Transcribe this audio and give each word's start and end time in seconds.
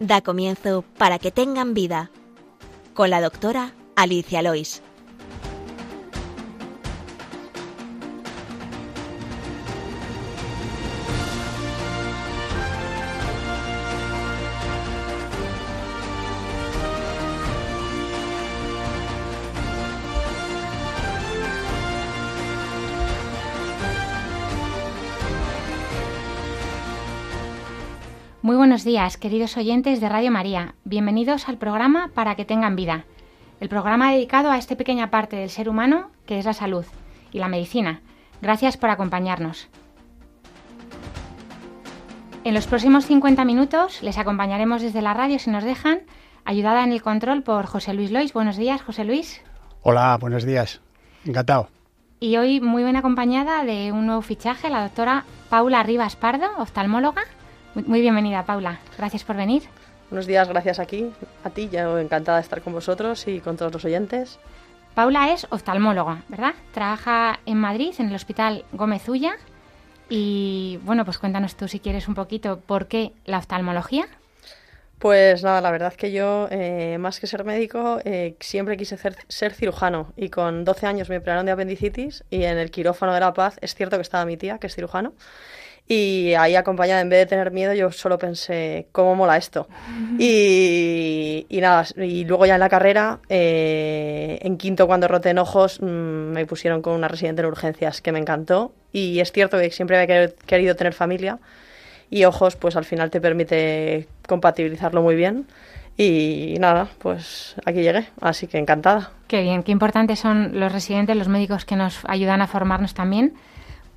Da 0.00 0.20
comienzo 0.20 0.84
para 0.96 1.18
que 1.18 1.30
tengan 1.30 1.74
vida 1.74 2.10
con 2.94 3.10
la 3.10 3.20
doctora 3.20 3.72
Alicia 3.96 4.42
Lois. 4.42 4.82
Buenos 28.78 28.92
días, 28.92 29.16
queridos 29.16 29.56
oyentes 29.56 30.00
de 30.00 30.08
Radio 30.08 30.30
María. 30.30 30.76
Bienvenidos 30.84 31.48
al 31.48 31.58
programa 31.58 32.12
Para 32.14 32.36
que 32.36 32.44
tengan 32.44 32.76
vida. 32.76 33.06
El 33.58 33.68
programa 33.68 34.12
dedicado 34.12 34.52
a 34.52 34.56
esta 34.56 34.76
pequeña 34.76 35.10
parte 35.10 35.34
del 35.34 35.50
ser 35.50 35.68
humano 35.68 36.12
que 36.26 36.38
es 36.38 36.44
la 36.44 36.52
salud 36.52 36.84
y 37.32 37.40
la 37.40 37.48
medicina. 37.48 38.02
Gracias 38.40 38.76
por 38.76 38.90
acompañarnos. 38.90 39.66
En 42.44 42.54
los 42.54 42.68
próximos 42.68 43.04
50 43.06 43.44
minutos 43.44 44.00
les 44.00 44.16
acompañaremos 44.16 44.80
desde 44.80 45.02
la 45.02 45.12
radio 45.12 45.40
si 45.40 45.50
nos 45.50 45.64
dejan, 45.64 46.02
ayudada 46.44 46.84
en 46.84 46.92
el 46.92 47.02
control 47.02 47.42
por 47.42 47.66
José 47.66 47.94
Luis 47.94 48.12
Lois. 48.12 48.32
Buenos 48.32 48.56
días, 48.56 48.80
José 48.80 49.02
Luis. 49.02 49.42
Hola, 49.82 50.16
buenos 50.20 50.44
días. 50.44 50.80
Encantado. 51.26 51.68
Y 52.20 52.36
hoy 52.36 52.60
muy 52.60 52.84
bien 52.84 52.94
acompañada 52.94 53.64
de 53.64 53.90
un 53.90 54.06
nuevo 54.06 54.22
fichaje, 54.22 54.70
la 54.70 54.82
doctora 54.82 55.24
Paula 55.48 55.82
Rivas 55.82 56.14
Pardo, 56.14 56.46
oftalmóloga. 56.58 57.24
Muy 57.74 58.00
bienvenida, 58.00 58.44
Paula. 58.44 58.80
Gracias 58.96 59.24
por 59.24 59.36
venir. 59.36 59.62
Buenos 60.10 60.26
días, 60.26 60.48
gracias 60.48 60.78
aquí, 60.78 61.12
a 61.44 61.50
ti, 61.50 61.68
ya 61.68 62.00
encantada 62.00 62.38
de 62.38 62.42
estar 62.42 62.62
con 62.62 62.72
vosotros 62.72 63.28
y 63.28 63.40
con 63.40 63.56
todos 63.56 63.72
los 63.72 63.84
oyentes. 63.84 64.38
Paula 64.94 65.32
es 65.32 65.46
oftalmóloga, 65.50 66.22
¿verdad? 66.28 66.54
Trabaja 66.72 67.38
en 67.46 67.58
Madrid, 67.58 67.94
en 67.98 68.08
el 68.08 68.14
Hospital 68.14 68.64
Gómez 68.72 69.08
Ulla. 69.08 69.36
Y 70.08 70.80
bueno, 70.82 71.04
pues 71.04 71.18
cuéntanos 71.18 71.56
tú 71.56 71.68
si 71.68 71.78
quieres 71.78 72.08
un 72.08 72.14
poquito 72.14 72.60
por 72.60 72.88
qué 72.88 73.12
la 73.26 73.38
oftalmología. 73.38 74.08
Pues 74.98 75.44
nada, 75.44 75.60
la 75.60 75.70
verdad 75.70 75.92
que 75.92 76.10
yo, 76.10 76.48
eh, 76.50 76.96
más 76.98 77.20
que 77.20 77.28
ser 77.28 77.44
médico, 77.44 78.00
eh, 78.04 78.34
siempre 78.40 78.76
quise 78.76 78.96
ser, 78.96 79.14
ser, 79.28 79.52
cirujano 79.52 80.12
y 80.16 80.30
con 80.30 80.64
12 80.64 80.86
años 80.86 81.08
me 81.08 81.18
operaron 81.18 81.46
de 81.46 81.52
apendicitis 81.52 82.24
y 82.30 82.42
en 82.42 82.58
el 82.58 82.72
quirófano 82.72 83.14
de 83.14 83.20
La 83.20 83.32
Paz 83.32 83.58
es 83.60 83.76
cierto 83.76 83.96
que 83.96 84.02
estaba 84.02 84.24
mi 84.24 84.36
tía, 84.36 84.58
que 84.58 84.66
es 84.66 84.74
cirujano, 84.74 85.12
y 85.90 86.34
ahí 86.34 86.54
acompañada, 86.54 87.00
en 87.00 87.08
vez 87.08 87.20
de 87.20 87.26
tener 87.26 87.50
miedo, 87.50 87.72
yo 87.72 87.90
solo 87.90 88.18
pensé, 88.18 88.88
¿cómo 88.92 89.14
mola 89.14 89.38
esto? 89.38 89.68
Y, 90.18 91.46
nada, 91.50 91.86
y 91.96 92.26
luego 92.26 92.44
ya 92.44 92.54
en 92.54 92.60
la 92.60 92.68
carrera, 92.68 93.20
eh, 93.30 94.38
en 94.42 94.58
quinto 94.58 94.86
cuando 94.86 95.08
roté 95.08 95.30
en 95.30 95.38
ojos, 95.38 95.80
mm, 95.80 95.86
me 95.86 96.44
pusieron 96.44 96.82
con 96.82 96.92
una 96.92 97.08
residente 97.08 97.40
en 97.40 97.48
urgencias 97.48 98.02
que 98.02 98.12
me 98.12 98.18
encantó. 98.18 98.72
Y 98.92 99.20
es 99.20 99.32
cierto 99.32 99.58
que 99.58 99.70
siempre 99.70 99.98
había 99.98 100.28
querido 100.28 100.76
tener 100.76 100.92
familia 100.92 101.38
y 102.10 102.24
ojos, 102.24 102.56
pues 102.56 102.76
al 102.76 102.84
final 102.84 103.10
te 103.10 103.22
permite 103.22 104.08
compatibilizarlo 104.26 105.00
muy 105.00 105.16
bien. 105.16 105.46
Y 105.96 106.56
nada, 106.60 106.88
pues 106.98 107.56
aquí 107.64 107.80
llegué, 107.80 108.08
así 108.20 108.46
que 108.46 108.58
encantada. 108.58 109.12
Qué 109.26 109.40
bien, 109.40 109.62
qué 109.62 109.72
importantes 109.72 110.18
son 110.18 110.60
los 110.60 110.70
residentes, 110.70 111.16
los 111.16 111.28
médicos 111.28 111.64
que 111.64 111.76
nos 111.76 112.00
ayudan 112.06 112.42
a 112.42 112.46
formarnos 112.46 112.92
también 112.92 113.32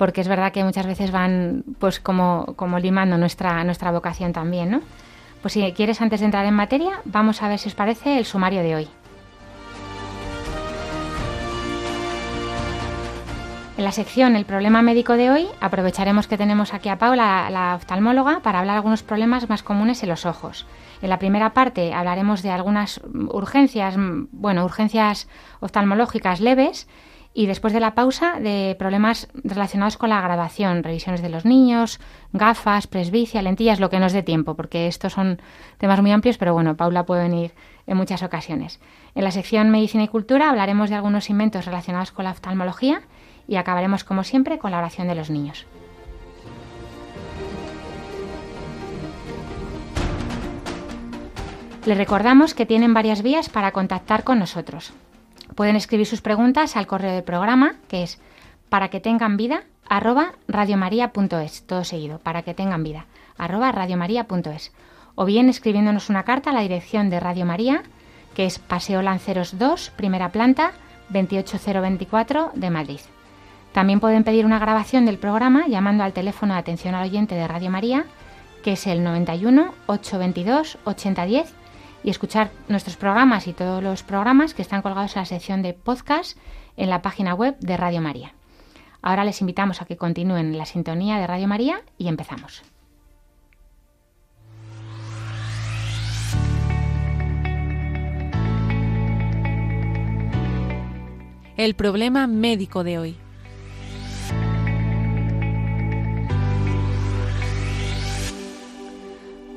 porque 0.01 0.21
es 0.21 0.27
verdad 0.27 0.51
que 0.51 0.63
muchas 0.63 0.87
veces 0.87 1.11
van 1.11 1.63
pues 1.77 1.99
como, 1.99 2.55
como 2.55 2.79
limando 2.79 3.19
nuestra, 3.19 3.63
nuestra 3.63 3.91
vocación 3.91 4.33
también, 4.33 4.71
¿no? 4.71 4.81
Pues 5.43 5.53
si 5.53 5.71
quieres, 5.73 6.01
antes 6.01 6.21
de 6.21 6.25
entrar 6.25 6.43
en 6.47 6.55
materia, 6.55 7.01
vamos 7.05 7.43
a 7.43 7.47
ver 7.47 7.59
si 7.59 7.69
os 7.69 7.75
parece 7.75 8.17
el 8.17 8.25
sumario 8.25 8.63
de 8.63 8.75
hoy. 8.75 8.87
En 13.77 13.83
la 13.83 13.91
sección 13.91 14.35
El 14.35 14.45
problema 14.45 14.81
médico 14.81 15.13
de 15.13 15.29
hoy 15.29 15.47
aprovecharemos 15.59 16.25
que 16.25 16.37
tenemos 16.39 16.73
aquí 16.73 16.89
a 16.89 16.97
Paula, 16.97 17.51
la 17.51 17.75
oftalmóloga, 17.75 18.39
para 18.39 18.57
hablar 18.57 18.73
de 18.73 18.77
algunos 18.77 19.03
problemas 19.03 19.49
más 19.49 19.61
comunes 19.61 20.01
en 20.01 20.09
los 20.09 20.25
ojos. 20.25 20.65
En 21.03 21.09
la 21.09 21.19
primera 21.19 21.53
parte 21.53 21.93
hablaremos 21.93 22.41
de 22.41 22.49
algunas 22.49 23.01
urgencias, 23.13 23.93
bueno, 24.31 24.65
urgencias 24.65 25.27
oftalmológicas 25.59 26.39
leves 26.39 26.87
y 27.33 27.45
después 27.45 27.71
de 27.71 27.79
la 27.79 27.95
pausa 27.95 28.39
de 28.39 28.75
problemas 28.77 29.29
relacionados 29.43 29.97
con 29.97 30.09
la 30.09 30.21
grabación, 30.21 30.83
revisiones 30.83 31.21
de 31.21 31.29
los 31.29 31.45
niños, 31.45 31.99
gafas, 32.33 32.87
presbicia, 32.87 33.41
lentillas, 33.41 33.79
lo 33.79 33.89
que 33.89 33.99
nos 33.99 34.11
dé 34.11 34.21
tiempo, 34.21 34.55
porque 34.55 34.87
estos 34.87 35.13
son 35.13 35.41
temas 35.77 36.01
muy 36.01 36.11
amplios, 36.11 36.37
pero 36.37 36.53
bueno, 36.53 36.75
Paula 36.75 37.05
puede 37.05 37.23
venir 37.23 37.53
en 37.87 37.97
muchas 37.97 38.21
ocasiones. 38.21 38.79
En 39.15 39.23
la 39.23 39.31
sección 39.31 39.69
Medicina 39.69 40.03
y 40.03 40.07
Cultura 40.09 40.49
hablaremos 40.49 40.89
de 40.89 40.95
algunos 40.95 41.29
inventos 41.29 41.65
relacionados 41.65 42.11
con 42.11 42.25
la 42.25 42.31
oftalmología 42.31 43.01
y 43.47 43.55
acabaremos, 43.55 44.03
como 44.03 44.23
siempre, 44.23 44.59
con 44.59 44.71
la 44.71 44.79
oración 44.79 45.07
de 45.07 45.15
los 45.15 45.29
niños. 45.29 45.65
Les 51.85 51.97
recordamos 51.97 52.53
que 52.53 52.67
tienen 52.67 52.93
varias 52.93 53.23
vías 53.23 53.49
para 53.49 53.71
contactar 53.71 54.23
con 54.23 54.37
nosotros. 54.37 54.93
Pueden 55.55 55.75
escribir 55.75 56.05
sus 56.05 56.21
preguntas 56.21 56.77
al 56.77 56.87
correo 56.87 57.13
del 57.13 57.23
programa, 57.23 57.75
que 57.87 58.03
es 58.03 58.19
para 58.69 58.89
que 58.89 59.01
tengan 59.01 59.37
vida, 59.37 59.63
arroba 59.87 60.33
radiomaria.es, 60.47 61.63
todo 61.67 61.83
seguido, 61.83 62.19
para 62.19 62.43
que 62.43 62.53
tengan 62.53 62.83
vida, 62.83 63.05
radiomaria.es. 63.37 64.71
O 65.15 65.25
bien 65.25 65.49
escribiéndonos 65.49 66.09
una 66.09 66.23
carta 66.23 66.51
a 66.51 66.53
la 66.53 66.61
dirección 66.61 67.09
de 67.09 67.19
Radio 67.19 67.45
María, 67.45 67.83
que 68.33 68.45
es 68.45 68.59
Paseo 68.59 69.01
Lanceros 69.01 69.59
2, 69.59 69.91
primera 69.97 70.31
planta, 70.31 70.71
28024 71.09 72.51
de 72.55 72.69
Madrid. 72.69 72.99
También 73.73 73.99
pueden 73.99 74.23
pedir 74.23 74.45
una 74.45 74.59
grabación 74.59 75.05
del 75.05 75.17
programa 75.17 75.67
llamando 75.67 76.03
al 76.03 76.13
teléfono 76.13 76.53
de 76.53 76.59
atención 76.59 76.95
al 76.95 77.09
oyente 77.09 77.35
de 77.35 77.47
Radio 77.47 77.69
María, 77.69 78.05
que 78.63 78.73
es 78.73 78.87
el 78.87 79.03
91 79.03 79.73
822 79.87 80.77
8010 80.85 81.60
y 82.03 82.09
escuchar 82.09 82.51
nuestros 82.67 82.97
programas 82.97 83.47
y 83.47 83.53
todos 83.53 83.83
los 83.83 84.03
programas 84.03 84.53
que 84.53 84.61
están 84.61 84.81
colgados 84.81 85.15
en 85.15 85.21
la 85.21 85.25
sección 85.25 85.61
de 85.61 85.73
podcast 85.73 86.37
en 86.77 86.89
la 86.89 87.01
página 87.01 87.33
web 87.33 87.57
de 87.59 87.77
Radio 87.77 88.01
María. 88.01 88.33
Ahora 89.01 89.25
les 89.25 89.41
invitamos 89.41 89.81
a 89.81 89.85
que 89.85 89.97
continúen 89.97 90.57
la 90.57 90.65
sintonía 90.65 91.17
de 91.17 91.27
Radio 91.27 91.47
María 91.47 91.81
y 91.97 92.07
empezamos. 92.07 92.63
El 101.57 101.75
problema 101.75 102.25
médico 102.27 102.83
de 102.83 102.97
hoy. 102.97 103.17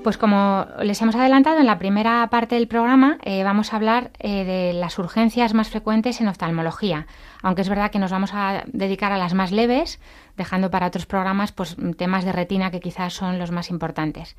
Pues 0.04 0.19
como 0.19 0.66
les 0.82 1.00
hemos 1.00 1.15
adelantado 1.15 1.60
en 1.60 1.65
la 1.65 1.78
primera 1.78 2.28
parte 2.28 2.56
del 2.56 2.69
programa, 2.69 3.16
eh, 3.22 3.42
vamos 3.42 3.72
a 3.72 3.76
hablar 3.76 4.10
eh, 4.19 4.44
de 4.44 4.75
las 4.75 4.98
urgencias 4.98 5.54
más 5.54 5.70
frecuentes 5.70 6.20
en 6.20 6.28
oftalmología, 6.28 7.06
aunque 7.41 7.62
es 7.62 7.70
verdad 7.70 7.91
que 7.91 7.98
nos 7.98 8.10
vamos 8.10 8.32
a 8.34 8.65
dedicar 8.66 9.12
a 9.12 9.16
las 9.16 9.32
más 9.32 9.50
leves, 9.50 9.98
dejando 10.37 10.70
para 10.70 10.88
otros 10.88 11.06
programas 11.06 11.53
pues, 11.53 11.76
temas 11.97 12.26
de 12.26 12.32
retina 12.32 12.70
que 12.70 12.81
quizás 12.81 13.15
son 13.15 13.38
los 13.38 13.50
más 13.50 13.70
importantes. 13.70 14.37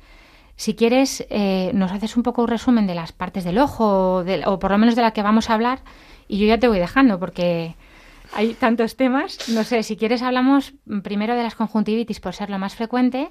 Si 0.54 0.76
quieres, 0.76 1.26
eh, 1.30 1.72
nos 1.74 1.90
haces 1.90 2.16
un 2.16 2.22
poco 2.22 2.42
un 2.42 2.48
resumen 2.48 2.86
de 2.86 2.94
las 2.94 3.10
partes 3.10 3.42
del 3.42 3.58
ojo, 3.58 4.24
o 4.44 4.58
por 4.60 4.70
lo 4.70 4.78
menos 4.78 4.94
de 4.94 5.02
la 5.02 5.10
que 5.10 5.22
vamos 5.22 5.50
a 5.50 5.54
hablar, 5.54 5.80
y 6.28 6.38
yo 6.38 6.46
ya 6.46 6.58
te 6.58 6.68
voy 6.68 6.78
dejando 6.78 7.18
porque 7.18 7.74
hay 8.32 8.54
tantos 8.54 8.96
temas. 8.96 9.48
No 9.48 9.64
sé, 9.64 9.82
si 9.82 9.96
quieres 9.96 10.22
hablamos 10.22 10.74
primero 11.02 11.34
de 11.34 11.42
las 11.42 11.56
conjuntivitis 11.56 12.20
por 12.20 12.34
ser 12.34 12.50
lo 12.50 12.58
más 12.60 12.76
frecuente 12.76 13.30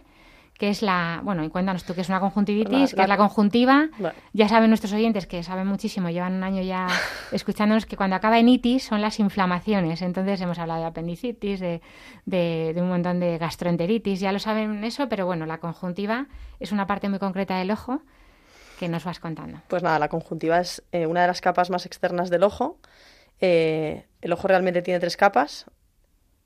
que 0.58 0.70
es 0.70 0.82
la, 0.82 1.20
bueno, 1.24 1.44
y 1.44 1.50
cuéntanos 1.50 1.84
tú 1.84 1.94
qué 1.96 2.02
es 2.02 2.10
una 2.10 2.22
conjuntivitis, 2.22 2.94
que 2.94 3.02
es 3.02 3.08
la 3.08 3.18
conjuntiva. 3.18 3.90
Ya 4.32 4.48
saben 4.48 4.70
nuestros 4.70 4.94
oyentes 4.94 5.28
que 5.28 5.44
saben 5.44 5.68
muchísimo, 5.68 6.10
llevan 6.10 6.34
un 6.34 6.44
año 6.44 6.62
ya 6.62 6.88
escuchándonos 7.34 7.86
que 7.86 7.98
cuando 7.98 8.16
acaba 8.16 8.40
en 8.40 8.48
itis 8.48 8.84
son 8.84 9.02
las 9.02 9.20
inflamaciones. 9.20 10.02
Entonces 10.02 10.40
hemos 10.40 10.58
hablado 10.58 10.80
de 10.82 10.88
apendicitis, 10.88 11.60
de, 11.60 11.82
de, 12.26 12.74
un 12.78 12.88
montón 12.88 13.20
de 13.20 13.38
gastroenteritis, 13.38 14.22
ya 14.22 14.32
lo 14.32 14.40
saben 14.40 14.84
eso, 14.86 15.10
pero 15.10 15.26
bueno, 15.26 15.46
la 15.46 15.58
conjuntiva 15.58 16.28
es 16.62 16.72
una 16.72 16.88
parte 16.88 17.10
muy 17.10 17.20
concreta 17.20 17.58
del 17.58 17.72
ojo 17.72 18.02
que 18.80 18.88
nos 18.88 19.04
vas 19.04 19.20
contando. 19.20 19.60
Pues 19.68 19.84
nada, 19.84 20.00
la 20.00 20.08
conjuntiva 20.08 20.60
es 20.60 20.84
eh, 20.94 21.06
una 21.06 21.22
de 21.22 21.28
las 21.28 21.42
capas 21.42 21.70
más 21.70 21.86
externas 21.86 22.30
del 22.30 22.44
ojo. 22.44 22.80
Eh, 23.42 24.06
el 24.22 24.32
ojo 24.32 24.48
realmente 24.48 24.82
tiene 24.82 25.02
tres 25.02 25.18
capas 25.18 25.66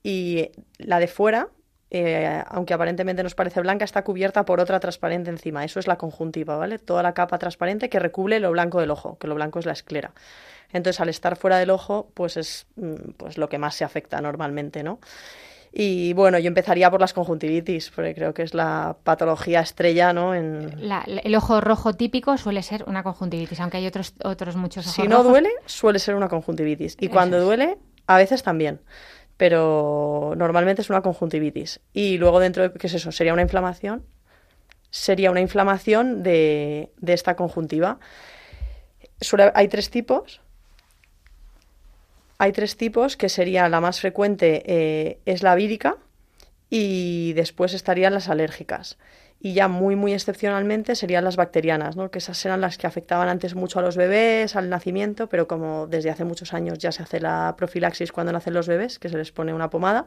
y 0.02 0.50
la 0.78 0.98
de 0.98 1.06
fuera 1.06 1.50
eh, 1.90 2.42
aunque 2.48 2.72
aparentemente 2.72 3.22
nos 3.22 3.34
parece 3.34 3.60
blanca, 3.60 3.84
está 3.84 4.04
cubierta 4.04 4.44
por 4.44 4.60
otra 4.60 4.78
transparente 4.78 5.30
encima. 5.30 5.64
Eso 5.64 5.80
es 5.80 5.88
la 5.88 5.96
conjuntiva, 5.96 6.56
¿vale? 6.56 6.78
Toda 6.78 7.02
la 7.02 7.14
capa 7.14 7.38
transparente 7.38 7.88
que 7.88 7.98
recubre 7.98 8.38
lo 8.38 8.50
blanco 8.52 8.80
del 8.80 8.90
ojo, 8.90 9.18
que 9.18 9.26
lo 9.26 9.34
blanco 9.34 9.58
es 9.58 9.66
la 9.66 9.72
esclera. 9.72 10.12
Entonces, 10.72 11.00
al 11.00 11.08
estar 11.08 11.36
fuera 11.36 11.58
del 11.58 11.70
ojo, 11.70 12.08
pues 12.14 12.36
es 12.36 12.66
mm, 12.76 13.12
pues 13.16 13.38
lo 13.38 13.48
que 13.48 13.58
más 13.58 13.74
se 13.74 13.84
afecta 13.84 14.20
normalmente, 14.20 14.84
¿no? 14.84 15.00
Y 15.72 16.12
bueno, 16.14 16.38
yo 16.38 16.48
empezaría 16.48 16.90
por 16.90 17.00
las 17.00 17.12
conjuntivitis, 17.12 17.90
porque 17.90 18.14
creo 18.14 18.34
que 18.34 18.42
es 18.42 18.54
la 18.54 18.96
patología 19.04 19.60
estrella, 19.60 20.12
¿no? 20.12 20.34
En... 20.34 20.80
el 21.22 21.34
ojo 21.36 21.60
rojo 21.60 21.94
típico 21.94 22.36
suele 22.38 22.62
ser 22.62 22.84
una 22.88 23.04
conjuntivitis, 23.04 23.60
aunque 23.60 23.76
hay 23.76 23.86
otros, 23.86 24.14
otros 24.24 24.56
muchos 24.56 24.84
ojos 24.86 24.96
Si 24.96 25.06
no 25.06 25.22
duele, 25.22 25.50
suele 25.66 26.00
ser 26.00 26.16
una 26.16 26.28
conjuntivitis. 26.28 26.96
Y 26.98 27.08
cuando 27.08 27.40
duele, 27.40 27.78
a 28.08 28.16
veces 28.16 28.42
también. 28.42 28.80
Pero 29.40 30.34
normalmente 30.36 30.82
es 30.82 30.90
una 30.90 31.00
conjuntivitis. 31.00 31.80
Y 31.94 32.18
luego 32.18 32.40
dentro 32.40 32.62
de, 32.62 32.74
¿qué 32.74 32.88
es 32.88 32.92
eso? 32.92 33.10
Sería 33.10 33.32
una 33.32 33.40
inflamación. 33.40 34.04
Sería 34.90 35.30
una 35.30 35.40
inflamación 35.40 36.22
de, 36.22 36.92
de 36.98 37.12
esta 37.14 37.36
conjuntiva. 37.36 37.98
hay 39.54 39.68
tres 39.68 39.88
tipos 39.88 40.42
hay 42.36 42.52
tres 42.52 42.76
tipos, 42.76 43.16
que 43.16 43.30
sería 43.30 43.68
la 43.70 43.80
más 43.80 44.00
frecuente 44.00 44.62
eh, 44.66 45.20
es 45.24 45.42
la 45.42 45.54
vírica 45.54 45.96
y 46.70 47.32
después 47.34 47.72
estarían 47.72 48.12
las 48.12 48.28
alérgicas. 48.28 48.98
Y 49.42 49.54
ya 49.54 49.68
muy, 49.68 49.96
muy 49.96 50.12
excepcionalmente 50.12 50.94
serían 50.94 51.24
las 51.24 51.36
bacterianas, 51.36 51.96
¿no? 51.96 52.10
que 52.10 52.18
esas 52.18 52.44
eran 52.44 52.60
las 52.60 52.76
que 52.76 52.86
afectaban 52.86 53.28
antes 53.28 53.54
mucho 53.54 53.78
a 53.78 53.82
los 53.82 53.96
bebés, 53.96 54.54
al 54.54 54.68
nacimiento, 54.68 55.28
pero 55.28 55.48
como 55.48 55.86
desde 55.86 56.10
hace 56.10 56.24
muchos 56.24 56.52
años 56.52 56.78
ya 56.78 56.92
se 56.92 57.02
hace 57.02 57.20
la 57.20 57.54
profilaxis 57.56 58.12
cuando 58.12 58.32
nacen 58.32 58.52
los 58.52 58.68
bebés, 58.68 58.98
que 58.98 59.08
se 59.08 59.16
les 59.16 59.32
pone 59.32 59.54
una 59.54 59.70
pomada, 59.70 60.06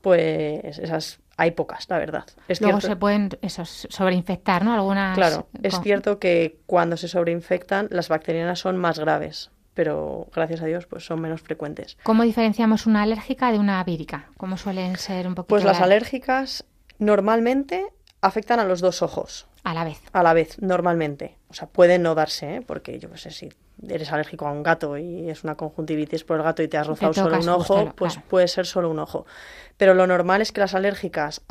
pues 0.00 0.78
esas 0.78 1.18
hay 1.36 1.50
pocas, 1.50 1.86
la 1.88 1.98
verdad. 1.98 2.24
Es 2.46 2.60
Luego 2.60 2.80
se 2.80 2.94
pueden 2.94 3.30
sobreinfectar, 3.48 4.64
¿no? 4.64 4.72
Algunas... 4.74 5.16
Claro, 5.16 5.48
es 5.62 5.80
cierto 5.80 6.18
que 6.20 6.60
cuando 6.66 6.96
se 6.96 7.08
sobreinfectan 7.08 7.88
las 7.90 8.08
bacterianas 8.08 8.60
son 8.60 8.76
más 8.76 8.98
graves 8.98 9.50
pero 9.72 10.28
gracias 10.34 10.60
a 10.60 10.66
Dios 10.66 10.86
pues 10.86 11.06
son 11.06 11.22
menos 11.22 11.40
frecuentes. 11.40 11.96
¿Cómo 12.02 12.24
diferenciamos 12.24 12.86
una 12.86 13.02
alérgica 13.02 13.50
de 13.50 13.58
una 13.58 13.82
vírica? 13.84 14.28
¿Cómo 14.36 14.58
suelen 14.58 14.96
ser 14.96 15.26
un 15.26 15.34
poquito? 15.34 15.48
Pues 15.48 15.64
las 15.64 15.80
alérgicas 15.80 16.66
normalmente 16.98 17.86
afectan 18.20 18.60
a 18.60 18.64
los 18.64 18.80
dos 18.80 19.02
ojos. 19.02 19.46
A 19.64 19.74
la 19.74 19.84
vez. 19.84 20.00
A 20.12 20.22
la 20.22 20.32
vez, 20.32 20.60
normalmente. 20.60 21.36
O 21.48 21.54
sea, 21.54 21.68
pueden 21.68 22.02
no 22.02 22.14
darse, 22.14 22.56
¿eh? 22.56 22.62
porque 22.62 22.98
yo 22.98 23.08
no 23.08 23.16
sé 23.16 23.30
si 23.30 23.50
eres 23.88 24.12
alérgico 24.12 24.46
a 24.46 24.52
un 24.52 24.62
gato 24.62 24.98
y 24.98 25.30
es 25.30 25.42
una 25.42 25.54
conjuntivitis 25.54 26.24
por 26.24 26.36
el 26.36 26.42
gato 26.42 26.62
y 26.62 26.68
te 26.68 26.76
has 26.76 26.86
rozado 26.86 27.14
solo 27.14 27.38
un 27.38 27.48
ojo, 27.48 27.92
pues 27.96 28.18
puede 28.28 28.48
ser 28.48 28.66
solo 28.66 28.90
un 28.90 28.98
ojo. 28.98 29.26
Pero 29.76 29.94
lo 29.94 30.06
normal 30.06 30.42
es 30.42 30.52
que 30.52 30.60
las 30.60 30.74
alérgicas, 30.74 31.42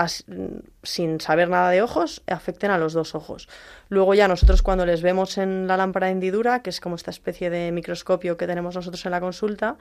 sin 0.83 1.19
saber 1.19 1.49
nada 1.49 1.69
de 1.71 1.81
ojos, 1.81 2.21
afecten 2.27 2.71
a 2.71 2.77
los 2.77 2.93
dos 2.93 3.15
ojos. 3.15 3.49
Luego 3.89 4.13
ya 4.13 4.27
nosotros 4.27 4.61
cuando 4.61 4.85
les 4.85 5.01
vemos 5.01 5.37
en 5.37 5.67
la 5.67 5.77
lámpara 5.77 6.07
de 6.07 6.13
hendidura, 6.13 6.61
que 6.61 6.69
es 6.69 6.79
como 6.79 6.95
esta 6.95 7.11
especie 7.11 7.49
de 7.49 7.71
microscopio 7.71 8.37
que 8.37 8.47
tenemos 8.47 8.75
nosotros 8.75 9.03
en 9.05 9.11
la 9.11 9.19
consulta, 9.19 9.77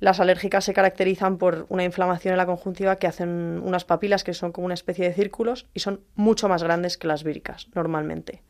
las 0.00 0.20
alérgicas 0.20 0.64
se 0.64 0.74
caracterizan 0.74 1.38
por 1.38 1.66
una 1.68 1.84
inflamación 1.84 2.32
en 2.32 2.38
la 2.38 2.46
conjuntiva 2.46 2.96
que 2.96 3.06
hacen 3.06 3.60
unas 3.64 3.84
papilas 3.84 4.24
que 4.24 4.34
son 4.34 4.52
como 4.52 4.66
una 4.66 4.74
especie 4.74 5.06
de 5.08 5.14
círculos 5.14 5.66
y 5.74 5.80
son 5.80 6.00
mucho 6.14 6.48
más 6.48 6.62
grandes 6.62 6.98
que 6.98 7.06
las 7.06 7.24
víricas 7.24 7.68
normalmente. 7.74 8.42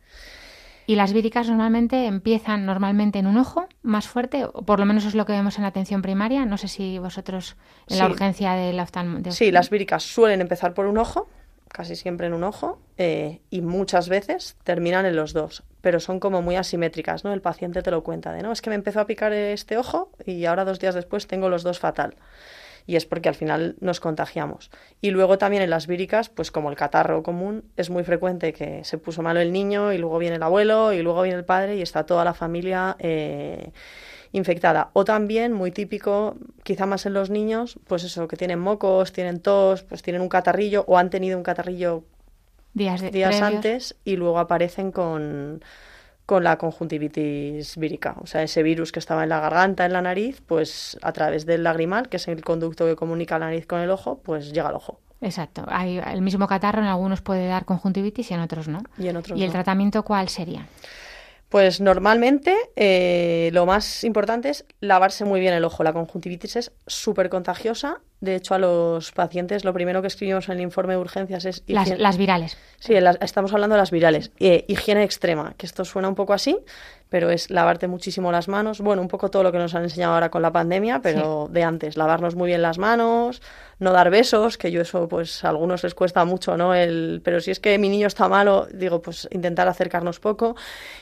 Y 0.87 0.97
las 0.97 1.15
víricas 1.15 1.49
normalmente 1.49 2.07
empiezan 2.07 2.67
normalmente 2.67 3.19
en 3.19 3.27
un 3.27 3.39
ojo 3.39 3.67
más 3.83 4.07
fuerte, 4.07 4.45
o 4.45 4.63
por 4.63 4.79
lo 4.79 4.85
menos 4.85 5.07
es 5.07 5.15
lo 5.15 5.25
que 5.25 5.33
vemos 5.33 5.57
en 5.57 5.63
la 5.63 5.69
atención 5.69 6.03
primaria. 6.03 6.45
No 6.45 6.59
sé 6.59 6.69
si 6.69 6.99
vosotros 6.99 7.57
en 7.89 7.99
la 7.99 8.07
urgencia 8.07 8.53
de 8.53 8.73
la 8.75 8.83
oftalmología. 8.83 9.33
Sí, 9.33 9.51
las 9.51 9.71
víricas 9.71 10.03
suelen 10.03 10.43
empezar 10.43 10.75
por 10.75 10.87
un 10.87 10.99
ojo, 10.99 11.29
casi 11.69 11.97
siempre 11.97 12.27
en 12.27 12.35
un 12.35 12.45
ojo, 12.45 12.81
eh, 12.99 13.41
y 13.49 13.63
muchas 13.63 14.11
veces 14.11 14.57
terminan 14.63 15.07
en 15.07 15.17
los 15.17 15.33
dos, 15.33 15.65
pero 15.85 16.01
son 16.01 16.19
como 16.19 16.41
muy 16.41 16.57
asimétricas, 16.57 17.25
¿no? 17.25 17.35
El 17.35 17.43
paciente 17.43 17.83
te 17.83 17.91
lo 17.91 18.03
cuenta 18.03 18.33
de, 18.33 18.43
no, 18.43 18.53
es 18.53 18.63
que 18.63 18.71
me 18.71 18.75
empezó 18.75 19.01
a 19.01 19.07
picar 19.07 19.35
este 19.35 19.77
ojo 19.77 20.11
y 20.25 20.47
ahora 20.47 20.65
dos 20.65 20.81
días 20.81 20.95
después 20.95 21.27
tengo 21.27 21.51
los 21.51 21.63
dos 21.63 21.79
fatal 21.79 22.17
y 22.87 22.97
es 22.97 23.05
porque 23.05 23.29
al 23.29 23.35
final 23.35 23.77
nos 23.81 24.01
contagiamos. 24.01 24.71
Y 25.03 25.11
luego 25.11 25.37
también 25.37 25.63
en 25.63 25.69
las 25.69 25.87
víricas, 25.87 26.31
pues 26.31 26.51
como 26.51 26.71
el 26.71 26.77
catarro 26.77 27.23
común, 27.23 27.65
es 27.77 27.91
muy 27.91 28.03
frecuente 28.03 28.55
que 28.55 28.83
se 28.85 28.97
puso 28.97 29.21
malo 29.21 29.41
el 29.41 29.53
niño 29.53 29.93
y 29.93 29.99
luego 29.99 30.19
viene 30.19 30.37
el 30.37 30.43
abuelo 30.43 30.95
y 30.95 31.03
luego 31.03 31.21
viene 31.21 31.37
el 31.39 31.45
padre 31.45 31.77
y 31.77 31.83
está 31.83 32.07
toda 32.07 32.25
la 32.25 32.33
familia 32.33 32.97
eh, 32.99 33.71
infectada. 34.33 34.89
O 34.95 35.05
también, 35.05 35.53
muy 35.53 35.71
típico, 35.71 36.39
quizá 36.63 36.87
más 36.87 37.05
en 37.05 37.13
los 37.13 37.29
niños, 37.29 37.79
pues 37.87 38.05
eso, 38.05 38.27
que 38.27 38.39
tienen 38.39 38.59
mocos, 38.59 39.13
tienen 39.13 39.41
tos, 39.41 39.83
pues 39.83 40.01
tienen 40.01 40.23
un 40.23 40.31
catarrillo 40.31 40.87
o 40.89 40.97
han 40.97 41.11
tenido 41.11 41.37
un 41.37 41.45
catarrillo 41.45 42.05
días, 42.75 43.01
días 43.11 43.41
antes 43.41 43.97
y 44.05 44.17
luego 44.17 44.39
aparecen 44.39 44.93
con 44.93 45.63
con 46.27 46.43
la 46.43 46.57
conjuntivitis 46.57 47.77
vírica. 47.77 48.17
O 48.21 48.27
sea, 48.27 48.43
ese 48.43 48.63
virus 48.63 48.93
que 48.93 48.99
estaba 48.99 49.25
en 49.25 49.29
la 49.29 49.41
garganta, 49.41 49.85
en 49.85 49.93
la 49.93 50.01
nariz, 50.01 50.41
pues 50.47 50.99
a 51.03 51.13
través 51.13 51.45
del 51.45 51.63
lagrimal, 51.63 52.09
que 52.09 52.17
es 52.17 52.29
el 52.29 52.43
conducto 52.43 52.87
que 52.87 52.97
comunica 52.97 53.39
la 53.39 53.47
nariz 53.47 53.67
con 53.67 53.81
el 53.81 53.91
ojo, 53.91 54.21
pues 54.23 54.53
llega 54.53 54.69
al 54.69 54.75
ojo. 54.75 55.01
Exacto. 55.21 55.65
Hay 55.69 55.99
el 55.99 56.23
mismo 56.23 56.47
catarro 56.47 56.81
en 56.81 56.89
algunos 56.89 57.21
puede 57.21 57.47
dar 57.47 57.65
conjuntivitis 57.65 58.31
y 58.31 58.35
en 58.35 58.41
otros 58.41 58.69
no. 58.69 58.83
Y 58.99 59.09
en 59.09 59.17
otros 59.17 59.39
¿Y 59.39 59.43
el 59.43 59.53
tratamiento 59.53 60.03
cuál 60.03 60.29
sería? 60.29 60.67
Pues 61.55 61.81
normalmente 61.81 62.53
eh, 62.75 63.51
lo 63.53 63.65
más 63.65 64.03
importante 64.03 64.49
es 64.49 64.65
lavarse 64.81 65.25
muy 65.25 65.39
bien 65.39 65.55
el 65.55 65.63
ojo. 65.63 65.85
La 65.85 65.93
conjuntivitis 65.93 66.57
es 66.57 66.73
súper 66.89 67.29
contagiosa. 67.29 68.01
De 68.21 68.35
hecho, 68.35 68.57
a 68.57 68.59
los 68.59 69.13
pacientes 69.13 69.65
lo 69.65 69.73
primero 69.73 70.01
que 70.01 70.09
escribimos 70.09 70.49
en 70.49 70.57
el 70.57 70.63
informe 70.63 70.95
de 70.95 70.99
urgencias 70.99 71.45
es... 71.45 71.63
Las, 71.69 72.19
virales. 72.19 72.59
Sí, 72.81 72.95
estamos 73.21 73.53
hablando 73.53 73.77
de 73.77 73.83
las 73.83 73.93
virales. 73.93 74.33
Eh, 74.41 74.65
higiene 74.67 75.05
extrema, 75.05 75.55
que 75.57 75.67
esto 75.67 75.85
suena 75.85 76.09
un 76.09 76.17
poco 76.17 76.33
así, 76.33 76.59
pero 77.15 77.31
es 77.31 77.49
lavarte 77.49 77.87
muchísimo 77.87 78.33
las 78.33 78.49
manos. 78.49 78.81
Bueno, 78.81 79.01
un 79.01 79.07
poco 79.07 79.31
todo 79.31 79.45
lo 79.45 79.53
que 79.53 79.59
nos 79.59 79.73
han 79.77 79.85
enseñado 79.85 80.15
ahora 80.15 80.33
con 80.33 80.43
la 80.43 80.51
pandemia, 80.51 80.99
pero 81.01 81.47
de 81.49 81.63
antes. 81.63 81.97
Lavarnos 81.97 82.35
muy 82.35 82.49
bien 82.49 82.61
las 82.61 82.77
manos, 82.77 83.41
no 83.79 83.93
dar 83.93 84.11
besos, 84.11 84.59
que 84.59 84.73
yo 84.73 84.81
eso 84.81 85.07
pues 85.07 85.45
a 85.45 85.51
algunos 85.51 85.85
les 85.85 85.95
cuesta 85.95 86.25
mucho, 86.25 86.57
¿no? 86.57 86.75
El, 86.75 87.21
pero 87.23 87.39
si 87.39 87.53
es 87.53 87.61
que 87.61 87.79
mi 87.79 87.89
niño 87.89 88.09
está 88.09 88.29
malo, 88.29 88.67
digo, 88.75 89.01
pues 89.01 89.29
intentar 89.31 89.69
acercarnos 89.69 90.19
poco. 90.19 90.57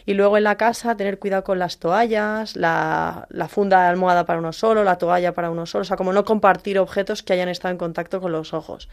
Y 0.04 0.12
luego 0.12 0.36
en 0.36 0.44
la 0.44 0.58
casa 0.58 0.98
tener 0.98 1.18
cuidado 1.18 1.44
con 1.44 1.58
las 1.58 1.78
toallas, 1.78 2.56
la, 2.56 3.26
la 3.30 3.48
funda 3.48 3.84
de 3.84 3.88
almohada 3.88 4.26
para 4.26 4.38
uno 4.38 4.52
solo, 4.52 4.84
la 4.84 4.98
toalla 4.98 5.32
para 5.32 5.48
uno 5.48 5.64
solo, 5.64 5.80
o 5.80 5.86
sea, 5.86 5.96
como 5.96 6.12
no 6.12 6.26
compartir 6.26 6.78
objetos 6.78 7.22
que 7.22 7.32
hayan 7.32 7.48
estado 7.48 7.72
en 7.72 7.78
contacto 7.78 8.20
con 8.20 8.32
los 8.32 8.52
ojos. 8.52 8.90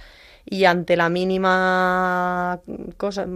Y 0.51 0.65
ante 0.65 0.97
la 0.97 1.09
mínima 1.09 2.59
cosa, 2.97 3.27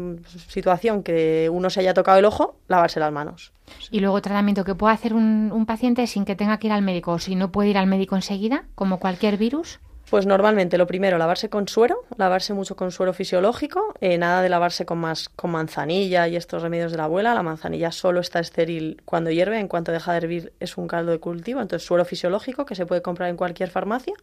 situación 0.47 1.03
que 1.03 1.47
uno 1.51 1.69
se 1.69 1.81
haya 1.81 1.93
tocado 1.93 2.17
el 2.17 2.25
ojo, 2.25 2.55
lavarse 2.67 2.99
las 2.99 3.11
manos. 3.11 3.51
Y 3.91 3.99
luego 3.99 4.19
tratamiento 4.19 4.63
que 4.63 4.73
pueda 4.73 4.93
hacer 4.93 5.13
un, 5.13 5.51
un 5.51 5.67
paciente 5.67 6.07
sin 6.07 6.25
que 6.25 6.35
tenga 6.35 6.57
que 6.57 6.67
ir 6.67 6.73
al 6.73 6.81
médico 6.81 7.11
o 7.11 7.19
si 7.19 7.35
no 7.35 7.51
puede 7.51 7.69
ir 7.69 7.77
al 7.77 7.85
médico 7.85 8.15
enseguida, 8.15 8.65
como 8.73 8.99
cualquier 8.99 9.37
virus. 9.37 9.79
Pues 10.09 10.25
normalmente 10.25 10.77
lo 10.77 10.85
primero, 10.85 11.17
lavarse 11.17 11.49
con 11.49 11.67
suero, 11.67 12.03
lavarse 12.17 12.53
mucho 12.53 12.75
con 12.75 12.91
suero 12.91 13.13
fisiológico, 13.13 13.93
eh, 14.01 14.17
nada 14.17 14.41
de 14.41 14.49
lavarse 14.49 14.85
con, 14.85 14.99
más, 14.99 15.29
con 15.29 15.51
manzanilla 15.51 16.27
y 16.27 16.35
estos 16.35 16.61
remedios 16.61 16.91
de 16.91 16.97
la 16.97 17.05
abuela. 17.05 17.33
La 17.33 17.41
manzanilla 17.41 17.91
solo 17.91 18.19
está 18.19 18.39
estéril 18.39 19.01
cuando 19.05 19.31
hierve, 19.31 19.59
en 19.59 19.67
cuanto 19.67 19.91
deja 19.91 20.11
de 20.11 20.17
hervir 20.17 20.53
es 20.59 20.77
un 20.77 20.87
caldo 20.87 21.11
de 21.11 21.19
cultivo, 21.19 21.61
entonces 21.61 21.87
suero 21.87 22.05
fisiológico 22.05 22.65
que 22.65 22.75
se 22.75 22.85
puede 22.85 23.01
comprar 23.01 23.29
en 23.29 23.37
cualquier 23.37 23.69
farmacia 23.69 24.13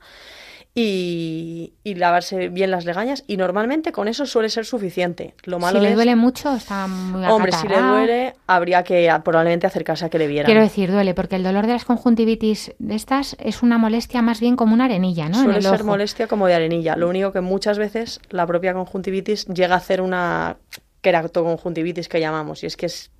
y, 0.75 1.73
lavarse 1.85 2.49
bien 2.49 2.71
las 2.71 2.85
legañas 2.85 3.25
y 3.27 3.37
normalmente 3.37 3.93
con 3.93 4.09
eso 4.09 4.25
suele 4.25 4.49
ser 4.49 4.65
suficiente. 4.65 5.35
Lo 5.45 5.59
malo 5.59 5.81
si 5.81 5.85
le 5.85 5.95
duele 5.95 6.17
mucho 6.17 6.55
está 6.55 6.87
muy 6.87 7.25
Hombre, 7.27 7.53
si 7.53 7.67
le 7.67 7.81
duele 7.81 8.35
habría 8.47 8.85
que 8.85 9.13
probablemente 9.25 9.67
acercarse 9.67 10.05
a 10.05 10.09
que 10.09 10.19
le 10.19 10.29
vieran. 10.29 10.47
Quiero 10.47 10.63
decir, 10.63 10.91
duele 10.91 11.15
porque 11.15 11.37
el 11.37 11.43
dolor 11.43 11.67
de 11.67 11.73
las 11.73 11.85
conjuntivitis 11.85 12.73
de 12.79 12.95
estas 12.95 13.37
es 13.41 13.63
una 13.63 13.79
molestia 13.79 14.23
más 14.23 14.41
bien 14.41 14.57
como 14.57 14.73
una 14.73 14.85
arenilla, 14.85 15.29
¿no? 15.29 15.43
Suele 15.43 15.61
ser 15.61 15.85
molestia 15.85 16.27
como 16.29 16.47
de 16.47 16.55
arenilla. 16.55 16.97
Lo 16.97 17.09
único 17.09 17.33
que 17.33 17.41
muchas 17.41 17.79
veces 17.79 18.21
la 18.31 18.47
propia 18.47 18.73
conjuntivitis 18.73 19.47
llega 19.47 19.75
a 19.75 19.79
hacer 19.79 20.01
una 20.01 20.57
queratoconjuntivitis 21.01 22.09
que 22.09 22.21
llamamos 22.21 22.63
y 22.63 22.67
es 22.67 22.77
que 22.77 22.87
es 22.87 23.11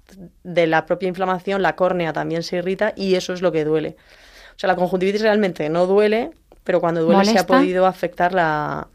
de 0.45 0.67
la 0.67 0.87
propia 0.87 1.09
inflamación 1.09 1.63
la 1.63 1.77
córnea 1.77 2.13
también 2.13 2.43
se 2.43 2.57
irrita 2.57 2.93
y 2.97 3.15
eso 3.15 3.33
es 3.33 3.43
lo 3.43 3.53
que 3.53 3.65
duele. 3.65 3.97
O 4.51 4.59
sea, 4.61 4.69
la 4.69 4.77
conjuntivitis 4.77 5.23
realmente 5.23 5.69
no 5.71 5.87
duele, 5.87 6.31
pero 6.71 6.81
cuando 6.81 7.03
duele 7.03 7.25
se 7.25 7.37
ha 7.37 7.45
podido 7.45 7.85
afectar 7.85 8.33
la, 8.33 8.87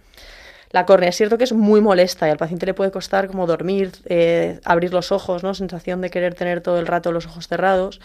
la 0.71 0.85
córnea. 0.85 1.09
Es 1.09 1.17
cierto 1.17 1.37
que 1.37 1.43
es 1.43 1.51
muy 1.51 1.81
molesta 1.81 2.25
y 2.25 2.31
al 2.31 2.37
paciente 2.37 2.65
le 2.65 2.73
puede 2.73 2.89
costar 2.89 3.27
como 3.27 3.45
dormir, 3.47 3.91
eh, 4.05 4.61
abrir 4.63 4.93
los 4.93 5.11
ojos, 5.11 5.43
¿no? 5.43 5.53
Sensación 5.53 5.99
de 5.99 6.09
querer 6.09 6.35
tener 6.35 6.61
todo 6.61 6.79
el 6.79 6.87
rato 6.87 7.11
los 7.11 7.25
ojos 7.25 7.49
cerrados. 7.49 7.99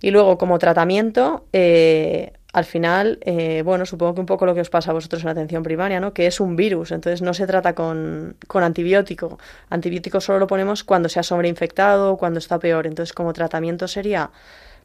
Y 0.00 0.10
luego, 0.10 0.38
como 0.38 0.58
tratamiento, 0.58 1.44
eh, 1.52 2.32
al 2.54 2.64
final, 2.64 3.18
eh, 3.26 3.60
bueno, 3.62 3.84
supongo 3.84 4.14
que 4.14 4.20
un 4.20 4.26
poco 4.26 4.46
lo 4.46 4.54
que 4.54 4.62
os 4.62 4.70
pasa 4.70 4.92
a 4.92 4.94
vosotros 4.94 5.20
en 5.20 5.26
la 5.26 5.32
atención 5.32 5.62
primaria, 5.62 6.00
¿no? 6.00 6.14
Que 6.14 6.26
es 6.26 6.40
un 6.40 6.56
virus, 6.56 6.90
entonces 6.90 7.20
no 7.20 7.34
se 7.34 7.46
trata 7.46 7.74
con, 7.74 8.36
con 8.46 8.62
antibiótico. 8.62 9.38
Antibiótico 9.68 10.22
solo 10.22 10.38
lo 10.38 10.46
ponemos 10.46 10.82
cuando 10.82 11.10
se 11.10 11.20
ha 11.20 11.22
sobreinfectado, 11.22 12.16
cuando 12.16 12.38
está 12.38 12.58
peor. 12.58 12.86
Entonces, 12.86 13.12
como 13.12 13.34
tratamiento 13.34 13.86
sería 13.86 14.30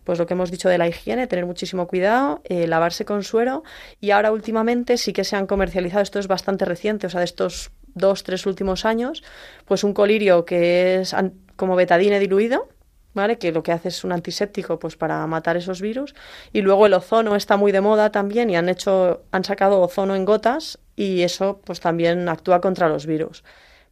pues 0.03 0.19
lo 0.19 0.25
que 0.25 0.33
hemos 0.33 0.51
dicho 0.51 0.69
de 0.69 0.77
la 0.77 0.87
higiene, 0.87 1.27
tener 1.27 1.45
muchísimo 1.45 1.87
cuidado, 1.87 2.41
eh, 2.45 2.67
lavarse 2.67 3.05
con 3.05 3.23
suero. 3.23 3.63
Y 3.99 4.11
ahora 4.11 4.31
últimamente 4.31 4.97
sí 4.97 5.13
que 5.13 5.23
se 5.23 5.35
han 5.35 5.47
comercializado, 5.47 6.01
esto 6.01 6.19
es 6.19 6.27
bastante 6.27 6.65
reciente, 6.65 7.07
o 7.07 7.09
sea, 7.09 7.19
de 7.19 7.25
estos 7.25 7.71
dos, 7.93 8.23
tres 8.23 8.45
últimos 8.45 8.85
años, 8.85 9.23
pues 9.65 9.83
un 9.83 9.93
colirio 9.93 10.45
que 10.45 11.01
es 11.01 11.15
como 11.55 11.75
betadine 11.75 12.19
diluido, 12.19 12.69
¿vale? 13.13 13.37
Que 13.37 13.51
lo 13.51 13.63
que 13.63 13.71
hace 13.71 13.89
es 13.89 14.03
un 14.03 14.11
antiséptico 14.11 14.79
pues 14.79 14.95
para 14.95 15.25
matar 15.27 15.57
esos 15.57 15.81
virus. 15.81 16.15
Y 16.53 16.61
luego 16.61 16.85
el 16.85 16.93
ozono 16.93 17.35
está 17.35 17.57
muy 17.57 17.71
de 17.71 17.81
moda 17.81 18.11
también 18.11 18.49
y 18.49 18.55
han 18.55 18.69
hecho 18.69 19.23
han 19.31 19.43
sacado 19.43 19.81
ozono 19.81 20.15
en 20.15 20.25
gotas 20.25 20.79
y 20.95 21.23
eso 21.23 21.61
pues 21.63 21.79
también 21.79 22.29
actúa 22.29 22.61
contra 22.61 22.89
los 22.89 23.05
virus 23.05 23.43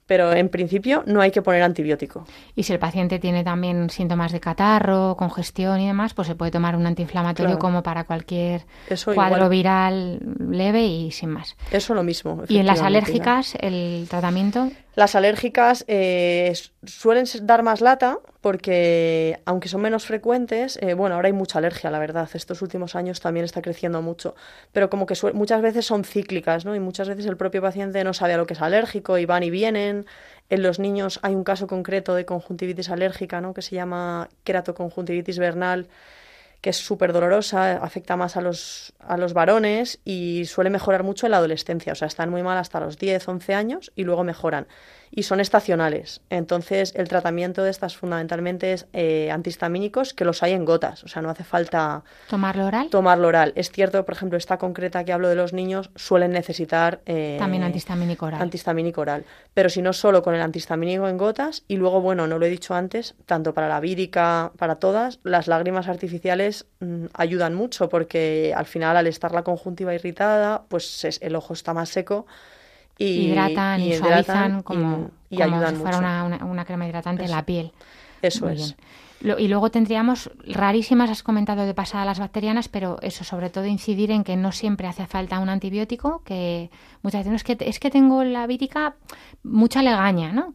pero 0.07 0.33
en 0.33 0.49
principio 0.49 1.03
no 1.05 1.21
hay 1.21 1.31
que 1.31 1.41
poner 1.41 1.61
antibiótico. 1.61 2.25
Y 2.55 2.63
si 2.63 2.73
el 2.73 2.79
paciente 2.79 3.19
tiene 3.19 3.43
también 3.43 3.89
síntomas 3.89 4.31
de 4.31 4.39
catarro, 4.39 5.15
congestión 5.17 5.79
y 5.81 5.87
demás, 5.87 6.13
pues 6.13 6.27
se 6.27 6.35
puede 6.35 6.49
tomar 6.49 6.75
un 6.75 6.87
antiinflamatorio 6.87 7.59
como 7.59 7.83
para 7.83 8.05
cualquier 8.05 8.65
cuadro 9.13 9.49
viral 9.49 10.19
leve 10.49 10.85
y 10.85 11.11
sin 11.11 11.29
más. 11.29 11.55
Eso 11.71 11.93
lo 11.93 12.03
mismo. 12.03 12.43
¿Y 12.47 12.57
en 12.57 12.65
las 12.65 12.81
alérgicas 12.81 13.55
el 13.59 14.07
tratamiento? 14.09 14.71
Las 14.97 15.13
alérgicas 15.13 15.85
eh, 15.87 16.53
suelen 16.83 17.25
dar 17.43 17.61
más 17.61 17.81
lata 17.81 18.17
porque, 18.41 19.39
aunque 19.45 19.69
son 19.69 19.81
menos 19.81 20.07
frecuentes, 20.07 20.79
eh, 20.81 20.95
bueno, 20.95 21.13
ahora 21.13 21.27
hay 21.27 21.33
mucha 21.33 21.59
alergia, 21.59 21.91
la 21.91 21.99
verdad. 21.99 22.27
Estos 22.33 22.63
últimos 22.63 22.95
años 22.95 23.19
también 23.19 23.43
está 23.43 23.61
creciendo 23.61 24.01
mucho. 24.01 24.33
Pero 24.71 24.89
como 24.89 25.05
que 25.05 25.13
muchas 25.33 25.61
veces 25.61 25.85
son 25.85 26.03
cíclicas, 26.03 26.65
¿no? 26.65 26.73
Y 26.73 26.79
muchas 26.79 27.07
veces 27.07 27.27
el 27.27 27.37
propio 27.37 27.61
paciente 27.61 28.03
no 28.03 28.15
sabe 28.15 28.33
a 28.33 28.37
lo 28.37 28.47
que 28.47 28.55
es 28.55 28.61
alérgico 28.63 29.19
y 29.19 29.27
van 29.27 29.43
y 29.43 29.51
vienen. 29.51 30.07
En 30.49 30.63
los 30.63 30.79
niños 30.79 31.19
hay 31.21 31.35
un 31.35 31.43
caso 31.43 31.67
concreto 31.67 32.15
de 32.15 32.25
conjuntivitis 32.25 32.89
alérgica, 32.89 33.39
¿no? 33.39 33.53
Que 33.53 33.61
se 33.61 33.75
llama 33.75 34.29
queratoconjuntivitis 34.45 35.37
vernal 35.37 35.89
que 36.61 36.71
es 36.71 36.77
súper 36.77 37.13
dolorosa, 37.13 37.73
afecta 37.77 38.17
más 38.17 38.37
a 38.37 38.41
los, 38.41 38.93
a 38.99 39.17
los 39.17 39.33
varones 39.33 39.99
y 40.03 40.45
suele 40.45 40.69
mejorar 40.69 41.03
mucho 41.03 41.27
en 41.27 41.31
la 41.31 41.37
adolescencia. 41.37 41.93
O 41.93 41.95
sea, 41.95 42.07
están 42.07 42.29
muy 42.29 42.43
mal 42.43 42.57
hasta 42.57 42.79
los 42.79 42.97
10, 42.97 43.27
11 43.27 43.53
años 43.53 43.91
y 43.95 44.03
luego 44.03 44.23
mejoran 44.23 44.67
y 45.11 45.23
son 45.23 45.39
estacionales. 45.39 46.21
Entonces, 46.29 46.93
el 46.95 47.07
tratamiento 47.07 47.63
de 47.63 47.69
estas 47.69 47.97
fundamentalmente 47.97 48.73
es 48.73 48.87
eh, 48.93 49.31
antihistamínicos 49.31 50.13
que 50.13 50.25
los 50.25 50.43
hay 50.43 50.53
en 50.53 50.65
gotas, 50.65 51.03
o 51.03 51.07
sea, 51.07 51.21
no 51.21 51.29
hace 51.29 51.43
falta 51.43 52.03
tomarlo 52.29 52.65
oral. 52.65 52.89
Tomarlo 52.89 53.27
oral. 53.27 53.53
Es 53.55 53.71
cierto, 53.71 54.03
por 54.05 54.15
ejemplo, 54.15 54.37
esta 54.37 54.57
concreta 54.57 55.03
que 55.03 55.13
hablo 55.13 55.29
de 55.29 55.35
los 55.35 55.53
niños 55.53 55.89
suelen 55.95 56.31
necesitar 56.31 57.01
eh, 57.05 57.37
también 57.39 57.63
antihistamínico 57.63 58.25
oral. 58.25 58.41
Antihistamínico 58.41 59.01
oral, 59.01 59.25
pero 59.53 59.69
si 59.69 59.81
no 59.81 59.93
solo 59.93 60.21
con 60.23 60.35
el 60.35 60.41
antihistamínico 60.41 61.07
en 61.07 61.17
gotas 61.17 61.63
y 61.67 61.77
luego, 61.77 62.01
bueno, 62.01 62.27
no 62.27 62.37
lo 62.37 62.45
he 62.45 62.49
dicho 62.49 62.73
antes, 62.73 63.15
tanto 63.25 63.53
para 63.53 63.67
la 63.67 63.79
vírica, 63.79 64.51
para 64.57 64.75
todas, 64.75 65.19
las 65.23 65.47
lágrimas 65.47 65.87
artificiales 65.87 66.65
mm, 66.79 67.05
ayudan 67.13 67.53
mucho 67.53 67.89
porque 67.89 68.53
al 68.55 68.65
final 68.65 68.97
al 68.97 69.07
estar 69.07 69.31
la 69.31 69.43
conjuntiva 69.43 69.93
irritada, 69.93 70.63
pues 70.67 71.19
el 71.21 71.35
ojo 71.35 71.53
está 71.53 71.73
más 71.73 71.89
seco 71.89 72.25
y, 72.97 73.05
hidratan 73.05 73.81
y, 73.81 73.93
suavizan 73.93 74.63
como, 74.63 75.11
y, 75.29 75.41
ayudan 75.41 75.75
si 75.75 75.81
fuera 75.81 75.97
una, 75.97 76.45
una, 76.45 76.65
crema 76.65 76.87
hidratante 76.87 77.25
en 77.25 77.31
la 77.31 77.45
piel. 77.45 77.71
Eso 78.21 78.49
es. 78.49 78.75
y 79.21 79.47
luego 79.47 79.69
tendríamos 79.69 80.31
rarísimas, 80.45 81.09
has 81.09 81.23
comentado 81.23 81.65
de 81.65 81.73
pasada 81.73 82.05
las 82.05 82.19
bacterianas, 82.19 82.67
pero 82.67 82.97
eso 83.01 83.23
sobre 83.23 83.49
todo 83.49 83.65
incidir 83.65 84.11
en 84.11 84.23
que 84.23 84.35
no 84.35 84.51
siempre 84.51 84.87
hace 84.87 85.05
falta 85.05 85.39
un 85.39 85.49
antibiótico, 85.49 86.23
que 86.23 86.71
muchas 87.03 87.25
veces 87.25 87.41
es 87.41 87.43
que, 87.43 87.69
es 87.69 87.79
que 87.79 87.91
tengo 87.91 88.23
la 88.23 88.47
vírica 88.47 88.95
mucha 89.43 89.81
legaña, 89.81 90.31
¿no? 90.31 90.53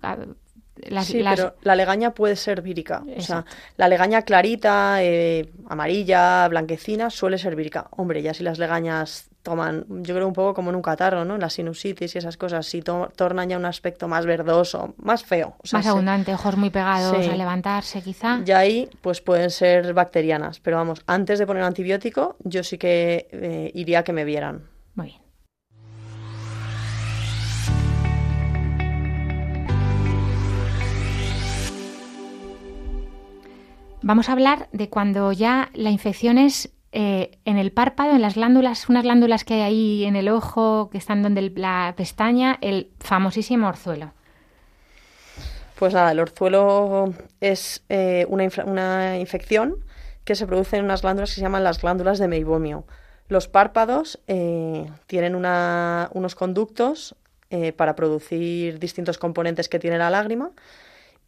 sí, 1.02 1.22
pero 1.22 1.54
la 1.62 1.76
legaña 1.76 2.12
puede 2.12 2.36
ser 2.36 2.62
vírica. 2.62 3.04
O 3.16 3.20
sea, 3.20 3.44
la 3.76 3.88
legaña 3.88 4.22
clarita, 4.22 5.02
eh, 5.02 5.52
amarilla, 5.68 6.48
blanquecina, 6.48 7.10
suele 7.10 7.38
ser 7.38 7.54
vírica. 7.54 7.88
Hombre, 7.90 8.22
ya 8.22 8.34
si 8.34 8.42
las 8.42 8.58
legañas 8.58 9.28
toman, 9.42 9.84
yo 10.02 10.14
creo 10.14 10.26
un 10.26 10.32
poco 10.32 10.54
como 10.54 10.70
en 10.70 10.76
un 10.76 10.82
catarro, 10.82 11.24
¿no? 11.24 11.36
La 11.38 11.50
sinusitis 11.50 12.14
y 12.14 12.18
esas 12.18 12.36
cosas, 12.36 12.66
si 12.66 12.82
tornan 12.82 13.48
ya 13.48 13.56
un 13.56 13.64
aspecto 13.64 14.08
más 14.08 14.26
verdoso, 14.26 14.94
más 14.98 15.24
feo. 15.24 15.56
más 15.72 15.86
abundante, 15.86 16.32
ojos 16.34 16.56
muy 16.56 16.70
pegados 16.70 17.26
a 17.28 17.36
levantarse 17.36 18.02
quizá. 18.02 18.40
Y 18.44 18.52
ahí 18.52 18.88
pues 19.00 19.20
pueden 19.20 19.50
ser 19.50 19.94
bacterianas, 19.94 20.60
pero 20.60 20.76
vamos, 20.76 21.02
antes 21.06 21.38
de 21.38 21.46
poner 21.46 21.62
antibiótico 21.64 22.36
yo 22.44 22.62
sí 22.62 22.78
que 22.78 23.28
eh, 23.32 23.70
iría 23.74 24.00
a 24.00 24.04
que 24.04 24.12
me 24.12 24.24
vieran. 24.24 24.68
Muy 24.94 25.06
bien. 25.06 25.22
Vamos 34.04 34.28
a 34.28 34.32
hablar 34.32 34.68
de 34.72 34.88
cuando 34.88 35.30
ya 35.30 35.70
la 35.74 35.90
infección 35.90 36.36
es 36.36 36.72
eh, 36.94 37.38
en 37.46 37.56
el 37.56 37.72
párpado, 37.72 38.12
en 38.14 38.20
las 38.20 38.34
glándulas, 38.34 38.88
unas 38.90 39.04
glándulas 39.04 39.44
que 39.44 39.54
hay 39.54 39.60
ahí 39.62 40.04
en 40.04 40.14
el 40.14 40.28
ojo, 40.28 40.90
que 40.90 40.98
están 40.98 41.22
donde 41.22 41.50
la 41.56 41.94
pestaña, 41.96 42.58
el 42.60 42.90
famosísimo 43.00 43.66
orzuelo. 43.68 44.12
Pues 45.78 45.94
nada, 45.94 46.12
el 46.12 46.20
orzuelo 46.20 47.14
es 47.40 47.82
eh, 47.88 48.26
una, 48.28 48.46
una, 48.66 49.18
infección 49.18 49.76
que 50.24 50.34
se 50.34 50.46
produce 50.46 50.76
en 50.76 50.84
unas 50.84 51.00
glándulas 51.00 51.30
que 51.30 51.36
se 51.36 51.40
llaman 51.40 51.64
las 51.64 51.80
glándulas 51.80 52.18
de 52.18 52.28
meibomio. 52.28 52.84
Los 53.26 53.48
párpados 53.48 54.20
eh, 54.28 54.86
tienen 55.06 55.34
unos 55.34 56.34
conductos 56.34 57.16
para 57.76 57.94
producir 57.94 58.78
distintos 58.78 59.18
componentes 59.18 59.68
que 59.68 59.78
tiene 59.78 59.98
la 59.98 60.08
lágrima 60.08 60.52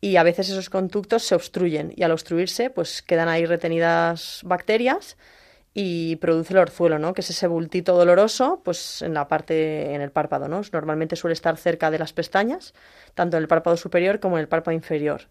y 0.00 0.16
a 0.16 0.22
veces 0.22 0.48
esos 0.48 0.70
conductos 0.70 1.22
se 1.22 1.34
obstruyen 1.34 1.92
y 1.96 2.02
al 2.02 2.12
obstruirse 2.12 2.70
pues 2.70 3.02
quedan 3.02 3.28
ahí 3.28 3.44
retenidas 3.44 4.40
bacterias 4.42 5.18
y 5.74 6.16
produce 6.16 6.54
el 6.54 6.60
orzuelo, 6.60 7.00
¿no? 7.00 7.12
Que 7.12 7.20
es 7.20 7.30
ese 7.30 7.48
bultito 7.48 7.96
doloroso, 7.96 8.62
pues 8.64 9.02
en 9.02 9.12
la 9.12 9.26
parte, 9.26 9.92
en 9.92 10.00
el 10.00 10.12
párpado, 10.12 10.46
¿no? 10.46 10.62
Normalmente 10.72 11.16
suele 11.16 11.32
estar 11.32 11.56
cerca 11.56 11.90
de 11.90 11.98
las 11.98 12.12
pestañas, 12.12 12.74
tanto 13.14 13.36
en 13.36 13.42
el 13.42 13.48
párpado 13.48 13.76
superior 13.76 14.20
como 14.20 14.36
en 14.36 14.42
el 14.42 14.48
párpado 14.48 14.74
inferior. 14.76 15.22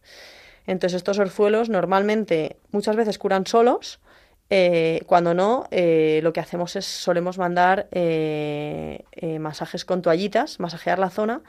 Entonces 0.67 0.97
estos 0.97 1.17
orzuelos 1.17 1.69
normalmente 1.69 2.57
muchas 2.71 2.97
veces 2.97 3.17
curan 3.17 3.47
solos, 3.47 4.01
eh, 4.49 5.01
cuando 5.07 5.33
no, 5.33 5.65
eh, 5.71 6.19
lo 6.23 6.33
que 6.33 6.41
hacemos 6.41 6.75
es 6.75 6.85
solemos 6.85 7.37
mandar 7.37 7.87
eh, 7.91 9.03
masajes 9.39 9.85
con 9.85 10.01
toallitas, 10.01 10.59
masajear 10.59 10.99
la 10.99 11.09
zona. 11.09 11.41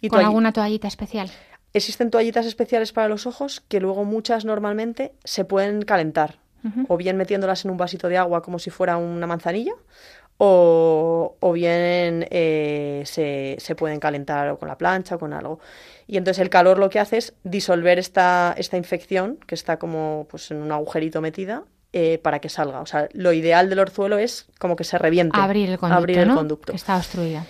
Y 0.00 0.08
¿Con 0.08 0.24
alguna 0.24 0.52
toallita 0.52 0.88
especial? 0.88 1.30
Existen 1.72 2.10
toallitas 2.10 2.46
especiales 2.46 2.92
para 2.92 3.08
los 3.08 3.28
ojos 3.28 3.60
que 3.60 3.78
luego 3.78 4.04
muchas 4.04 4.44
normalmente 4.44 5.12
se 5.22 5.44
pueden 5.44 5.82
calentar 5.82 6.38
o 6.88 6.96
bien 6.96 7.16
metiéndolas 7.16 7.64
en 7.64 7.70
un 7.70 7.76
vasito 7.76 8.08
de 8.08 8.18
agua 8.18 8.42
como 8.42 8.58
si 8.58 8.70
fuera 8.70 8.96
una 8.96 9.26
manzanilla, 9.26 9.74
o, 10.42 11.36
o 11.38 11.52
bien 11.52 12.26
eh, 12.30 13.02
se, 13.04 13.56
se, 13.58 13.74
pueden 13.74 14.00
calentar 14.00 14.48
o 14.48 14.58
con 14.58 14.68
la 14.68 14.78
plancha 14.78 15.16
o 15.16 15.18
con 15.18 15.34
algo. 15.34 15.60
Y 16.06 16.16
entonces 16.16 16.40
el 16.40 16.48
calor 16.48 16.78
lo 16.78 16.88
que 16.88 16.98
hace 16.98 17.18
es 17.18 17.34
disolver 17.44 17.98
esta, 17.98 18.54
esta 18.56 18.78
infección 18.78 19.38
que 19.46 19.54
está 19.54 19.78
como 19.78 20.26
pues, 20.30 20.50
en 20.50 20.62
un 20.62 20.72
agujerito 20.72 21.20
metida 21.20 21.64
eh, 21.92 22.18
para 22.22 22.38
que 22.38 22.48
salga. 22.48 22.80
O 22.80 22.86
sea, 22.86 23.10
lo 23.12 23.34
ideal 23.34 23.68
del 23.68 23.80
orzuelo 23.80 24.16
es 24.16 24.46
como 24.58 24.76
que 24.76 24.84
se 24.84 24.96
reviente. 24.96 25.38
Abrir 25.38 25.68
el 25.68 25.78
conducto, 25.78 25.98
abrir 25.98 26.18
el 26.18 26.34
conducto. 26.34 26.72
Que 26.72 26.76
está 26.76 26.96
obstruido. 26.96 27.42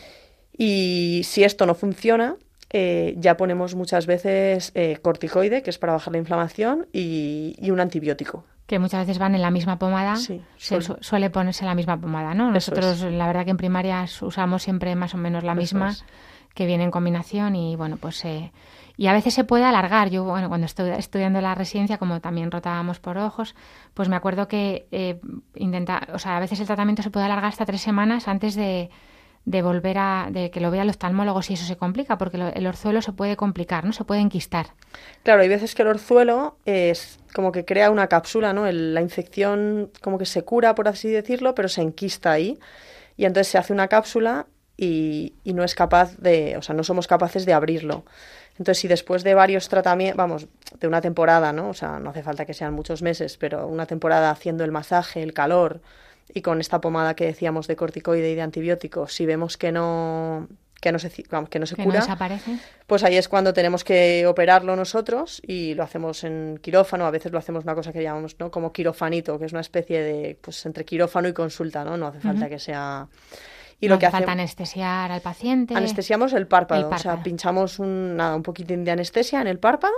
Y 0.59 1.23
si 1.25 1.45
esto 1.45 1.67
no 1.67 1.77
funciona, 1.77 2.35
eh, 2.71 3.15
ya 3.19 3.37
ponemos 3.37 3.77
muchas 3.77 4.07
veces 4.07 4.73
corticoide, 5.01 5.63
que 5.63 5.71
es 5.71 5.79
para 5.79 5.93
bajar 5.93 6.13
la 6.13 6.19
inflamación, 6.19 6.89
y, 6.93 7.55
y 7.57 7.71
un 7.71 7.79
antibiótico 7.79 8.45
que 8.71 8.79
muchas 8.79 9.01
veces 9.01 9.19
van 9.19 9.35
en 9.35 9.43
la 9.43 9.51
misma 9.51 9.81
pomada, 9.81 10.15
suele. 10.57 11.31
ponerse 11.31 11.65
la 11.65 11.75
misma 11.75 12.01
pomada, 12.01 12.35
¿no? 12.35 12.53
Nosotros, 12.53 13.03
la 13.03 13.27
verdad 13.27 13.45
que 13.45 13.51
en 13.51 13.57
primaria 13.57 14.07
usamos 14.21 14.63
siempre 14.63 14.95
más 14.95 15.13
o 15.13 15.17
menos 15.17 15.43
la 15.43 15.57
misma, 15.57 15.97
que 16.55 16.67
viene 16.67 16.85
en 16.85 16.93
combinación 16.93 17.57
y 17.57 17.75
bueno, 17.75 17.97
pues... 17.97 18.25
Eh, 18.25 18.53
y 18.97 19.09
a 19.09 19.13
veces 19.13 19.35
se 19.35 19.43
puede 19.43 19.65
alargar. 19.65 20.11
Yo, 20.11 20.23
bueno, 20.23 20.49
cuando 20.49 20.67
estoy 20.67 20.91
estudiando 20.91 21.41
la 21.41 21.57
residencia, 21.57 21.99
como 21.99 22.21
también 22.21 22.53
rotábamos 22.53 23.01
por 23.01 23.19
ojos, 23.19 23.57
pues 23.93 24.09
me 24.09 24.15
acuerdo 24.15 24.47
que 24.47 24.87
eh, 24.93 25.19
intenta, 25.57 26.07
o 26.13 26.21
sea, 26.21 26.37
a 26.37 26.41
veces 26.41 26.61
el 26.61 26.67
tratamiento 26.67 27.03
se 27.03 27.11
puede 27.11 27.27
alargar 27.27 27.47
hasta 27.47 27.67
tres 27.67 27.81
semanas 27.81 28.29
antes 28.29 28.55
de, 28.55 28.89
de 29.51 29.63
volver 29.63 29.99
a 29.99 30.29
de 30.31 30.51
que 30.51 30.61
lo 30.61 30.71
vea 30.71 30.83
el 30.83 30.91
oftalmólogo 30.91 31.43
si 31.43 31.55
eso 31.55 31.65
se 31.65 31.77
complica, 31.77 32.19
porque 32.19 32.37
el 32.55 32.67
orzuelo 32.67 33.03
se 33.03 33.13
puede 33.13 33.37
complicar, 33.37 33.85
¿no? 33.85 33.93
Se 33.93 34.05
puede 34.05 34.21
enquistar. 34.21 34.69
Claro, 35.25 35.43
hay 35.43 35.49
veces 35.49 35.75
que 35.75 35.83
el 35.83 35.89
orzuelo 35.89 36.57
es 36.67 37.19
como 37.35 37.51
que 37.51 37.65
crea 37.65 37.91
una 37.91 38.07
cápsula, 38.07 38.53
¿no? 38.53 38.71
la 38.71 39.01
infección 39.01 39.91
como 40.03 40.19
que 40.19 40.27
se 40.27 40.43
cura, 40.43 40.75
por 40.77 40.87
así 40.87 41.09
decirlo, 41.09 41.55
pero 41.55 41.69
se 41.69 41.83
enquista 41.83 42.31
ahí. 42.31 42.59
Y 43.17 43.25
entonces 43.25 43.49
se 43.49 43.59
hace 43.59 43.73
una 43.73 43.89
cápsula 43.89 44.47
y, 44.77 45.35
y 45.43 45.53
no 45.53 45.65
es 45.65 45.75
capaz 45.75 46.17
de, 46.17 46.57
o 46.57 46.63
sea, 46.63 46.75
no 46.75 46.85
somos 46.85 47.09
capaces 47.09 47.45
de 47.45 47.53
abrirlo. 47.53 48.05
Entonces, 48.53 48.79
si 48.79 48.89
después 48.89 49.25
de 49.25 49.35
varios 49.35 49.69
tratamientos, 49.69 50.17
vamos, 50.17 50.47
de 50.79 50.87
una 50.87 51.01
temporada, 51.01 51.53
¿no? 51.53 51.71
O 51.71 51.75
sea, 51.75 51.99
no 51.99 52.11
hace 52.11 52.23
falta 52.23 52.47
que 52.47 52.55
sean 52.55 52.73
muchos 52.73 53.03
meses, 53.03 53.37
pero 53.37 53.67
una 53.67 53.87
temporada 53.87 54.31
haciendo 54.31 54.65
el 54.65 54.71
masaje, 54.71 55.23
el 55.23 55.33
calor, 55.33 55.81
y 56.35 56.43
con 56.43 56.61
esta 56.61 56.81
pomada 56.81 57.15
que 57.15 57.27
decíamos 57.27 57.67
de 57.67 57.77
corticoide 57.77 58.31
y 58.31 58.35
de 58.35 58.43
antibiótico, 58.43 59.09
si 59.09 59.27
vemos 59.27 59.57
que 59.57 59.73
no 59.73 60.49
que 60.81 60.93
no 60.93 60.99
se, 60.99 61.11
que 61.11 61.59
no 61.59 61.67
se 61.67 61.77
cura, 61.77 62.03
pues 62.87 63.05
ahí 63.05 63.17
es 63.17 63.29
cuando 63.29 63.53
tenemos 63.53 63.85
que 63.85 64.27
operarlo 64.27 64.75
nosotros 64.77 65.43
y 65.47 65.75
lo 65.75 65.83
hacemos 65.83 66.25
en 66.25 66.59
quirófano, 66.63 67.05
a 67.05 67.11
veces 67.11 67.33
lo 67.33 67.39
hacemos 67.39 67.65
una 67.65 67.75
cosa 67.75 67.93
que 67.93 68.03
llamamos 68.03 68.37
¿no? 68.39 68.51
como 68.51 68.73
quirofanito, 68.73 69.39
que 69.39 69.45
es 69.45 69.53
una 69.53 69.61
especie 69.61 70.03
de, 70.03 70.39
pues 70.41 70.65
entre 70.65 70.87
quirófano 70.87 71.29
y 71.29 71.35
consulta, 71.35 71.85
¿no? 71.85 71.97
No 71.97 72.07
hace 72.07 72.21
falta 72.21 72.49
que 72.49 72.59
sea... 72.59 73.09
Y 73.83 73.89
lo 73.89 73.99
que 73.99 74.07
hace 74.07 74.19
falta 74.19 74.33
anestesiar 74.33 75.11
al 75.11 75.23
paciente. 75.23 75.75
Anestesiamos 75.75 76.35
el 76.35 76.47
párpado, 76.47 76.91
o 76.91 76.99
sea, 76.99 77.23
pinchamos 77.23 77.79
un, 77.79 78.17
nada, 78.17 78.37
un 78.37 78.43
poquitín 78.43 78.85
de 78.85 78.91
anestesia 78.91 79.41
en 79.41 79.47
el 79.47 79.59
párpado 79.59 79.95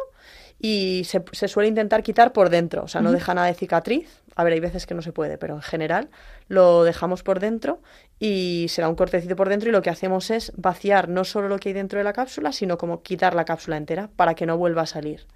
y 0.64 1.02
se, 1.04 1.24
se 1.32 1.48
suele 1.48 1.68
intentar 1.68 2.04
quitar 2.04 2.32
por 2.32 2.48
dentro, 2.48 2.84
o 2.84 2.88
sea, 2.88 3.00
no 3.00 3.10
deja 3.10 3.34
nada 3.34 3.48
de 3.48 3.54
cicatriz. 3.54 4.22
A 4.36 4.44
ver, 4.44 4.52
hay 4.54 4.60
veces 4.60 4.86
que 4.86 4.94
no 4.94 5.02
se 5.02 5.12
puede, 5.12 5.36
pero 5.36 5.56
en 5.56 5.60
general 5.60 6.08
lo 6.48 6.84
dejamos 6.84 7.24
por 7.24 7.40
dentro 7.40 7.80
y 8.20 8.66
se 8.68 8.80
da 8.80 8.88
un 8.88 8.94
cortecito 8.94 9.34
por 9.34 9.48
dentro 9.48 9.68
y 9.68 9.72
lo 9.72 9.82
que 9.82 9.90
hacemos 9.90 10.30
es 10.30 10.52
vaciar 10.56 11.08
no 11.08 11.24
solo 11.24 11.48
lo 11.48 11.58
que 11.58 11.70
hay 11.70 11.72
dentro 11.74 11.98
de 11.98 12.04
la 12.04 12.12
cápsula, 12.12 12.52
sino 12.52 12.78
como 12.78 13.02
quitar 13.02 13.34
la 13.34 13.44
cápsula 13.44 13.76
entera 13.76 14.08
para 14.14 14.34
que 14.34 14.46
no 14.46 14.56
vuelva 14.56 14.82
a 14.82 14.86
salir. 14.86 15.26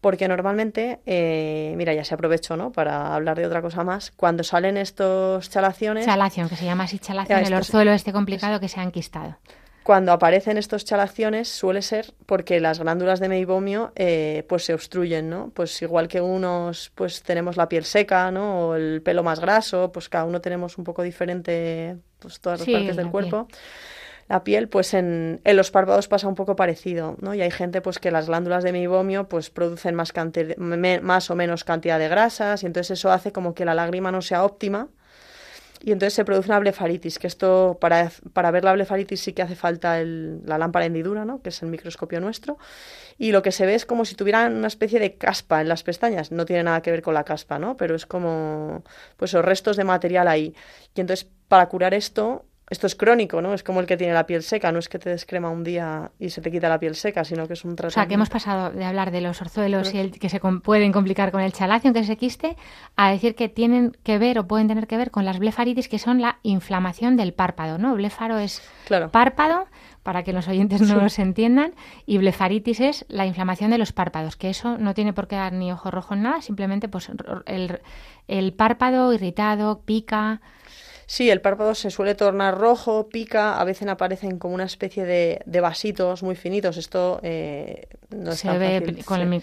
Porque 0.00 0.26
normalmente, 0.26 0.98
eh, 1.06 1.72
mira, 1.76 1.94
ya 1.94 2.04
se 2.04 2.14
aprovecho, 2.14 2.56
¿no? 2.56 2.72
Para 2.72 3.14
hablar 3.14 3.38
de 3.38 3.46
otra 3.46 3.62
cosa 3.62 3.84
más. 3.84 4.10
Cuando 4.10 4.42
salen 4.42 4.76
estos 4.76 5.48
chalaciones... 5.48 6.04
Chalación, 6.04 6.48
que 6.48 6.56
se 6.56 6.64
llama 6.64 6.84
así 6.84 6.98
chalación, 6.98 7.38
el 7.38 7.54
orzuelo 7.54 7.92
este 7.92 8.12
complicado 8.12 8.58
que 8.58 8.68
se 8.68 8.80
ha 8.80 8.82
enquistado. 8.82 9.38
Cuando 9.84 10.12
aparecen 10.12 10.56
estos 10.56 10.86
chalaciones 10.86 11.46
suele 11.46 11.82
ser 11.82 12.14
porque 12.24 12.58
las 12.58 12.78
glándulas 12.78 13.20
de 13.20 13.28
meibomio 13.28 13.92
eh, 13.96 14.42
pues 14.48 14.64
se 14.64 14.72
obstruyen, 14.72 15.28
¿no? 15.28 15.50
Pues 15.52 15.82
igual 15.82 16.08
que 16.08 16.22
unos 16.22 16.90
pues 16.94 17.22
tenemos 17.22 17.58
la 17.58 17.68
piel 17.68 17.84
seca, 17.84 18.30
¿no? 18.30 18.68
O 18.68 18.76
el 18.76 19.02
pelo 19.02 19.22
más 19.22 19.40
graso, 19.40 19.92
pues 19.92 20.08
cada 20.08 20.24
uno 20.24 20.40
tenemos 20.40 20.78
un 20.78 20.84
poco 20.84 21.02
diferente 21.02 21.98
pues 22.18 22.40
todas 22.40 22.60
las 22.60 22.68
partes 22.70 22.96
del 22.96 23.10
cuerpo. 23.10 23.46
La 24.26 24.42
piel, 24.42 24.70
pues 24.70 24.94
en, 24.94 25.42
en, 25.44 25.54
los 25.54 25.70
párpados 25.70 26.08
pasa 26.08 26.28
un 26.28 26.34
poco 26.34 26.56
parecido, 26.56 27.18
¿no? 27.20 27.34
Y 27.34 27.42
hay 27.42 27.50
gente 27.50 27.82
pues 27.82 27.98
que 27.98 28.10
las 28.10 28.26
glándulas 28.26 28.64
de 28.64 28.72
meibomio 28.72 29.28
pues 29.28 29.50
producen 29.50 29.94
más, 29.94 30.14
más 31.02 31.30
o 31.30 31.34
menos 31.34 31.62
cantidad 31.62 31.98
de 31.98 32.08
grasas 32.08 32.62
y 32.62 32.66
entonces 32.66 32.98
eso 32.98 33.12
hace 33.12 33.32
como 33.32 33.52
que 33.54 33.66
la 33.66 33.74
lágrima 33.74 34.10
no 34.10 34.22
sea 34.22 34.44
óptima 34.44 34.88
y 35.84 35.92
entonces 35.92 36.14
se 36.14 36.24
produce 36.24 36.48
una 36.48 36.58
blefaritis, 36.58 37.18
que 37.18 37.26
esto, 37.26 37.76
para, 37.78 38.10
para 38.32 38.50
ver 38.50 38.64
la 38.64 38.72
blefaritis 38.72 39.20
sí 39.20 39.34
que 39.34 39.42
hace 39.42 39.54
falta 39.54 40.00
el, 40.00 40.40
la 40.46 40.56
lámpara 40.56 40.86
hendidura, 40.86 41.26
¿no? 41.26 41.42
que 41.42 41.50
es 41.50 41.62
el 41.62 41.68
microscopio 41.68 42.22
nuestro, 42.22 42.56
y 43.18 43.32
lo 43.32 43.42
que 43.42 43.52
se 43.52 43.66
ve 43.66 43.74
es 43.74 43.84
como 43.84 44.06
si 44.06 44.14
tuvieran 44.14 44.56
una 44.56 44.68
especie 44.68 44.98
de 44.98 45.18
caspa 45.18 45.60
en 45.60 45.68
las 45.68 45.82
pestañas, 45.82 46.32
no 46.32 46.46
tiene 46.46 46.62
nada 46.62 46.80
que 46.80 46.90
ver 46.90 47.02
con 47.02 47.12
la 47.12 47.24
caspa, 47.24 47.58
¿no? 47.58 47.76
pero 47.76 47.96
es 47.96 48.06
como 48.06 48.82
pues 49.18 49.34
los 49.34 49.44
restos 49.44 49.76
de 49.76 49.84
material 49.84 50.26
ahí. 50.26 50.54
Y 50.94 51.02
entonces 51.02 51.28
para 51.48 51.68
curar 51.68 51.92
esto 51.92 52.46
esto 52.70 52.86
es 52.86 52.94
crónico, 52.94 53.42
¿no? 53.42 53.52
Es 53.52 53.62
como 53.62 53.80
el 53.80 53.86
que 53.86 53.96
tiene 53.96 54.14
la 54.14 54.26
piel 54.26 54.42
seca, 54.42 54.72
no 54.72 54.78
es 54.78 54.88
que 54.88 54.98
te 54.98 55.10
descrema 55.10 55.50
un 55.50 55.64
día 55.64 56.10
y 56.18 56.30
se 56.30 56.40
te 56.40 56.50
quita 56.50 56.68
la 56.70 56.78
piel 56.78 56.94
seca, 56.94 57.22
sino 57.22 57.46
que 57.46 57.52
es 57.52 57.64
un 57.64 57.76
tratamiento. 57.76 58.00
O 58.00 58.02
sea, 58.02 58.08
que 58.08 58.14
hemos 58.14 58.30
pasado 58.30 58.70
de 58.70 58.84
hablar 58.84 59.10
de 59.10 59.20
los 59.20 59.40
orzuelos 59.42 59.92
y 59.92 59.98
el, 59.98 60.18
que 60.18 60.30
se 60.30 60.40
pueden 60.40 60.90
complicar 60.90 61.30
con 61.30 61.42
el 61.42 61.52
chalacio, 61.52 61.92
que 61.92 62.04
se 62.04 62.16
quiste, 62.16 62.56
a 62.96 63.10
decir 63.10 63.34
que 63.34 63.50
tienen 63.50 63.94
que 64.02 64.18
ver 64.18 64.38
o 64.38 64.46
pueden 64.46 64.66
tener 64.66 64.86
que 64.86 64.96
ver 64.96 65.10
con 65.10 65.26
las 65.26 65.38
blefaritis, 65.38 65.88
que 65.88 65.98
son 65.98 66.22
la 66.22 66.38
inflamación 66.42 67.16
del 67.16 67.34
párpado, 67.34 67.76
¿no? 67.76 67.94
Blefaro 67.94 68.38
es 68.38 68.62
párpado, 69.10 69.66
para 70.02 70.22
que 70.22 70.32
los 70.32 70.48
oyentes 70.48 70.80
no 70.80 70.96
los 70.96 71.18
entiendan, 71.18 71.74
y 72.06 72.16
blefaritis 72.16 72.80
es 72.80 73.04
la 73.08 73.26
inflamación 73.26 73.70
de 73.72 73.78
los 73.78 73.92
párpados, 73.92 74.36
que 74.36 74.48
eso 74.48 74.78
no 74.78 74.94
tiene 74.94 75.12
por 75.12 75.28
qué 75.28 75.36
dar 75.36 75.52
ni 75.52 75.70
ojo 75.70 75.90
rojo 75.90 76.14
en 76.14 76.22
nada, 76.22 76.40
simplemente 76.40 76.88
pues 76.88 77.10
el, 77.46 77.80
el 78.26 78.52
párpado 78.54 79.12
irritado, 79.12 79.80
pica, 79.80 80.40
Sí, 81.06 81.30
el 81.30 81.40
párpado 81.40 81.74
se 81.74 81.90
suele 81.90 82.14
tornar 82.14 82.58
rojo, 82.58 83.08
pica, 83.08 83.58
a 83.58 83.64
veces 83.64 83.88
aparecen 83.88 84.38
como 84.38 84.54
una 84.54 84.64
especie 84.64 85.04
de, 85.04 85.42
de 85.44 85.60
vasitos 85.60 86.22
muy 86.22 86.34
finitos. 86.34 86.76
Esto 86.76 87.20
eh, 87.22 87.88
no 88.10 88.32
se 88.32 88.50
ve 88.58 89.02
con, 89.04 89.40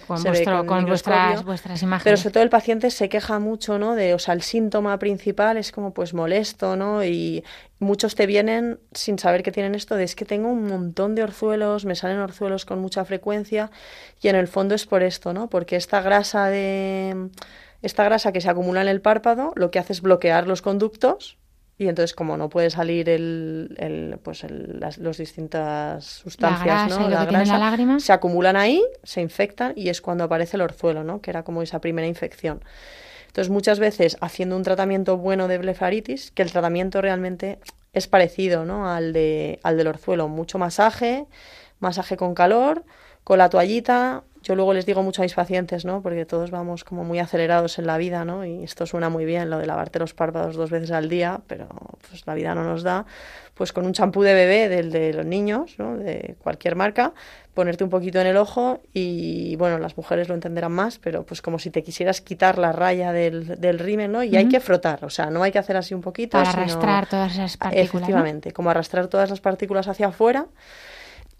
con, 0.65 0.85
vuestras, 0.85 1.43
vuestras 1.43 1.81
imágenes. 1.83 2.03
Pero 2.03 2.17
sobre 2.17 2.33
todo 2.33 2.43
el 2.43 2.49
paciente 2.49 2.89
se 2.89 3.09
queja 3.09 3.39
mucho, 3.39 3.77
¿no? 3.77 3.95
De, 3.95 4.13
o 4.13 4.19
sea, 4.19 4.33
el 4.33 4.41
síntoma 4.41 4.97
principal 4.99 5.57
es 5.57 5.71
como 5.71 5.93
pues 5.93 6.13
molesto, 6.13 6.75
¿no? 6.75 7.03
Y 7.03 7.43
muchos 7.79 8.15
te 8.15 8.25
vienen 8.25 8.79
sin 8.93 9.19
saber 9.19 9.43
que 9.43 9.51
tienen 9.51 9.75
esto 9.75 9.95
de 9.95 10.03
es 10.03 10.15
que 10.15 10.25
tengo 10.25 10.49
un 10.49 10.65
montón 10.67 11.15
de 11.15 11.23
orzuelos, 11.23 11.85
me 11.85 11.95
salen 11.95 12.19
orzuelos 12.19 12.65
con 12.65 12.79
mucha 12.79 13.05
frecuencia 13.05 13.71
y 14.21 14.27
en 14.27 14.35
el 14.35 14.47
fondo 14.47 14.75
es 14.75 14.85
por 14.85 15.03
esto, 15.03 15.33
¿no? 15.33 15.49
Porque 15.49 15.75
esta 15.75 16.01
grasa 16.01 16.47
de 16.47 17.29
esta 17.81 18.03
grasa 18.03 18.31
que 18.31 18.41
se 18.41 18.49
acumula 18.49 18.81
en 18.81 18.87
el 18.87 19.01
párpado 19.01 19.53
lo 19.55 19.71
que 19.71 19.79
hace 19.79 19.93
es 19.93 20.01
bloquear 20.01 20.47
los 20.47 20.61
conductos 20.61 21.37
y 21.81 21.87
entonces 21.87 22.13
como 22.13 22.37
no 22.37 22.48
puede 22.48 22.70
salir 22.70 23.09
el, 23.09 23.75
el 23.79 24.20
pues 24.22 24.44
el, 24.44 24.79
las 24.79 25.00
los 25.00 25.17
distintas 25.17 26.05
sustancias, 26.05 26.91
¿no? 26.91 27.09
La 27.09 27.25
grasa, 27.25 27.57
lágrima. 27.57 28.00
se 28.00 28.13
acumulan 28.13 28.55
ahí, 28.55 28.83
se 29.01 29.20
infectan 29.20 29.74
y 29.75 29.89
es 29.89 30.00
cuando 30.00 30.24
aparece 30.24 30.57
el 30.57 30.61
orzuelo, 30.61 31.03
¿no? 31.03 31.22
Que 31.22 31.31
era 31.31 31.41
como 31.41 31.63
esa 31.63 31.81
primera 31.81 32.07
infección. 32.07 32.63
Entonces 33.25 33.50
muchas 33.50 33.79
veces 33.79 34.15
haciendo 34.22 34.57
un 34.57 34.61
tratamiento 34.61 35.17
bueno 35.17 35.48
de 35.48 35.57
blefaritis, 35.57 36.29
que 36.29 36.44
el 36.44 36.51
tratamiento 36.51 37.01
realmente 37.01 37.57
es 37.94 38.07
parecido, 38.07 38.63
¿no? 38.63 38.87
Al 38.87 39.11
de 39.11 39.59
al 39.63 39.75
del 39.75 39.87
orzuelo, 39.87 40.27
mucho 40.27 40.59
masaje, 40.59 41.25
masaje 41.79 42.15
con 42.15 42.35
calor, 42.35 42.85
con 43.24 43.39
la 43.39 43.50
toallita, 43.50 44.24
yo 44.43 44.55
luego 44.55 44.73
les 44.73 44.85
digo 44.85 45.03
mucho 45.03 45.21
a 45.21 45.23
mis 45.23 45.33
pacientes, 45.33 45.85
¿no? 45.85 46.01
Porque 46.01 46.25
todos 46.25 46.49
vamos 46.49 46.83
como 46.83 47.03
muy 47.03 47.19
acelerados 47.19 47.77
en 47.77 47.85
la 47.85 47.97
vida, 47.97 48.25
¿no? 48.25 48.43
Y 48.43 48.63
esto 48.63 48.85
suena 48.85 49.09
muy 49.09 49.23
bien, 49.25 49.49
lo 49.49 49.59
de 49.59 49.67
lavarte 49.67 49.99
los 49.99 50.13
párpados 50.13 50.55
dos 50.55 50.71
veces 50.71 50.91
al 50.91 51.09
día, 51.09 51.41
pero 51.47 51.67
pues 52.09 52.25
la 52.25 52.33
vida 52.33 52.55
no 52.55 52.63
nos 52.63 52.81
da. 52.81 53.05
Pues 53.53 53.73
con 53.73 53.85
un 53.85 53.93
champú 53.93 54.23
de 54.23 54.33
bebé 54.33 54.69
del 54.69 54.91
de 54.91 55.13
los 55.13 55.25
niños, 55.25 55.75
¿no? 55.77 55.95
De 55.97 56.35
cualquier 56.41 56.75
marca, 56.75 57.13
ponerte 57.53 57.83
un 57.83 57.89
poquito 57.89 58.19
en 58.19 58.27
el 58.27 58.37
ojo 58.37 58.81
y, 58.93 59.55
bueno, 59.57 59.77
las 59.77 59.97
mujeres 59.97 60.29
lo 60.29 60.33
entenderán 60.33 60.71
más, 60.71 60.97
pero 60.97 61.23
pues 61.25 61.41
como 61.41 61.59
si 61.59 61.69
te 61.69 61.83
quisieras 61.83 62.21
quitar 62.21 62.57
la 62.57 62.71
raya 62.71 63.11
del, 63.11 63.59
del 63.59 63.77
rímel, 63.77 64.11
¿no? 64.11 64.23
Y 64.23 64.35
hay 64.37 64.47
que 64.47 64.59
frotar, 64.59 65.03
o 65.05 65.09
sea, 65.09 65.29
no 65.29 65.43
hay 65.43 65.51
que 65.51 65.59
hacer 65.59 65.77
así 65.77 65.93
un 65.93 66.01
poquito, 66.01 66.37
Para 66.37 66.49
arrastrar 66.49 67.07
todas 67.07 67.33
esas 67.33 67.57
partículas, 67.57 67.89
Efectivamente, 67.89 68.51
como 68.53 68.69
arrastrar 68.69 69.07
todas 69.07 69.29
las 69.29 69.41
partículas 69.41 69.87
hacia 69.87 70.07
afuera 70.07 70.47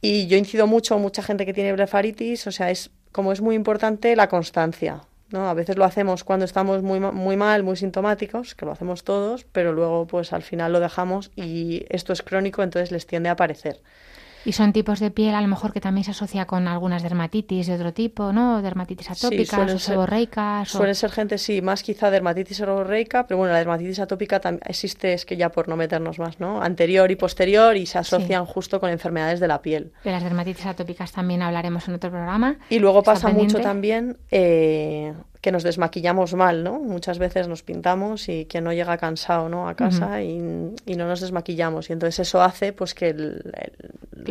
y 0.02 0.28
yo 0.28 0.38
incido 0.38 0.68
mucho, 0.68 0.98
mucha 0.98 1.22
gente 1.22 1.46
que 1.46 1.54
tiene 1.54 1.74
blefaritis, 1.74 2.48
o 2.48 2.52
sea, 2.52 2.72
es 2.72 2.90
como 3.12 3.32
es 3.32 3.42
muy 3.42 3.56
importante 3.56 4.16
la 4.16 4.28
constancia. 4.28 5.02
¿no? 5.30 5.48
A 5.48 5.54
veces 5.54 5.78
lo 5.78 5.86
hacemos 5.86 6.24
cuando 6.24 6.46
estamos 6.46 6.84
muy, 6.84 7.00
muy 7.00 7.38
mal, 7.38 7.64
muy 7.64 7.78
sintomáticos, 7.78 8.56
que 8.56 8.66
lo 8.66 8.72
hacemos 8.72 9.04
todos, 9.04 9.46
pero 9.52 9.72
luego 9.74 10.06
pues 10.08 10.34
al 10.34 10.44
final 10.44 10.74
lo 10.74 10.80
dejamos 10.80 11.32
y 11.36 11.86
esto 11.90 12.14
es 12.14 12.22
crónico, 12.22 12.64
entonces 12.64 12.92
les 12.92 13.08
tiende 13.08 13.30
a 13.30 13.34
aparecer. 13.34 13.82
Y 14.46 14.54
son 14.54 14.74
tipos 14.74 15.00
de 15.00 15.12
piel 15.12 15.36
a 15.36 15.42
lo 15.42 15.48
mejor 15.48 15.74
que 15.74 15.82
también 15.82 16.04
se 16.04 16.12
asocia 16.12 16.46
con 16.46 16.68
algunas 16.68 17.04
dermatitis 17.04 17.68
de 17.68 17.76
otro 17.76 17.94
tipo, 17.94 18.34
¿no? 18.34 18.62
Dermatitis 18.62 19.12
atópicas 19.12 19.74
o 19.74 19.80
seborreicas. 19.80 20.70
Suelen 20.70 20.96
ser 20.96 21.12
gente, 21.12 21.38
sí, 21.38 21.62
más 21.62 21.84
quizá 21.84 22.10
dermatitis 22.10 22.58
seborreica, 22.58 23.28
pero 23.28 23.38
bueno, 23.38 23.54
la 23.54 23.60
dermatitis 23.60 24.00
atópica 24.00 24.40
también 24.40 24.64
existe, 24.68 25.14
es 25.14 25.26
que 25.26 25.38
ya 25.38 25.50
por 25.50 25.68
no 25.68 25.76
meternos 25.76 26.20
más, 26.20 26.40
¿no? 26.40 26.62
Anterior 26.62 27.12
y 27.12 27.16
posterior 27.16 27.78
y 27.78 27.86
se 27.86 28.00
asocian 28.00 28.46
justo 28.46 28.80
con 28.80 28.90
enfermedades 28.90 29.40
de 29.40 29.48
la 29.48 29.62
piel. 29.62 29.92
De 30.04 30.12
las 30.12 30.24
dermatitis 30.24 30.66
atópicas 30.66 31.12
también 31.12 31.42
hablaremos 31.42 31.88
en 31.88 31.96
otro 31.96 32.10
programa. 32.10 32.58
Y 32.70 32.80
luego 32.80 33.04
pasa 33.04 33.30
mucho 33.30 33.60
también 33.60 34.18
eh, 34.32 35.14
que 35.42 35.52
nos 35.52 35.64
desmaquillamos 35.64 36.36
mal, 36.36 36.64
¿no? 36.64 36.80
Muchas 36.80 37.18
veces 37.18 37.48
nos 37.48 37.64
pintamos 37.64 38.30
y 38.30 38.46
que 38.46 38.62
no 38.62 38.74
llega 38.74 38.98
cansado, 38.98 39.50
¿no? 39.50 39.68
A 39.68 39.76
casa 39.76 40.22
y, 40.22 40.38
no 40.38 41.08
nos 41.08 41.22
desmaquillamos 41.22 41.90
y 41.90 41.94
entonces 41.94 42.28
eso 42.28 42.42
hace 42.42 42.74
pues 42.74 42.94
que 42.94 43.16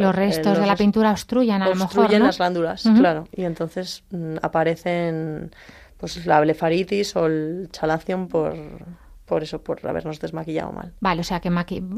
los 0.00 0.14
restos 0.14 0.58
de 0.58 0.66
la 0.66 0.76
pintura 0.76 1.10
obstruyan 1.10 1.62
a 1.62 1.68
lo 1.68 1.74
mejor, 1.74 1.86
obstruyen 1.86 2.22
las 2.22 2.38
glándulas, 2.38 2.82
claro, 2.96 3.28
y 3.32 3.44
entonces 3.44 4.04
mm, 4.10 4.36
aparecen 4.42 5.50
pues 5.96 6.24
la 6.26 6.40
blefaritis 6.40 7.14
o 7.16 7.26
el 7.26 7.68
chalación 7.70 8.28
por 8.28 8.54
por 9.30 9.44
eso, 9.44 9.62
por 9.62 9.86
habernos 9.86 10.18
desmaquillado 10.18 10.72
mal. 10.72 10.92
Vale, 10.98 11.20
o 11.20 11.24
sea 11.24 11.38
que 11.38 11.50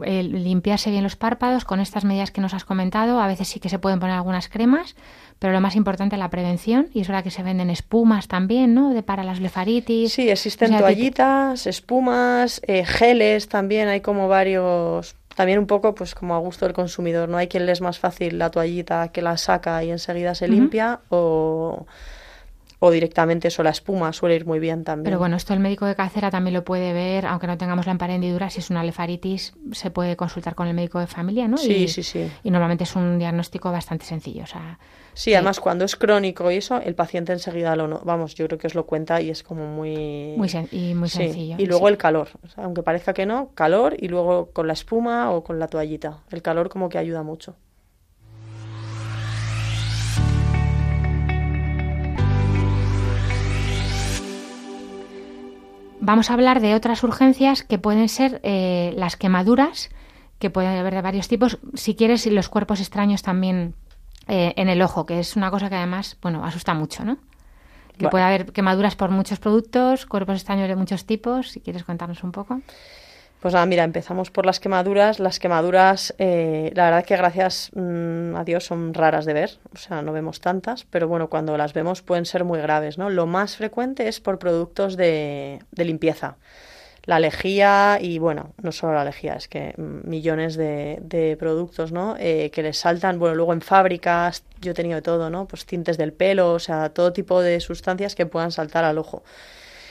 eh, 0.04 0.22
limpiarse 0.22 0.90
bien 0.90 1.02
los 1.02 1.16
párpados 1.16 1.64
con 1.64 1.80
estas 1.80 2.04
medidas 2.04 2.30
que 2.30 2.42
nos 2.42 2.52
has 2.52 2.66
comentado, 2.66 3.20
a 3.20 3.26
veces 3.26 3.48
sí 3.48 3.58
que 3.58 3.70
se 3.70 3.78
pueden 3.78 4.00
poner 4.00 4.16
algunas 4.16 4.50
cremas, 4.50 4.96
pero 5.38 5.54
lo 5.54 5.62
más 5.62 5.74
importante 5.74 6.16
es 6.16 6.20
la 6.20 6.28
prevención 6.28 6.88
y 6.92 7.00
es 7.00 7.08
verdad 7.08 7.24
que 7.24 7.30
se 7.30 7.42
venden 7.42 7.70
espumas 7.70 8.28
también, 8.28 8.74
¿no? 8.74 8.92
De 8.92 9.02
para 9.02 9.24
las 9.24 9.38
blefaritis. 9.38 10.12
Sí, 10.12 10.28
existen 10.28 10.76
toallitas, 10.76 11.66
espumas, 11.66 12.60
eh, 12.66 12.84
geles 12.84 13.48
también, 13.48 13.88
hay 13.88 14.02
como 14.02 14.28
varios 14.28 15.16
también 15.34 15.58
un 15.58 15.66
poco 15.66 15.94
pues 15.94 16.14
como 16.14 16.34
a 16.34 16.38
gusto 16.38 16.64
del 16.66 16.74
consumidor, 16.74 17.28
¿no? 17.28 17.36
Hay 17.36 17.48
quien 17.48 17.66
le 17.66 17.72
es 17.72 17.80
más 17.80 17.98
fácil 17.98 18.38
la 18.38 18.50
toallita 18.50 19.08
que 19.08 19.22
la 19.22 19.36
saca 19.36 19.82
y 19.84 19.90
enseguida 19.90 20.34
se 20.34 20.48
limpia 20.48 21.00
o 21.08 21.86
o 22.84 22.90
directamente 22.90 23.46
eso, 23.46 23.62
la 23.62 23.70
espuma 23.70 24.12
suele 24.12 24.34
ir 24.34 24.44
muy 24.44 24.58
bien 24.58 24.82
también. 24.82 25.04
Pero 25.04 25.20
bueno, 25.20 25.36
esto 25.36 25.54
el 25.54 25.60
médico 25.60 25.86
de 25.86 25.94
cabecera 25.94 26.32
también 26.32 26.52
lo 26.52 26.64
puede 26.64 26.92
ver, 26.92 27.26
aunque 27.26 27.46
no 27.46 27.56
tengamos 27.56 27.86
la 27.86 27.92
emparendidura, 27.92 28.50
si 28.50 28.58
es 28.58 28.70
una 28.70 28.82
lefaritis 28.82 29.54
se 29.70 29.92
puede 29.92 30.16
consultar 30.16 30.56
con 30.56 30.66
el 30.66 30.74
médico 30.74 30.98
de 30.98 31.06
familia, 31.06 31.46
¿no? 31.46 31.58
Sí, 31.58 31.86
sí, 31.86 32.02
sí. 32.02 32.28
Y 32.42 32.50
normalmente 32.50 32.82
es 32.82 32.96
un 32.96 33.20
diagnóstico 33.20 33.70
bastante 33.70 34.04
sencillo, 34.04 34.42
o 34.42 34.46
sea... 34.46 34.80
Sí, 35.14 35.34
además 35.34 35.60
cuando 35.60 35.84
es 35.84 35.94
crónico 35.96 36.50
y 36.50 36.56
eso, 36.56 36.80
el 36.80 36.94
paciente 36.94 37.32
enseguida 37.32 37.76
lo, 37.76 38.00
vamos, 38.00 38.34
yo 38.34 38.46
creo 38.46 38.58
que 38.58 38.66
os 38.66 38.74
lo 38.74 38.86
cuenta 38.86 39.20
y 39.20 39.30
es 39.30 39.42
como 39.42 39.66
muy... 39.66 40.34
Muy, 40.36 40.50
y 40.70 40.94
muy 40.94 41.08
sencillo. 41.08 41.56
Y 41.58 41.66
luego 41.66 41.88
el 41.88 41.98
calor, 41.98 42.28
aunque 42.56 42.82
parezca 42.82 43.12
que 43.12 43.26
no, 43.26 43.50
calor 43.54 43.94
y 43.98 44.08
luego 44.08 44.50
con 44.52 44.66
la 44.66 44.72
espuma 44.72 45.30
o 45.30 45.44
con 45.44 45.58
la 45.58 45.68
toallita. 45.68 46.20
El 46.30 46.40
calor 46.40 46.70
como 46.70 46.88
que 46.88 46.98
ayuda 46.98 47.22
mucho. 47.22 47.56
Vamos 56.04 56.30
a 56.30 56.34
hablar 56.34 56.60
de 56.60 56.74
otras 56.74 57.04
urgencias 57.04 57.62
que 57.62 57.78
pueden 57.78 58.08
ser 58.08 58.40
eh, 58.42 58.92
las 58.96 59.16
quemaduras, 59.16 59.90
que 60.40 60.50
pueden 60.50 60.76
haber 60.76 60.94
de 60.94 61.02
varios 61.02 61.28
tipos. 61.28 61.58
Si 61.74 61.94
quieres, 61.94 62.26
los 62.26 62.48
cuerpos 62.48 62.80
extraños 62.80 63.22
también 63.22 63.74
eh, 64.28 64.54
en 64.56 64.68
el 64.68 64.82
ojo, 64.82 65.06
que 65.06 65.20
es 65.20 65.36
una 65.36 65.50
cosa 65.50 65.68
que 65.68 65.76
además, 65.76 66.16
bueno, 66.22 66.44
asusta 66.44 66.74
mucho, 66.74 67.04
¿no? 67.04 67.18
Que 67.96 68.08
puede 68.08 68.24
haber 68.24 68.52
quemaduras 68.52 68.96
por 68.96 69.10
muchos 69.10 69.38
productos, 69.38 70.06
cuerpos 70.06 70.36
extraños 70.36 70.66
de 70.66 70.76
muchos 70.76 71.04
tipos. 71.04 71.50
Si 71.50 71.60
quieres 71.60 71.84
contarnos 71.84 72.24
un 72.24 72.32
poco. 72.32 72.60
Pues 73.42 73.54
nada, 73.54 73.66
mira, 73.66 73.82
empezamos 73.82 74.30
por 74.30 74.46
las 74.46 74.60
quemaduras. 74.60 75.18
Las 75.18 75.40
quemaduras, 75.40 76.14
eh, 76.18 76.70
la 76.76 76.84
verdad 76.84 77.04
que 77.04 77.16
gracias 77.16 77.72
mm, 77.74 78.36
a 78.36 78.44
Dios 78.44 78.64
son 78.64 78.94
raras 78.94 79.24
de 79.24 79.32
ver, 79.32 79.58
o 79.74 79.76
sea, 79.76 80.00
no 80.00 80.12
vemos 80.12 80.40
tantas, 80.40 80.84
pero 80.84 81.08
bueno, 81.08 81.28
cuando 81.28 81.56
las 81.56 81.72
vemos 81.72 82.02
pueden 82.02 82.24
ser 82.24 82.44
muy 82.44 82.60
graves, 82.60 82.98
¿no? 82.98 83.10
Lo 83.10 83.26
más 83.26 83.56
frecuente 83.56 84.06
es 84.06 84.20
por 84.20 84.38
productos 84.38 84.96
de, 84.96 85.58
limpieza. 85.74 86.36
La 87.04 87.18
lejía 87.18 87.98
y, 88.00 88.18
bueno, 88.20 88.54
no 88.62 88.70
solo 88.70 88.94
la 88.94 89.04
lejía, 89.04 89.34
es 89.34 89.48
que 89.48 89.74
millones 89.76 90.54
de, 90.56 91.36
productos, 91.38 91.90
¿no? 91.90 92.14
Eh, 92.18 92.50
que 92.52 92.62
les 92.62 92.78
saltan, 92.78 93.18
bueno, 93.18 93.34
luego 93.34 93.52
en 93.52 93.60
fábricas, 93.60 94.44
yo 94.60 94.70
he 94.70 94.74
tenido 94.74 94.96
de 94.96 95.02
todo, 95.02 95.28
¿no? 95.28 95.46
Pues 95.48 95.66
tintes 95.66 95.98
del 95.98 96.12
pelo, 96.12 96.52
o 96.52 96.58
sea, 96.60 96.90
todo 96.90 97.12
tipo 97.12 97.40
de 97.40 97.58
sustancias 97.58 98.14
que 98.14 98.26
puedan 98.26 98.52
saltar 98.52 98.84
al 98.84 98.98
ojo. 98.98 99.24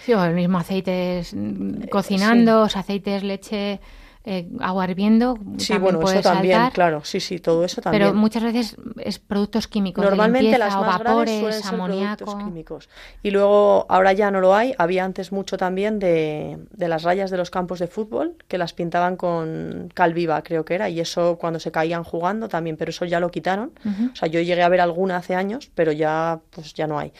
Sí, 0.05 0.13
o 0.13 0.23
el 0.23 0.33
mismo 0.33 0.57
aceites 0.57 1.33
mm, 1.33 1.83
cocinando, 1.89 2.63
aceites, 2.63 3.23
leche, 3.23 3.81
eh, 4.23 4.47
agua 4.59 4.85
hirviendo. 4.85 5.37
Sí, 5.57 5.77
bueno, 5.77 6.01
eso 6.03 6.21
también, 6.21 6.69
claro, 6.71 7.03
sí, 7.03 7.19
sí, 7.19 7.39
todo 7.39 7.65
eso 7.65 7.81
también. 7.81 8.03
Pero 8.03 8.13
muchas 8.13 8.43
veces 8.43 8.77
es 8.97 9.17
productos 9.17 9.67
químicos. 9.67 10.05
Normalmente 10.05 10.57
las 10.59 10.75
más 10.75 10.99
vapores, 10.99 11.63
productos 11.71 12.35
químicos. 12.35 12.89
Y 13.23 13.31
luego, 13.31 13.87
ahora 13.89 14.13
ya 14.13 14.29
no 14.29 14.39
lo 14.39 14.53
hay, 14.55 14.75
había 14.77 15.05
antes 15.05 15.31
mucho 15.31 15.57
también 15.57 15.97
de, 15.97 16.59
de 16.71 16.87
las 16.87 17.01
rayas 17.01 17.31
de 17.31 17.37
los 17.37 17.49
campos 17.49 17.79
de 17.79 17.87
fútbol, 17.87 18.35
que 18.47 18.59
las 18.59 18.73
pintaban 18.73 19.17
con 19.17 19.89
cal 19.93 20.13
viva, 20.13 20.43
creo 20.43 20.65
que 20.65 20.75
era, 20.75 20.89
y 20.89 20.99
eso 20.99 21.37
cuando 21.39 21.59
se 21.59 21.71
caían 21.71 22.03
jugando 22.03 22.47
también, 22.47 22.77
pero 22.77 22.91
eso 22.91 23.05
ya 23.05 23.19
lo 23.19 23.31
quitaron. 23.31 23.71
O 24.13 24.15
sea, 24.15 24.27
yo 24.27 24.39
llegué 24.39 24.61
a 24.61 24.69
ver 24.69 24.81
alguna 24.81 25.17
hace 25.17 25.33
años, 25.33 25.71
pero 25.73 25.91
ya, 25.91 26.39
pues 26.51 26.73
ya 26.73 26.85
no 26.85 26.99
hay. 26.99 27.11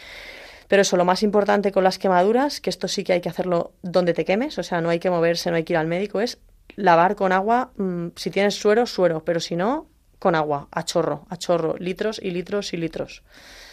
Pero 0.68 0.84
eso, 0.84 0.96
lo 0.96 1.04
más 1.04 1.22
importante 1.24 1.74
con 1.74 1.84
las 1.84 1.98
quemaduras, 2.00 2.62
que 2.62 2.70
esto 2.70 2.88
sí 2.88 3.04
que 3.04 3.14
hay 3.14 3.22
que 3.22 3.28
hacerlo 3.28 3.74
donde 3.82 4.14
te 4.14 4.24
quemes, 4.24 4.58
o 4.58 4.64
sea, 4.64 4.80
no 4.80 4.90
hay 4.90 5.00
que 5.00 5.10
moverse, 5.10 5.50
no 5.50 5.58
hay 5.58 5.64
que 5.64 5.74
ir 5.74 5.78
al 5.78 5.88
médico, 5.88 6.22
es 6.22 6.40
lavar 6.76 7.16
con 7.16 7.32
agua, 7.32 7.72
mm, 7.78 8.08
si 8.16 8.32
tienes 8.32 8.56
suero, 8.56 8.86
suero, 8.86 9.24
pero 9.24 9.40
si 9.40 9.56
no, 9.56 9.88
con 10.20 10.36
agua, 10.36 10.68
a 10.72 10.84
chorro, 10.84 11.26
a 11.30 11.38
chorro, 11.38 11.76
litros 11.78 12.20
y 12.22 12.32
litros 12.32 12.74
y 12.74 12.78
litros. 12.78 13.24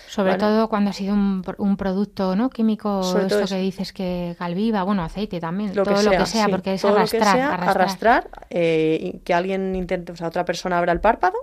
Sobre 0.09 0.37
todo 0.37 0.71
cuando 0.71 0.89
ha 0.89 0.93
sido 0.95 1.13
un, 1.13 1.77
producto 1.77 2.35
no 2.35 2.49
químico, 2.49 3.01
esto 3.19 3.45
que 3.45 3.61
dices 3.61 3.93
que 3.93 4.35
calviva, 4.39 4.83
bueno, 4.83 5.03
aceite 5.03 5.39
también, 5.39 5.75
todo 5.75 6.03
lo 6.03 6.11
que 6.11 6.25
sea, 6.25 6.49
porque 6.49 6.75
es 6.75 6.85
arrastrar, 6.85 7.61
arrastrar. 7.69 8.31
Eh, 8.49 9.21
que 9.23 9.35
alguien 9.35 9.77
intente, 9.77 10.13
o 10.13 10.17
sea, 10.17 10.29
otra 10.29 10.47
persona 10.47 10.79
abra 10.79 10.93
el 10.93 11.01
párpado. 11.01 11.37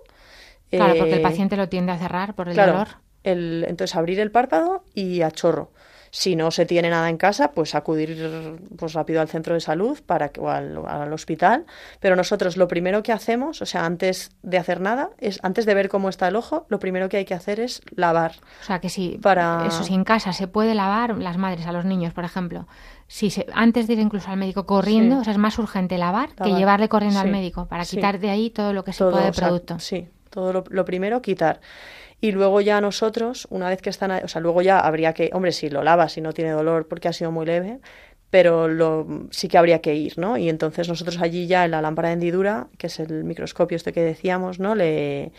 Claro, 0.71 0.95
porque 0.97 1.13
el 1.13 1.19
eh, 1.19 1.23
paciente 1.23 1.55
lo 1.55 1.69
tiende 1.69 1.91
a 1.91 1.99
cerrar 1.99 2.33
por 2.33 2.49
el 2.49 2.55
dolor 2.55 2.87
entonces 3.25 3.95
abrir 3.95 4.19
el 4.19 4.31
párpado 4.31 4.83
y 4.93 5.21
a 5.21 5.31
chorro. 5.31 5.71
Si 6.17 6.37
no 6.37 6.49
se 6.49 6.65
tiene 6.65 6.89
nada 6.89 7.09
en 7.09 7.17
casa, 7.17 7.51
pues 7.51 7.75
acudir 7.75 8.57
pues 8.77 8.93
rápido 8.93 9.19
al 9.19 9.27
centro 9.27 9.53
de 9.53 9.59
salud 9.59 9.99
para 10.05 10.29
que, 10.29 10.39
o 10.39 10.49
al, 10.49 11.11
hospital. 11.11 11.65
Pero 11.99 12.15
nosotros 12.15 12.55
lo 12.55 12.69
primero 12.69 13.03
que 13.03 13.11
hacemos, 13.11 13.61
o 13.61 13.65
sea, 13.65 13.85
antes 13.85 14.31
de 14.41 14.57
hacer 14.57 14.79
nada, 14.79 15.09
es 15.17 15.41
antes 15.43 15.65
de 15.65 15.73
ver 15.73 15.89
cómo 15.89 16.07
está 16.07 16.29
el 16.29 16.37
ojo, 16.37 16.67
lo 16.69 16.79
primero 16.79 17.09
que 17.09 17.17
hay 17.17 17.25
que 17.25 17.33
hacer 17.33 17.59
es 17.59 17.81
lavar. 17.93 18.35
O 18.61 18.63
sea, 18.63 18.79
que 18.79 18.87
si 18.87 19.19
para... 19.21 19.65
eso 19.67 19.83
si 19.83 19.93
en 19.93 20.05
casa 20.05 20.31
se 20.31 20.47
puede 20.47 20.73
lavar, 20.73 21.17
las 21.17 21.37
madres 21.37 21.67
a 21.67 21.73
los 21.73 21.83
niños, 21.83 22.13
por 22.13 22.23
ejemplo, 22.23 22.65
si 23.07 23.29
se, 23.29 23.45
antes 23.53 23.85
de 23.87 23.93
ir 23.95 23.99
incluso 23.99 24.29
al 24.31 24.37
médico 24.37 24.65
corriendo, 24.65 25.19
o 25.19 25.23
sea, 25.25 25.33
es 25.33 25.37
más 25.37 25.59
urgente 25.59 25.97
lavar, 25.97 26.29
que 26.41 26.53
llevarle 26.53 26.87
corriendo 26.87 27.19
al 27.19 27.29
médico 27.29 27.65
para 27.65 27.83
quitar 27.83 28.19
de 28.19 28.29
ahí 28.29 28.51
todo 28.51 28.71
lo 28.71 28.85
que 28.85 28.93
se 28.93 29.03
puede 29.03 29.25
de 29.25 29.31
producto. 29.33 29.79
sí, 29.79 30.07
todo 30.29 30.63
lo 30.69 30.85
primero 30.85 31.21
quitar. 31.21 31.59
Y 32.21 32.31
luego 32.31 32.61
ya 32.61 32.81
nosotros, 32.81 33.47
una 33.49 33.69
vez 33.69 33.81
que 33.81 33.89
están, 33.89 34.11
o 34.11 34.27
sea, 34.27 34.41
luego 34.41 34.61
ya 34.61 34.79
habría 34.79 35.13
que, 35.13 35.29
hombre, 35.33 35.51
si 35.51 35.69
lo 35.69 35.83
lavas 35.83 36.17
y 36.17 36.21
no 36.21 36.33
tiene 36.33 36.51
dolor 36.51 36.87
porque 36.87 37.07
ha 37.07 37.13
sido 37.13 37.31
muy 37.31 37.45
leve, 37.45 37.79
pero 38.29 38.67
lo, 38.67 39.27
sí 39.31 39.47
que 39.47 39.57
habría 39.57 39.79
que 39.79 39.95
ir, 39.95 40.17
¿no? 40.17 40.37
Y 40.37 40.49
entonces 40.49 40.89
nosotros 40.89 41.21
allí 41.21 41.47
ya 41.47 41.65
en 41.65 41.71
la 41.71 41.81
lámpara 41.81 42.09
de 42.09 42.13
hendidura, 42.13 42.67
que 42.77 42.87
es 42.87 42.99
el 42.99 43.23
microscopio 43.23 43.75
este 43.75 43.93
que 43.93 44.01
decíamos, 44.01 44.59
¿no? 44.59 44.75
Le 44.75 45.31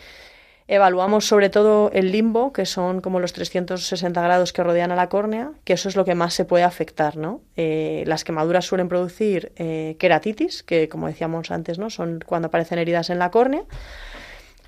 evaluamos 0.67 1.25
sobre 1.25 1.49
todo 1.49 1.91
el 1.93 2.11
limbo, 2.11 2.51
que 2.51 2.65
son 2.65 3.01
como 3.01 3.19
los 3.19 3.33
360 3.33 4.21
grados 4.21 4.51
que 4.51 4.63
rodean 4.63 4.91
a 4.91 4.95
la 4.95 5.09
córnea, 5.09 5.51
que 5.63 5.73
eso 5.73 5.87
es 5.89 5.95
lo 5.95 6.05
que 6.05 6.15
más 6.15 6.33
se 6.33 6.45
puede 6.45 6.63
afectar, 6.63 7.17
¿no? 7.17 7.41
Eh, 7.55 8.03
las 8.07 8.23
quemaduras 8.23 8.65
suelen 8.65 8.89
producir 8.89 9.51
eh, 9.55 9.95
queratitis, 9.99 10.63
que 10.63 10.89
como 10.89 11.07
decíamos 11.07 11.51
antes, 11.51 11.79
¿no? 11.79 11.89
Son 11.89 12.19
cuando 12.25 12.47
aparecen 12.47 12.79
heridas 12.79 13.09
en 13.09 13.19
la 13.19 13.31
córnea 13.31 13.63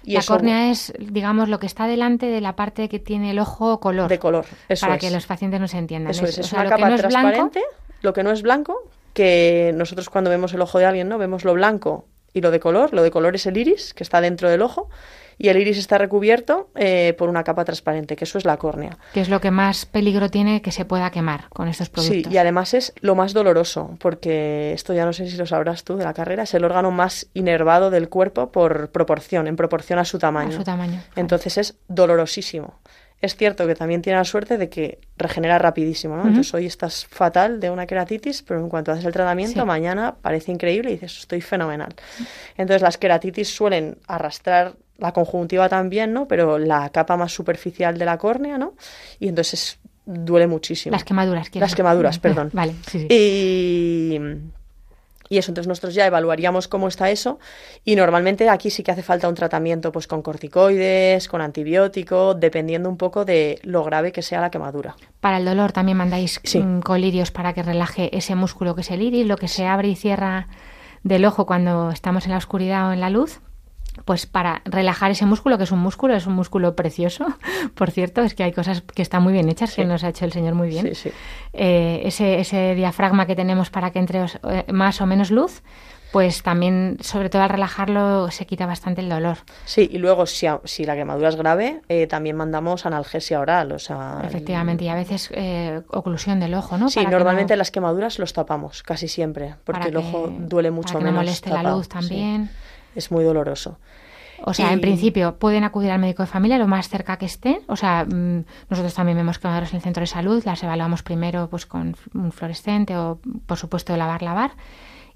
la 0.04 0.22
córnea 0.24 0.72
es, 0.72 0.94
digamos, 1.00 1.50
lo 1.50 1.60
que 1.60 1.66
está 1.66 1.88
delante 1.88 2.28
de 2.28 2.42
la 2.42 2.56
parte 2.56 2.90
que 2.90 3.00
tiene 3.00 3.32
el 3.32 3.40
ojo 3.40 3.80
color. 3.80 4.10
De 4.10 4.20
color, 4.20 4.46
eso 4.68 4.86
Para 4.86 4.98
que 4.98 5.12
los 5.12 5.26
pacientes 5.26 5.60
nos 5.60 5.74
entiendan. 5.74 6.12
Eso 6.12 6.26
es, 6.26 6.38
es 6.38 6.54
una 6.54 6.66
capa 6.66 6.96
transparente, 6.96 7.62
lo 8.02 8.14
que 8.14 8.24
no 8.24 8.32
es 8.32 8.42
blanco, 8.42 8.84
que 9.14 9.72
nosotros 9.76 10.10
cuando 10.10 10.30
vemos 10.30 10.54
el 10.54 10.62
ojo 10.62 10.80
de 10.80 10.86
alguien, 10.86 11.10
¿no? 11.10 11.18
Vemos 11.18 11.44
lo 11.44 11.54
blanco 11.54 12.06
y 12.34 12.42
lo 12.42 12.52
de 12.52 12.60
color. 12.60 12.94
Lo 12.94 13.04
de 13.04 13.12
color 13.12 13.36
es 13.36 13.46
el 13.46 13.58
iris, 13.58 13.94
que 13.94 14.04
está 14.04 14.22
dentro 14.22 14.50
del 14.50 14.62
ojo, 14.62 14.90
y 15.38 15.48
el 15.48 15.58
iris 15.58 15.78
está 15.78 15.98
recubierto 15.98 16.70
eh, 16.76 17.16
por 17.18 17.30
una 17.30 17.44
capa 17.46 17.64
transparente, 17.64 18.18
que 18.18 18.26
eso 18.26 18.38
es 18.38 18.46
la 18.46 18.58
córnea. 18.58 18.98
Que 19.14 19.22
es 19.22 19.30
lo 19.30 19.40
que 19.40 19.52
más 19.52 19.86
peligro 19.86 20.30
tiene 20.30 20.62
que 20.62 20.72
se 20.72 20.84
pueda 20.84 21.10
quemar 21.12 21.48
con 21.50 21.70
estos 21.70 21.90
productos. 21.90 22.24
Sí, 22.24 22.30
y 22.30 22.38
además 22.38 22.74
es 22.74 22.94
lo 23.00 23.16
más 23.16 23.34
doloroso, 23.34 23.96
porque 24.00 24.74
esto 24.74 24.94
ya 24.94 25.06
no 25.06 25.14
sé 25.14 25.30
si 25.30 25.38
lo 25.38 25.46
sabrás 25.46 25.86
tú 25.86 25.96
de 25.96 26.04
la 26.04 26.14
carrera, 26.14 26.44
es 26.44 26.54
el 26.54 26.66
órgano 26.66 26.92
más 26.92 27.28
inervado 27.34 27.90
del 27.90 28.10
cuerpo 28.10 28.52
por 28.52 28.92
proporción, 28.92 29.48
en 29.48 29.56
proporción 29.56 29.98
a 29.98 30.06
su 30.06 30.20
tamaño. 30.20 30.56
A 30.56 30.58
su 30.58 30.64
tamaño. 30.64 31.02
Entonces 31.16 31.58
es 31.58 31.76
dolorosísimo. 31.88 32.80
Es 33.22 33.36
cierto 33.36 33.68
que 33.68 33.76
también 33.76 34.02
tiene 34.02 34.18
la 34.18 34.24
suerte 34.24 34.58
de 34.58 34.70
que 34.70 35.00
regenera 35.18 35.58
rapidísimo, 35.60 36.16
¿no? 36.16 36.24
Entonces 36.28 36.54
hoy 36.54 36.66
estás 36.66 37.06
fatal 37.06 37.60
de 37.60 37.70
una 37.70 37.86
queratitis, 37.86 38.42
pero 38.44 38.62
en 38.62 38.70
cuanto 38.70 38.92
haces 38.92 39.04
el 39.04 39.12
tratamiento, 39.12 39.66
mañana 39.66 40.16
parece 40.22 40.52
increíble 40.52 40.92
y 40.92 40.94
dices, 40.94 41.20
estoy 41.20 41.42
fenomenal. 41.42 41.94
Entonces 42.58 42.82
las 42.82 42.98
queratitis 42.98 43.54
suelen 43.54 43.98
arrastrar 44.08 44.76
la 44.98 45.12
conjuntiva 45.12 45.68
también, 45.68 46.14
¿no? 46.14 46.28
Pero 46.28 46.58
la 46.60 46.90
capa 46.90 47.18
más 47.18 47.34
superficial 47.34 47.98
de 47.98 48.06
la 48.06 48.18
córnea, 48.18 48.58
¿no? 48.58 48.76
Y 49.20 49.28
entonces 49.28 49.80
duele 50.06 50.48
muchísimo. 50.48 50.94
Las 50.94 51.04
quemaduras, 51.04 51.54
Las 51.56 51.76
quemaduras, 51.76 52.20
perdón. 52.20 52.50
Vale, 52.54 52.74
sí, 52.88 53.00
sí. 53.00 53.08
Y, 53.10 54.20
y 55.30 55.38
eso, 55.38 55.52
entonces 55.52 55.68
nosotros 55.68 55.94
ya 55.94 56.08
evaluaríamos 56.08 56.68
cómo 56.68 56.88
está 56.88 57.12
eso 57.12 57.40
y 57.86 57.96
normalmente 57.96 58.50
aquí 58.50 58.72
sí 58.72 58.82
que 58.82 58.92
hace 58.92 59.04
falta 59.04 59.30
un 59.30 59.36
tratamiento 59.36 59.92
pues 59.92 60.08
con 60.08 60.24
corticoides, 60.24 61.28
con 61.28 61.42
antibiótico, 61.42 62.34
dependiendo 62.34 62.90
un 62.90 62.98
poco 62.98 63.26
de 63.26 63.60
lo 63.64 63.84
grave 63.84 64.12
que 64.12 64.24
sea 64.24 64.42
la 64.42 64.50
quemadura. 64.50 64.96
Para 65.22 65.38
el 65.38 65.46
dolor 65.46 65.72
también 65.72 65.98
mandáis 65.98 66.42
mm, 66.54 66.80
colirios 66.80 67.30
para 67.30 67.54
que 67.54 67.62
relaje 67.62 68.16
ese 68.18 68.34
músculo 68.34 68.74
que 68.74 68.82
es 68.82 68.90
el 68.90 69.04
iris, 69.04 69.28
lo 69.28 69.38
que 69.38 69.48
se 69.48 69.68
abre 69.68 69.90
y 69.90 69.96
cierra 69.96 70.48
del 71.04 71.24
ojo 71.26 71.46
cuando 71.46 71.92
estamos 71.92 72.26
en 72.26 72.32
la 72.32 72.38
oscuridad 72.38 72.90
o 72.90 72.94
en 72.94 73.00
la 73.00 73.10
luz 73.10 73.40
pues 74.06 74.26
para 74.26 74.62
relajar 74.66 75.12
ese 75.12 75.26
músculo, 75.26 75.58
que 75.58 75.64
es 75.64 75.72
un 75.72 75.80
músculo, 75.80 76.16
es 76.16 76.28
un 76.28 76.34
músculo 76.34 76.76
precioso, 76.76 77.28
por 77.76 77.92
cierto, 77.92 78.22
es 78.22 78.34
que 78.34 78.44
hay 78.44 78.52
cosas 78.52 78.82
que 78.82 79.02
están 79.02 79.24
muy 79.24 79.34
bien 79.34 79.50
hechas, 79.50 79.76
que 79.76 79.86
nos 79.86 80.04
ha 80.04 80.10
hecho 80.10 80.26
el 80.26 80.32
Señor 80.32 80.56
muy 80.56 80.70
bien. 80.70 80.92
Eh, 81.54 82.02
ese, 82.06 82.40
ese, 82.40 82.76
diafragma 82.76 83.26
que 83.26 83.36
tenemos 83.36 83.70
para 83.70 83.92
que 83.92 84.00
entre 84.00 84.26
eh, 84.26 84.66
más 84.72 85.02
o 85.02 85.06
menos 85.06 85.32
luz, 85.32 85.62
pues 86.12 86.42
también, 86.42 86.98
sobre 87.02 87.30
todo 87.30 87.44
al 87.44 87.50
relajarlo, 87.50 88.32
se 88.32 88.48
quita 88.48 88.66
bastante 88.66 89.02
el 89.02 89.10
dolor. 89.10 89.38
Sí, 89.66 89.88
y 89.92 90.00
luego 90.00 90.26
si, 90.26 90.48
si 90.64 90.84
la 90.84 90.96
quemadura 90.96 91.30
es 91.30 91.36
grave, 91.36 91.82
eh, 91.88 92.08
también 92.08 92.36
mandamos 92.36 92.88
analgesia 92.88 93.40
oral, 93.40 93.72
o 93.72 93.80
sea... 93.80 94.22
Efectivamente, 94.24 94.86
y 94.86 94.90
a 94.90 94.96
veces 94.96 95.32
oclusión 95.90 96.40
del 96.40 96.56
ojo, 96.56 96.78
¿no? 96.78 96.90
Sí, 96.90 97.06
normalmente 97.06 97.56
las 97.56 97.70
quemaduras 97.70 98.18
los 98.18 98.34
tapamos, 98.34 98.82
casi 98.82 99.08
siempre, 99.08 99.56
porque 99.64 99.90
el 99.90 99.98
ojo 99.98 100.34
duele 100.40 100.72
mucho 100.72 100.94
para 100.94 101.00
que 101.00 101.12
menos. 101.12 101.14
No 101.14 101.22
moleste 101.22 101.50
la 101.52 101.64
luz 101.64 101.88
también 101.88 102.50
es 103.00 103.12
muy 103.12 103.24
doloroso. 103.24 103.78
O 104.46 104.54
sea, 104.54 104.72
en 104.72 104.82
principio 104.82 105.36
pueden 105.38 105.64
acudir 105.64 105.92
al 105.92 106.00
médico 106.00 106.24
de 106.24 106.28
familia 106.28 106.58
lo 106.58 106.68
más 106.68 106.88
cerca 106.90 107.18
que 107.18 107.26
estén. 107.26 107.60
O 107.68 107.76
sea, 107.76 108.06
mm, 108.06 108.46
nosotros 108.70 108.94
también 108.94 109.18
vemos 109.18 109.40
quemaduras 109.40 109.72
en 109.72 109.78
el 109.78 109.82
centro 109.82 110.02
de 110.02 110.08
salud, 110.08 110.44
las 110.46 110.64
evaluamos 110.64 111.04
primero 111.04 111.50
pues 111.50 111.66
con 111.66 111.96
un 112.14 112.32
fluorescente 112.32 112.96
o, 112.96 113.20
por 113.46 113.58
supuesto, 113.58 113.96
lavar, 113.98 114.22
lavar. 114.22 114.52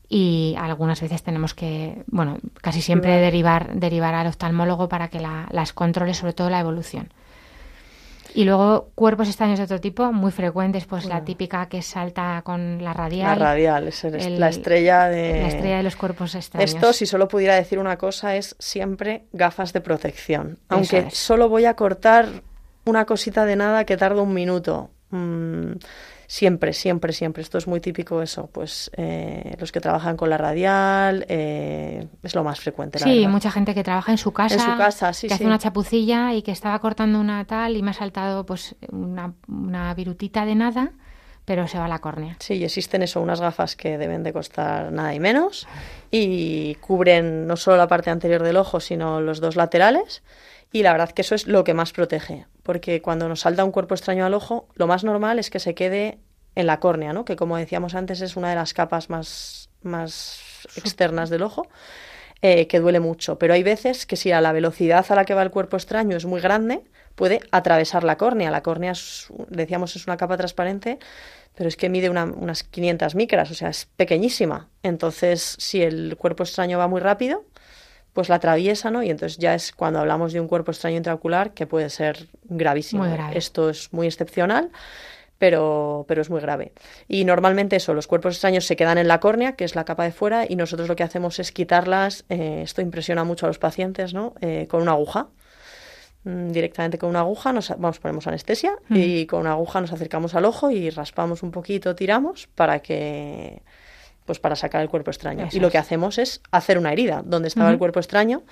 Y 0.10 0.56
algunas 0.60 1.02
veces 1.02 1.24
tenemos 1.24 1.54
que, 1.54 2.04
bueno, 2.08 2.38
casi 2.62 2.82
siempre 2.82 3.18
derivar, 3.18 3.76
derivar 3.76 4.14
al 4.14 4.28
oftalmólogo 4.28 4.90
para 4.90 5.08
que 5.08 5.20
las 5.20 5.74
controle, 5.74 6.14
sobre 6.14 6.34
todo 6.34 6.50
la 6.50 6.60
evolución. 6.60 7.10
Y 8.36 8.46
luego 8.46 8.90
cuerpos 8.96 9.28
extraños 9.28 9.60
de 9.60 9.66
otro 9.66 9.80
tipo, 9.80 10.12
muy 10.12 10.32
frecuentes, 10.32 10.86
pues 10.86 11.06
la 11.06 11.24
típica 11.24 11.68
que 11.68 11.82
salta 11.82 12.42
con 12.44 12.84
la 12.84 12.94
radial. 12.94 13.40
La 13.40 13.46
radial, 13.46 13.88
es 13.88 14.04
la 14.04 14.50
estrella 14.50 15.08
de... 15.10 15.42
La 15.42 15.48
estrella 15.48 15.78
de 15.78 15.84
los 15.84 15.96
cuerpos 15.96 16.34
extraños. 16.36 16.74
Esto, 16.74 16.94
si 16.94 17.06
solo 17.06 17.28
pudiera 17.28 17.56
decir 17.56 17.80
una 17.80 17.98
cosa, 17.98 18.36
es 18.36 18.56
siempre 18.60 19.26
gafas 19.34 19.74
de 19.74 19.82
protección. 19.82 20.58
Aunque 20.70 21.10
solo 21.12 21.50
voy 21.50 21.66
a 21.66 21.76
cortar 21.76 22.28
una 22.86 23.06
cosita 23.06 23.46
de 23.46 23.56
nada 23.56 23.86
que 23.86 23.98
tarda 23.98 24.22
un 24.22 24.34
minuto. 24.34 24.90
Mm, 25.12 25.74
siempre, 26.28 26.74
siempre, 26.74 27.14
siempre. 27.14 27.42
Esto 27.44 27.58
es 27.58 27.68
muy 27.68 27.80
típico 27.80 28.22
eso. 28.22 28.48
Pues 28.52 28.92
eh, 28.98 29.56
los 29.60 29.72
que 29.72 29.80
trabajan 29.80 30.18
con 30.18 30.30
la 30.30 30.38
radial 30.38 31.26
eh, 31.30 32.08
es 32.24 32.36
lo 32.36 32.44
más 32.44 32.60
frecuente. 32.60 33.00
La 33.00 33.06
Sí, 33.06 33.18
verdad. 33.20 33.30
mucha 33.32 33.52
gente 33.52 33.74
que 33.74 33.84
trabaja 33.84 34.12
en 34.12 34.18
su 34.18 34.32
casa, 34.32 34.56
En 34.56 34.62
su 34.62 34.78
casa, 34.78 35.14
sí, 35.14 35.28
que 35.28 35.34
sí. 35.34 35.36
hace 35.36 35.46
una 35.46 35.60
chapucilla 35.60 36.34
y 36.34 36.42
que 36.42 36.52
estaba 36.52 36.78
cortando 36.80 37.20
una 37.20 37.46
tal 37.46 37.78
y 37.78 37.82
me 37.84 37.92
ha 37.92 37.94
saltado 37.94 38.46
pues 38.46 38.76
una, 38.92 39.34
una 39.48 39.94
virutita 39.94 40.46
de 40.46 40.56
nada, 40.56 40.92
pero 41.46 41.68
se 41.68 41.78
va 41.78 41.88
la 41.88 42.00
córnea. 42.00 42.38
Sí, 42.40 42.54
y 42.56 42.64
existen 42.64 43.04
eso, 43.04 43.20
unas 43.22 43.42
gafas 43.42 43.76
que 43.76 43.98
deben 43.98 44.24
de 44.24 44.32
costar 44.32 44.92
nada 44.94 45.14
y 45.14 45.20
menos 45.20 45.68
y 46.12 46.76
cubren 46.76 47.48
no 47.48 47.58
solo 47.58 47.78
la 47.78 47.88
parte 47.88 48.10
anterior 48.10 48.44
del 48.44 48.56
ojo, 48.58 48.80
sino 48.80 49.20
los 49.20 49.42
dos 49.42 49.56
laterales. 49.56 50.24
Y 50.72 50.84
la 50.84 50.92
verdad 50.94 51.12
que 51.12 51.22
eso 51.22 51.36
es 51.36 51.46
lo 51.46 51.64
que 51.64 51.74
más 51.74 51.92
protege, 51.92 52.48
porque 52.64 53.02
cuando 53.02 53.28
nos 53.30 53.42
salta 53.42 53.64
un 53.64 53.72
cuerpo 53.72 53.94
extraño 53.94 54.26
al 54.26 54.34
ojo, 54.34 54.68
lo 54.76 54.88
más 54.88 55.04
normal 55.04 55.40
es 55.40 55.50
que 55.50 55.60
se 55.60 55.76
quede 55.76 56.18
en 56.56 56.68
la 56.68 56.80
córnea, 56.80 57.14
¿no? 57.14 57.26
que 57.26 57.36
como 57.36 57.58
decíamos 57.58 57.96
antes 57.96 58.22
es 58.22 58.36
una 58.36 58.50
de 58.50 58.56
las 58.56 58.74
capas 58.74 59.10
más, 59.10 59.70
más 59.82 60.40
externas 60.76 61.30
del 61.30 61.42
ojo, 61.44 61.68
eh, 62.42 62.68
que 62.68 62.80
duele 62.80 63.00
mucho. 63.00 63.38
Pero 63.40 63.54
hay 63.54 63.64
veces 63.64 64.06
que 64.06 64.16
si 64.16 64.32
a 64.32 64.42
la 64.42 64.52
velocidad 64.52 65.06
a 65.10 65.16
la 65.16 65.26
que 65.26 65.34
va 65.34 65.44
el 65.44 65.52
cuerpo 65.52 65.78
extraño 65.78 66.18
es 66.18 66.26
muy 66.26 66.42
grande, 66.42 66.84
puede 67.16 67.40
atravesar 67.52 68.04
la 68.04 68.18
córnea. 68.18 68.52
La 68.52 68.62
córnea, 68.64 68.92
es, 68.92 69.28
decíamos, 69.50 69.96
es 69.96 70.08
una 70.08 70.18
capa 70.18 70.38
transparente, 70.38 71.00
pero 71.56 71.68
es 71.70 71.78
que 71.78 71.90
mide 71.90 72.10
una- 72.10 72.26
unas 72.26 72.64
500 72.64 73.16
micras, 73.16 73.50
o 73.52 73.54
sea, 73.56 73.70
es 73.70 73.88
pequeñísima. 73.96 74.70
Entonces, 74.84 75.56
si 75.60 75.82
el 75.84 76.18
cuerpo 76.18 76.44
extraño 76.44 76.78
va 76.78 76.88
muy 76.88 77.00
rápido, 77.00 77.46
pues 78.14 78.30
la 78.30 78.36
atraviesa, 78.36 78.92
¿no? 78.92 79.02
Y 79.04 79.10
entonces 79.10 79.38
ya 79.38 79.56
es 79.56 79.72
cuando 79.72 80.00
hablamos 80.00 80.34
de 80.34 80.40
un 80.40 80.48
cuerpo 80.48 80.72
extraño 80.72 80.98
intraocular 80.98 81.54
que 81.54 81.66
puede 81.68 81.90
ser 81.90 82.28
gravísimo. 82.44 83.04
Muy 83.04 83.12
grave. 83.12 83.38
Esto 83.38 83.70
es 83.70 83.92
muy 83.92 84.06
excepcional, 84.08 84.70
pero, 85.40 86.06
pero 86.08 86.22
es 86.22 86.30
muy 86.30 86.40
grave. 86.40 86.74
Y 87.08 87.26
normalmente 87.26 87.76
eso, 87.76 87.94
los 87.94 88.08
cuerpos 88.08 88.36
extraños 88.36 88.66
se 88.66 88.76
quedan 88.76 88.98
en 88.98 89.08
la 89.08 89.20
córnea, 89.20 89.54
que 89.56 89.66
es 89.66 89.76
la 89.76 89.84
capa 89.84 90.04
de 90.04 90.12
fuera, 90.12 90.46
y 90.48 90.56
nosotros 90.56 90.88
lo 90.88 90.96
que 90.96 91.04
hacemos 91.04 91.40
es 91.40 91.52
quitarlas, 91.52 92.24
eh, 92.30 92.62
esto 92.64 92.82
impresiona 92.82 93.24
mucho 93.24 93.46
a 93.46 93.50
los 93.50 93.58
pacientes, 93.60 94.14
¿no? 94.14 94.36
Eh, 94.42 94.68
con 94.70 94.82
una 94.82 94.92
aguja. 94.92 95.28
Mm, 96.24 96.52
Directamente 96.52 96.98
con 96.98 97.10
una 97.10 97.20
aguja 97.22 97.52
nos 97.52 97.70
vamos, 97.70 98.00
ponemos 98.00 98.28
anestesia 98.28 98.76
Mm. 98.88 98.96
y 98.96 99.26
con 99.26 99.42
una 99.42 99.52
aguja 99.54 99.82
nos 99.82 99.92
acercamos 99.92 100.36
al 100.36 100.46
ojo 100.46 100.70
y 100.72 100.90
raspamos 100.90 101.44
un 101.44 101.52
poquito, 101.52 101.96
tiramos 101.96 102.48
para 102.56 102.80
que 102.80 103.62
pues 104.26 104.40
para 104.40 104.56
sacar 104.56 104.82
el 104.82 104.90
cuerpo 104.90 105.12
extraño. 105.12 105.46
Eso 105.46 105.58
y 105.58 105.60
lo 105.60 105.70
que 105.72 105.78
hacemos 105.78 106.18
es 106.18 106.42
hacer 106.52 106.78
una 106.78 106.92
herida. 106.94 107.22
Donde 107.26 107.48
estaba 107.48 107.70
el 107.72 107.78
cuerpo 107.78 108.00
extraño, 108.00 108.44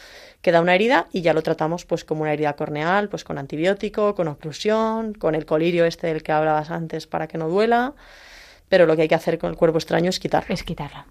queda 0.42 0.62
una 0.62 0.76
herida 0.76 1.08
y 1.12 1.22
ya 1.22 1.34
lo 1.34 1.42
tratamos 1.44 1.86
pues 1.86 2.04
como 2.06 2.22
una 2.24 2.34
herida 2.34 2.54
corneal, 2.54 3.10
pues 3.10 3.24
con 3.24 3.38
antibiótico, 3.38 4.16
con 4.16 4.28
oclusión, 4.28 5.14
con 5.14 5.36
el 5.36 5.46
colirio 5.46 5.86
este 5.86 6.08
del 6.08 6.24
que 6.24 6.32
hablabas 6.32 6.72
antes 6.72 7.08
para 7.08 7.28
que 7.28 7.38
no 7.38 7.48
duela. 7.50 7.94
Pero 8.70 8.86
lo 8.86 8.96
que 8.96 9.04
hay 9.04 9.08
que 9.08 9.16
hacer 9.16 9.38
con 9.38 9.50
el 9.50 9.58
cuerpo 9.58 9.78
extraño 9.78 10.10
es 10.10 10.20
quitarlo. 10.20 10.54
Es 10.54 10.64
quitarlo. 10.64 11.04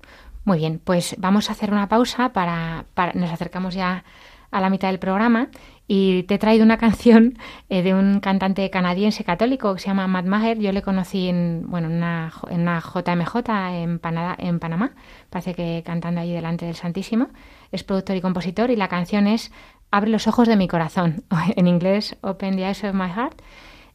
Muy 0.45 0.59
bien, 0.59 0.81
pues 0.83 1.15
vamos 1.19 1.51
a 1.51 1.53
hacer 1.53 1.71
una 1.73 1.89
pausa 1.89 2.33
para, 2.33 2.87
para- 2.95 3.13
nos 3.13 3.31
acercamos 3.31 3.75
ya 3.75 4.05
a 4.51 4.61
la 4.61 4.71
mitad 4.71 4.89
del 4.89 4.99
programa 4.99 5.49
y 5.93 6.23
te 6.23 6.37
he 6.37 6.39
traído 6.39 6.65
una 6.65 6.79
canción 6.79 7.37
eh, 7.69 7.83
de 7.83 7.95
un 7.95 8.21
cantante 8.21 8.71
canadiense 8.71 9.25
católico 9.25 9.75
que 9.75 9.81
se 9.81 9.89
llama 9.89 10.07
Matt 10.07 10.25
Maher. 10.25 10.61
Yo 10.61 10.71
le 10.71 10.83
conocí 10.83 11.29
en, 11.29 11.65
bueno, 11.67 11.89
en, 11.89 11.95
una, 11.95 12.33
en 12.49 12.61
una 12.61 12.79
JMJ 12.79 13.35
en, 13.73 13.99
Panamá, 13.99 14.93
parece 15.31 15.53
que 15.53 15.83
cantando 15.85 16.21
ahí 16.21 16.33
delante 16.33 16.65
del 16.65 16.77
Santísimo. 16.77 17.31
Es 17.73 17.83
productor 17.83 18.15
y 18.15 18.21
compositor 18.21 18.71
y 18.71 18.77
la 18.77 18.87
canción 18.87 19.27
es 19.27 19.51
Abre 19.91 20.11
los 20.11 20.29
ojos 20.29 20.47
de 20.47 20.55
mi 20.55 20.69
corazón, 20.69 21.25
en 21.57 21.67
inglés 21.67 22.17
Open 22.21 22.55
the 22.55 22.67
eyes 22.67 22.85
of 22.85 22.95
my 22.95 23.09
heart. 23.09 23.43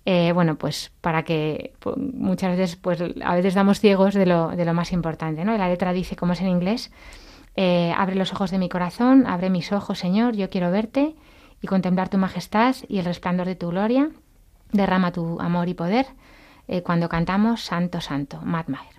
Eh, 0.04 0.34
bueno, 0.34 0.58
pues 0.58 0.92
para 1.00 1.24
que 1.24 1.76
muchas 1.96 2.58
veces, 2.58 2.76
pues 2.76 3.02
a 3.24 3.36
veces 3.36 3.54
damos 3.54 3.80
ciegos 3.80 4.14
de 4.16 4.26
lo, 4.26 4.50
de 4.50 4.66
lo 4.66 4.74
más 4.74 4.92
importante, 4.92 5.46
¿no? 5.46 5.58
La 5.58 5.70
letra 5.70 5.94
dice, 5.94 6.18
como 6.18 6.34
es 6.34 6.42
en 6.42 6.50
inglés, 6.50 6.92
eh, 7.56 7.94
abre 7.96 8.16
los 8.16 8.34
ojos 8.34 8.52
de 8.52 8.58
mi 8.58 8.68
corazón, 8.68 9.26
abre 9.28 9.50
mis 9.50 9.72
ojos, 9.72 9.98
Señor, 9.98 10.36
yo 10.36 10.50
quiero 10.50 10.72
verte 10.72 11.16
y 11.62 11.68
contemplar 11.68 12.10
tu 12.10 12.18
majestad 12.18 12.76
y 12.88 13.00
el 13.00 13.06
resplandor 13.06 13.48
de 13.48 13.56
tu 13.56 13.70
gloria. 13.70 14.10
Derrama 14.72 15.12
tu 15.12 15.40
amor 15.40 15.70
y 15.70 15.74
poder 15.74 16.08
eh, 16.68 16.82
cuando 16.82 17.10
cantamos 17.10 17.62
Santo, 17.62 18.02
Santo, 18.02 18.42
Matt 18.44 18.70
Maher. 18.70 18.96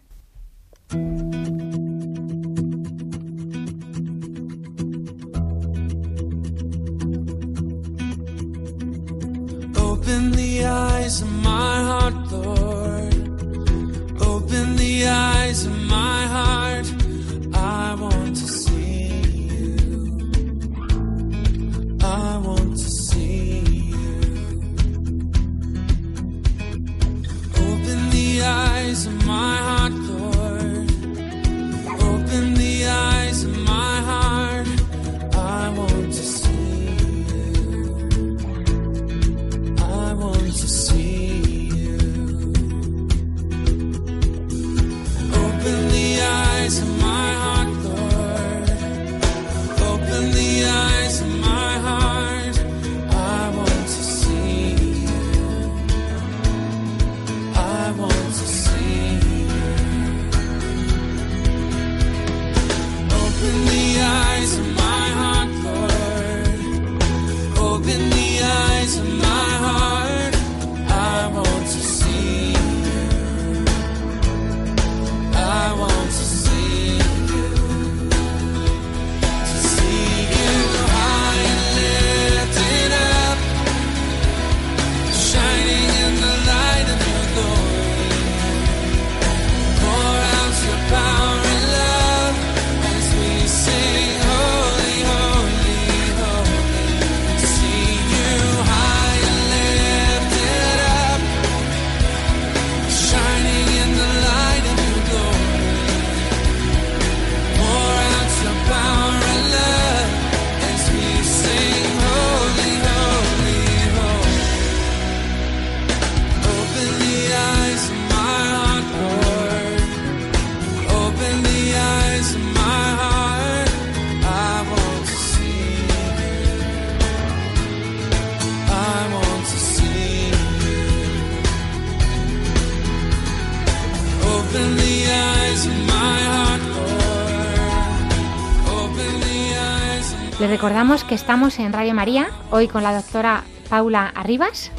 Recordamos 140.96 141.08
que 141.10 141.14
estamos 141.14 141.58
en 141.58 141.74
Radio 141.74 141.92
María, 141.92 142.28
hoy 142.50 142.68
con 142.68 142.82
la 142.82 142.94
doctora 142.94 143.44
Paula 143.68 144.10
Arribas, 144.14 144.70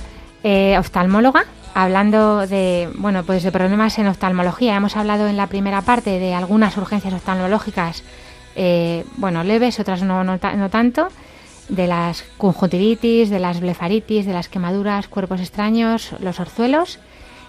eh, 0.44 0.76
oftalmóloga, 0.80 1.46
hablando 1.76 2.48
de, 2.48 2.90
bueno, 2.96 3.24
pues 3.24 3.44
de 3.44 3.52
problemas 3.52 4.00
en 4.00 4.08
oftalmología. 4.08 4.76
Hemos 4.76 4.98
hablado 4.98 5.28
en 5.28 5.38
la 5.38 5.46
primera 5.46 5.84
parte 5.84 6.18
de 6.18 6.34
algunas 6.34 6.76
urgencias 6.76 7.14
oftalmológicas, 7.14 8.04
eh, 8.56 9.06
bueno, 9.18 9.44
leves, 9.44 9.80
otras 9.80 10.02
no, 10.02 10.24
no, 10.24 10.40
no 10.42 10.70
tanto, 10.72 11.10
de 11.70 11.86
las 11.86 12.24
conjuntivitis, 12.40 13.30
de 13.30 13.38
las 13.38 13.60
blefaritis, 13.60 14.26
de 14.26 14.34
las 14.34 14.50
quemaduras, 14.50 15.08
cuerpos 15.08 15.40
extraños, 15.40 16.16
los 16.20 16.40
orzuelos. 16.40 16.98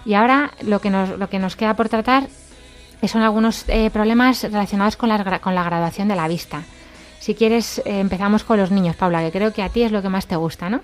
Y 0.05 0.13
ahora 0.13 0.51
lo 0.61 0.79
que 0.79 0.91
nos, 0.91 1.17
lo 1.17 1.27
que 1.27 1.39
nos 1.39 1.55
queda 1.55 1.73
por 1.73 1.89
tratar 1.89 2.27
son 3.07 3.23
algunos 3.23 3.65
eh, 3.67 3.89
problemas 3.89 4.43
relacionados 4.43 4.95
con 4.95 5.09
la, 5.09 5.39
con 5.39 5.55
la 5.55 5.63
graduación 5.63 6.07
de 6.07 6.15
la 6.15 6.27
vista. 6.27 6.61
Si 7.19 7.35
quieres, 7.35 7.79
eh, 7.79 7.99
empezamos 7.99 8.43
con 8.43 8.57
los 8.57 8.71
niños, 8.71 8.95
Paula, 8.95 9.21
que 9.21 9.31
creo 9.31 9.53
que 9.53 9.61
a 9.61 9.69
ti 9.69 9.83
es 9.83 9.91
lo 9.91 10.01
que 10.01 10.09
más 10.09 10.27
te 10.27 10.35
gusta, 10.35 10.69
¿no? 10.69 10.81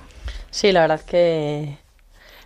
Sí, 0.52 0.72
la 0.72 0.82
verdad 0.82 1.02
que 1.02 1.78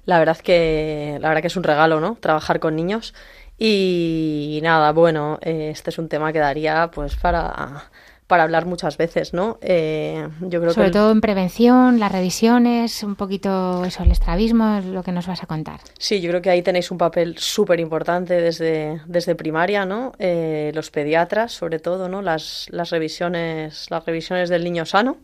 la 0.05 0.19
verdad 0.19 0.37
que 0.37 1.17
la 1.19 1.27
verdad 1.29 1.41
que 1.41 1.47
es 1.47 1.57
un 1.57 1.63
regalo, 1.63 1.99
¿no? 1.99 2.15
Trabajar 2.15 2.59
con 2.59 2.75
niños 2.75 3.13
y 3.57 4.59
nada, 4.63 4.91
bueno, 4.93 5.37
eh, 5.41 5.69
este 5.71 5.89
es 5.89 5.97
un 5.97 6.07
tema 6.07 6.31
que 6.31 6.39
daría 6.39 6.89
pues 6.91 7.15
para 7.15 7.89
para 8.29 8.43
hablar 8.43 8.67
muchas 8.67 8.95
veces, 8.95 9.33
¿no? 9.33 9.57
Eh, 9.59 10.29
yo 10.41 10.61
creo 10.61 10.71
Sobre 10.71 10.89
que 10.89 10.93
todo 10.93 11.11
en 11.11 11.19
prevención, 11.19 11.99
las 11.99 12.11
revisiones, 12.11 13.01
un 13.01 13.15
poquito 13.15 13.83
eso, 13.85 14.03
el 14.03 14.11
estrabismo, 14.11 14.77
es 14.77 14.85
lo 14.85 15.01
que 15.01 15.11
nos 15.11 15.25
vas 15.25 15.41
a 15.41 15.47
contar. 15.47 15.79
Sí, 15.97 16.21
yo 16.21 16.29
creo 16.29 16.39
que 16.43 16.51
ahí 16.51 16.61
tenéis 16.61 16.91
un 16.91 16.99
papel 16.99 17.39
súper 17.39 17.79
importante 17.79 18.39
desde, 18.39 19.01
desde 19.07 19.33
primaria, 19.33 19.87
¿no? 19.87 20.11
Eh, 20.19 20.71
los 20.75 20.91
pediatras, 20.91 21.53
sobre 21.53 21.79
todo, 21.79 22.07
¿no? 22.07 22.21
Las, 22.21 22.67
las 22.69 22.91
revisiones, 22.91 23.87
las 23.89 24.05
revisiones 24.05 24.49
del 24.49 24.63
niño 24.63 24.85
sano. 24.85 25.17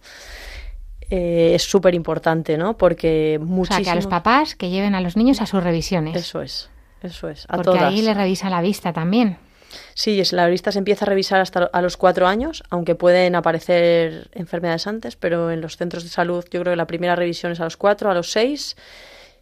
Eh, 1.12 1.52
es 1.54 1.62
súper 1.62 1.94
importante, 1.94 2.58
¿no? 2.58 2.76
Porque 2.76 3.40
O 3.40 3.66
sea, 3.66 3.82
que 3.82 3.90
a 3.92 3.96
los 3.96 4.08
papás 4.08 4.56
que 4.56 4.72
lleven 4.72 4.96
a 4.96 5.02
los 5.02 5.16
niños 5.16 5.42
a 5.42 5.46
sus 5.46 5.64
revisiones. 5.64 6.16
Eso 6.16 6.42
es, 6.42 6.72
eso 7.04 7.30
es, 7.30 7.46
a 7.50 7.58
porque 7.58 7.66
todas. 7.78 7.84
ahí 7.84 8.02
les 8.02 8.18
revisan 8.18 8.50
la 8.50 8.62
vista 8.62 8.94
también. 8.94 9.38
Sí, 9.94 10.20
es, 10.20 10.34
la 10.34 10.48
vista 10.48 10.72
se 10.72 10.80
empieza 10.80 11.06
a 11.06 11.10
revisar 11.10 11.42
hasta 11.42 11.70
a 11.72 11.82
los 11.82 11.98
cuatro 11.98 12.28
años, 12.28 12.64
aunque 12.70 12.96
pueden 12.96 13.36
aparecer 13.36 14.30
enfermedades 14.34 14.88
antes, 14.88 15.16
pero 15.16 15.52
en 15.52 15.62
los 15.62 15.78
centros 15.78 16.04
de 16.04 16.10
salud 16.10 16.44
yo 16.52 16.62
creo 16.62 16.74
que 16.74 16.78
la 16.78 16.88
primera 16.88 17.16
revisión 17.16 17.52
es 17.52 17.60
a 17.60 17.64
los 17.66 17.78
cuatro, 17.78 18.10
a 18.10 18.14
los 18.14 18.32
seis, 18.32 18.76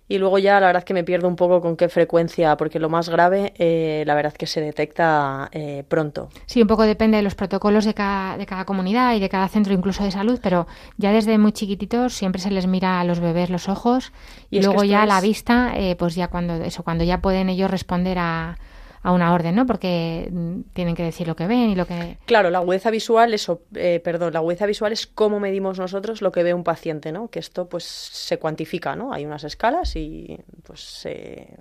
y 0.10 0.18
luego 0.18 0.38
ya 0.38 0.60
la 0.60 0.68
verdad 0.68 0.84
que 0.84 0.94
me 0.94 1.06
pierdo 1.06 1.30
un 1.30 1.38
poco 1.38 1.62
con 1.62 1.78
qué 1.78 1.88
frecuencia, 1.88 2.58
porque 2.58 2.78
lo 2.78 2.90
más 2.90 3.08
grave 3.08 3.54
eh, 3.58 4.04
la 4.06 4.14
verdad 4.16 4.34
que 4.34 4.48
se 4.48 4.60
detecta 4.60 5.50
eh, 5.54 5.84
pronto. 5.88 6.30
Sí, 6.46 6.62
un 6.62 6.68
poco 6.68 6.84
depende 6.84 7.18
de 7.18 7.24
los 7.24 7.36
protocolos 7.36 7.86
de 7.86 7.94
cada, 7.94 8.38
de 8.38 8.46
cada 8.46 8.66
comunidad 8.66 9.16
y 9.16 9.22
de 9.22 9.30
cada 9.30 9.48
centro 9.48 9.74
incluso 9.74 10.04
de 10.04 10.12
salud, 10.12 10.40
pero 10.44 10.68
ya 10.98 11.12
desde 11.14 11.38
muy 11.38 11.54
chiquititos 11.54 12.14
siempre 12.14 12.42
se 12.42 12.52
les 12.52 12.68
mira 12.68 13.00
a 13.00 13.06
los 13.06 13.22
bebés 13.22 13.50
los 13.50 13.70
ojos 13.70 14.12
y, 14.52 14.62
luego 14.62 14.84
ya 14.84 15.04
es- 15.04 15.10
la 15.10 15.22
vista, 15.22 15.72
eh, 15.76 15.96
pues 15.96 16.16
ya 16.16 16.28
cuando 16.28 16.56
eso, 16.56 16.84
cuando 16.84 17.06
ya 17.06 17.22
pueden 17.22 17.50
ellos 17.50 17.72
responder 17.72 18.18
a, 18.20 18.58
a 19.04 19.12
una 19.12 19.34
orden, 19.34 19.56
¿no? 19.56 19.66
Porque 19.66 20.30
mm, 20.32 20.62
tienen 20.74 20.96
que 20.96 21.04
decir 21.04 21.28
lo 21.28 21.36
que 21.36 21.46
ven 21.46 21.70
y 21.70 21.76
lo 21.76 21.86
que 21.86 22.18
Claro, 22.26 22.50
la 22.50 22.60
agudeza 22.60 22.90
visual, 22.90 23.34
eso, 23.34 23.62
eh, 23.76 24.02
perdón, 24.04 24.34
la 24.34 24.40
agudeza 24.40 24.66
visual 24.66 24.94
es 24.94 25.06
cómo 25.06 25.40
medimos 25.40 25.78
nosotros 25.78 26.22
lo 26.22 26.32
que 26.32 26.44
ve 26.44 26.54
un 26.54 26.64
paciente, 26.64 27.12
¿no? 27.12 27.28
Que 27.28 27.40
esto 27.40 27.68
pues 27.68 27.84
se 27.84 28.40
cuantifica, 28.40 28.96
¿no? 28.96 29.14
Hay 29.14 29.26
unas 29.26 29.44
escalas 29.44 29.96
y 29.96 30.40
pues 30.64 30.80
se 30.80 31.58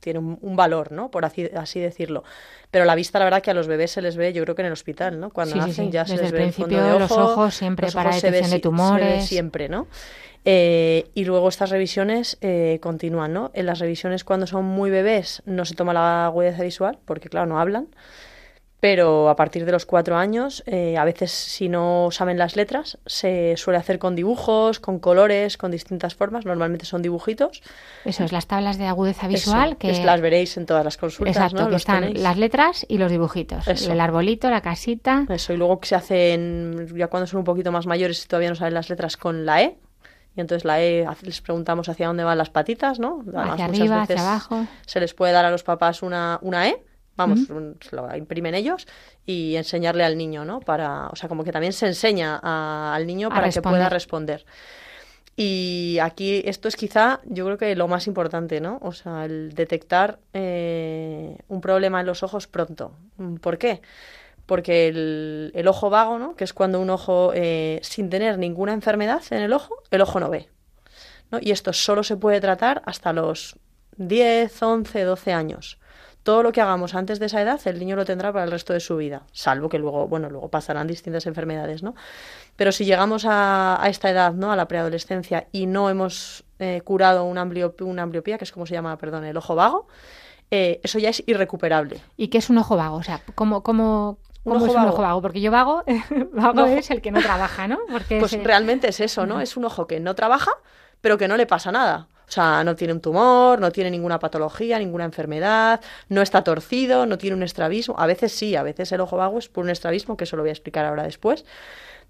tiene 0.00 0.18
un, 0.18 0.38
un 0.40 0.56
valor, 0.56 0.92
¿no? 0.92 1.10
Por 1.10 1.24
así, 1.24 1.48
así 1.56 1.80
decirlo. 1.80 2.24
Pero 2.70 2.84
la 2.84 2.94
vista, 2.94 3.18
la 3.18 3.24
verdad, 3.24 3.42
que 3.42 3.50
a 3.50 3.54
los 3.54 3.66
bebés 3.66 3.90
se 3.92 4.02
les 4.02 4.16
ve, 4.16 4.32
yo 4.32 4.42
creo 4.44 4.54
que 4.54 4.62
en 4.62 4.66
el 4.66 4.72
hospital, 4.72 5.18
¿no? 5.20 5.30
Cuando 5.30 5.54
Sí, 5.54 5.58
nacen 5.60 5.86
sí. 5.86 5.90
ya 5.92 6.06
se 6.06 6.16
les 6.16 6.26
el 6.26 6.32
ve 6.32 6.44
el 6.44 6.52
fondo 6.52 6.76
de 6.80 6.98
los 6.98 7.10
ojo, 7.10 7.24
ojos 7.24 7.54
siempre 7.54 7.86
los 7.86 7.94
para 7.94 8.12
se 8.12 8.30
ve 8.30 8.36
detección 8.38 8.50
de 8.50 8.56
si- 8.56 8.60
se 8.60 8.60
ve 8.60 8.60
tumores. 8.60 9.26
siempre, 9.26 9.68
¿no? 9.68 9.86
Eh, 10.44 11.10
y 11.14 11.24
luego 11.24 11.48
estas 11.48 11.70
revisiones 11.70 12.38
eh, 12.40 12.78
continúan, 12.80 13.32
¿no? 13.32 13.50
En 13.54 13.66
las 13.66 13.80
revisiones 13.80 14.24
cuando 14.24 14.46
son 14.46 14.64
muy 14.64 14.90
bebés 14.90 15.42
no 15.46 15.64
se 15.64 15.74
toma 15.74 15.92
la 15.92 16.26
agudeza 16.26 16.62
visual, 16.62 16.98
porque 17.04 17.28
claro, 17.28 17.46
no 17.46 17.58
hablan. 17.60 17.88
Pero 18.80 19.28
a 19.28 19.34
partir 19.34 19.64
de 19.64 19.72
los 19.72 19.86
cuatro 19.86 20.16
años, 20.16 20.62
eh, 20.66 20.96
a 20.96 21.04
veces 21.04 21.32
si 21.32 21.68
no 21.68 22.10
saben 22.12 22.38
las 22.38 22.54
letras, 22.54 22.96
se 23.06 23.56
suele 23.56 23.76
hacer 23.76 23.98
con 23.98 24.14
dibujos, 24.14 24.78
con 24.78 25.00
colores, 25.00 25.56
con 25.56 25.72
distintas 25.72 26.14
formas. 26.14 26.44
Normalmente 26.44 26.86
son 26.86 27.02
dibujitos. 27.02 27.60
eso 28.04 28.22
es 28.22 28.30
las 28.30 28.46
tablas 28.46 28.78
de 28.78 28.86
agudeza 28.86 29.26
visual 29.26 29.70
Eso, 29.70 29.78
que 29.78 29.90
es- 29.90 30.04
las 30.04 30.20
veréis 30.20 30.56
en 30.56 30.66
todas 30.66 30.84
las 30.84 30.96
consultas, 30.96 31.34
exacto, 31.36 31.64
¿no? 31.64 31.70
que 31.70 31.76
están 31.76 32.02
tenéis. 32.04 32.20
las 32.22 32.36
letras 32.36 32.86
y 32.88 32.98
los 32.98 33.10
dibujitos, 33.10 33.66
Eso. 33.66 33.90
el 33.92 34.00
arbolito, 34.00 34.48
la 34.48 34.60
casita, 34.60 35.26
Eso, 35.28 35.52
y 35.52 35.56
luego 35.56 35.80
que 35.80 35.88
se 35.88 35.96
hacen, 35.96 36.86
ya 36.96 37.08
cuando 37.08 37.26
son 37.26 37.38
un 37.40 37.44
poquito 37.44 37.72
más 37.72 37.86
mayores 37.86 38.24
y 38.24 38.28
todavía 38.28 38.50
no 38.50 38.54
saben 38.54 38.74
las 38.74 38.88
letras, 38.90 39.16
con 39.16 39.44
la 39.44 39.62
E. 39.62 39.76
Y 40.36 40.40
entonces 40.40 40.64
la 40.64 40.80
E 40.80 41.04
les 41.22 41.40
preguntamos 41.40 41.88
hacia 41.88 42.06
dónde 42.06 42.22
van 42.22 42.38
las 42.38 42.50
patitas, 42.50 43.00
¿no? 43.00 43.24
Además, 43.26 43.54
hacia 43.54 43.64
arriba, 43.64 44.02
hacia 44.02 44.20
abajo. 44.20 44.66
Se 44.86 45.00
les 45.00 45.14
puede 45.14 45.32
dar 45.32 45.44
a 45.44 45.50
los 45.50 45.64
papás 45.64 46.02
una, 46.02 46.38
una 46.42 46.68
E, 46.68 46.80
vamos, 47.18 47.50
un- 47.50 47.76
se 47.80 47.94
lo 47.94 48.16
imprimen 48.16 48.54
ellos 48.54 48.86
y 49.26 49.56
enseñarle 49.56 50.04
al 50.04 50.16
niño, 50.16 50.44
¿no? 50.46 50.60
Para, 50.60 51.08
o 51.08 51.16
sea, 51.16 51.28
como 51.28 51.44
que 51.44 51.52
también 51.52 51.74
se 51.74 51.86
enseña 51.86 52.40
a- 52.42 52.94
al 52.94 53.06
niño 53.06 53.26
A 53.28 53.30
para 53.34 53.50
que 53.50 53.60
pueda 53.60 53.88
responder. 53.90 54.38
responder. 54.40 54.44
Y 55.36 55.98
aquí 56.02 56.42
esto 56.46 56.66
es 56.66 56.74
quizá, 56.74 57.20
yo 57.24 57.44
creo 57.44 57.58
que 57.58 57.76
lo 57.76 57.86
más 57.86 58.06
importante, 58.08 58.60
¿no? 58.60 58.78
O 58.82 58.92
sea, 58.92 59.24
el 59.24 59.52
detectar 59.54 60.18
eh, 60.32 61.38
un 61.46 61.60
problema 61.60 62.00
en 62.00 62.06
los 62.06 62.22
ojos 62.24 62.48
pronto. 62.48 62.92
¿Por 63.40 63.56
qué? 63.58 63.80
Porque 64.46 64.88
el, 64.88 65.52
el 65.54 65.68
ojo 65.68 65.90
vago, 65.90 66.18
¿no? 66.18 66.34
Que 66.34 66.42
es 66.42 66.52
cuando 66.52 66.80
un 66.80 66.90
ojo, 66.90 67.32
eh, 67.34 67.78
sin 67.82 68.10
tener 68.10 68.38
ninguna 68.38 68.72
enfermedad 68.72 69.22
en 69.30 69.42
el 69.42 69.52
ojo, 69.52 69.76
el 69.92 70.00
ojo 70.00 70.18
no 70.18 70.28
ve. 70.30 70.48
¿no? 71.30 71.38
Y 71.40 71.50
esto 71.52 71.72
solo 71.72 72.02
se 72.02 72.16
puede 72.16 72.40
tratar 72.40 72.82
hasta 72.86 73.12
los 73.12 73.56
10, 73.96 74.60
11, 74.62 75.02
12 75.04 75.32
años. 75.32 75.78
Todo 76.22 76.42
lo 76.42 76.52
que 76.52 76.60
hagamos 76.60 76.94
antes 76.94 77.18
de 77.20 77.26
esa 77.26 77.40
edad, 77.40 77.60
el 77.64 77.78
niño 77.78 77.96
lo 77.96 78.04
tendrá 78.04 78.32
para 78.32 78.44
el 78.44 78.50
resto 78.50 78.72
de 78.74 78.80
su 78.80 78.96
vida, 78.96 79.22
salvo 79.32 79.68
que 79.68 79.78
luego, 79.78 80.08
bueno, 80.08 80.28
luego 80.28 80.48
pasarán 80.50 80.86
distintas 80.86 81.26
enfermedades, 81.26 81.82
¿no? 81.82 81.94
Pero 82.56 82.70
si 82.72 82.84
llegamos 82.84 83.24
a, 83.24 83.82
a 83.82 83.88
esta 83.88 84.10
edad, 84.10 84.32
¿no? 84.34 84.52
A 84.52 84.56
la 84.56 84.68
preadolescencia 84.68 85.46
y 85.52 85.66
no 85.66 85.88
hemos 85.88 86.44
eh, 86.58 86.82
curado 86.84 87.24
una, 87.24 87.44
ambliop- 87.46 87.80
una 87.82 88.02
ambliopía, 88.02 88.36
que 88.36 88.44
es 88.44 88.52
como 88.52 88.66
se 88.66 88.74
llama, 88.74 88.96
perdón, 88.98 89.24
el 89.24 89.36
ojo 89.36 89.54
vago, 89.54 89.86
eh, 90.50 90.80
eso 90.82 90.98
ya 90.98 91.08
es 91.10 91.22
irrecuperable. 91.26 92.00
¿Y 92.16 92.28
qué 92.28 92.38
es 92.38 92.50
un 92.50 92.58
ojo 92.58 92.76
vago? 92.76 92.96
O 92.96 93.02
sea, 93.02 93.20
¿cómo, 93.34 93.62
cómo, 93.62 94.18
Un 94.44 94.52
cómo 94.52 94.56
ojo 94.56 94.66
es 94.66 94.72
un 94.72 94.88
ojo 94.88 95.02
vago? 95.02 95.22
Porque 95.22 95.40
yo 95.40 95.50
vago, 95.50 95.84
vago 96.32 96.66
es 96.66 96.90
el 96.90 97.00
que 97.00 97.10
no 97.10 97.20
trabaja, 97.22 97.68
¿no? 97.68 97.78
Porque 97.90 98.18
Pues 98.18 98.32
realmente 98.42 98.88
es 98.88 99.00
eso, 99.00 99.24
¿no? 99.24 99.40
Es 99.40 99.56
un 99.56 99.64
ojo 99.64 99.86
que 99.86 100.00
no 100.00 100.14
trabaja, 100.14 100.50
pero 101.00 101.16
que 101.16 101.28
no 101.28 101.36
le 101.36 101.46
pasa 101.46 101.70
nada. 101.72 102.08
O 102.28 102.30
sea, 102.30 102.62
no 102.62 102.76
tiene 102.76 102.92
un 102.92 103.00
tumor, 103.00 103.58
no 103.58 103.72
tiene 103.72 103.90
ninguna 103.90 104.18
patología, 104.18 104.78
ninguna 104.78 105.04
enfermedad, 105.06 105.80
no 106.10 106.20
está 106.20 106.44
torcido, 106.44 107.06
no 107.06 107.16
tiene 107.16 107.34
un 107.36 107.42
estrabismo. 107.42 107.94
A 107.98 108.06
veces 108.06 108.32
sí, 108.32 108.54
a 108.54 108.62
veces 108.62 108.92
el 108.92 109.00
ojo 109.00 109.16
vago 109.16 109.38
es 109.38 109.48
por 109.48 109.64
un 109.64 109.70
estrabismo, 109.70 110.16
que 110.16 110.24
eso 110.24 110.36
lo 110.36 110.42
voy 110.42 110.50
a 110.50 110.52
explicar 110.52 110.84
ahora 110.84 111.04
después. 111.04 111.44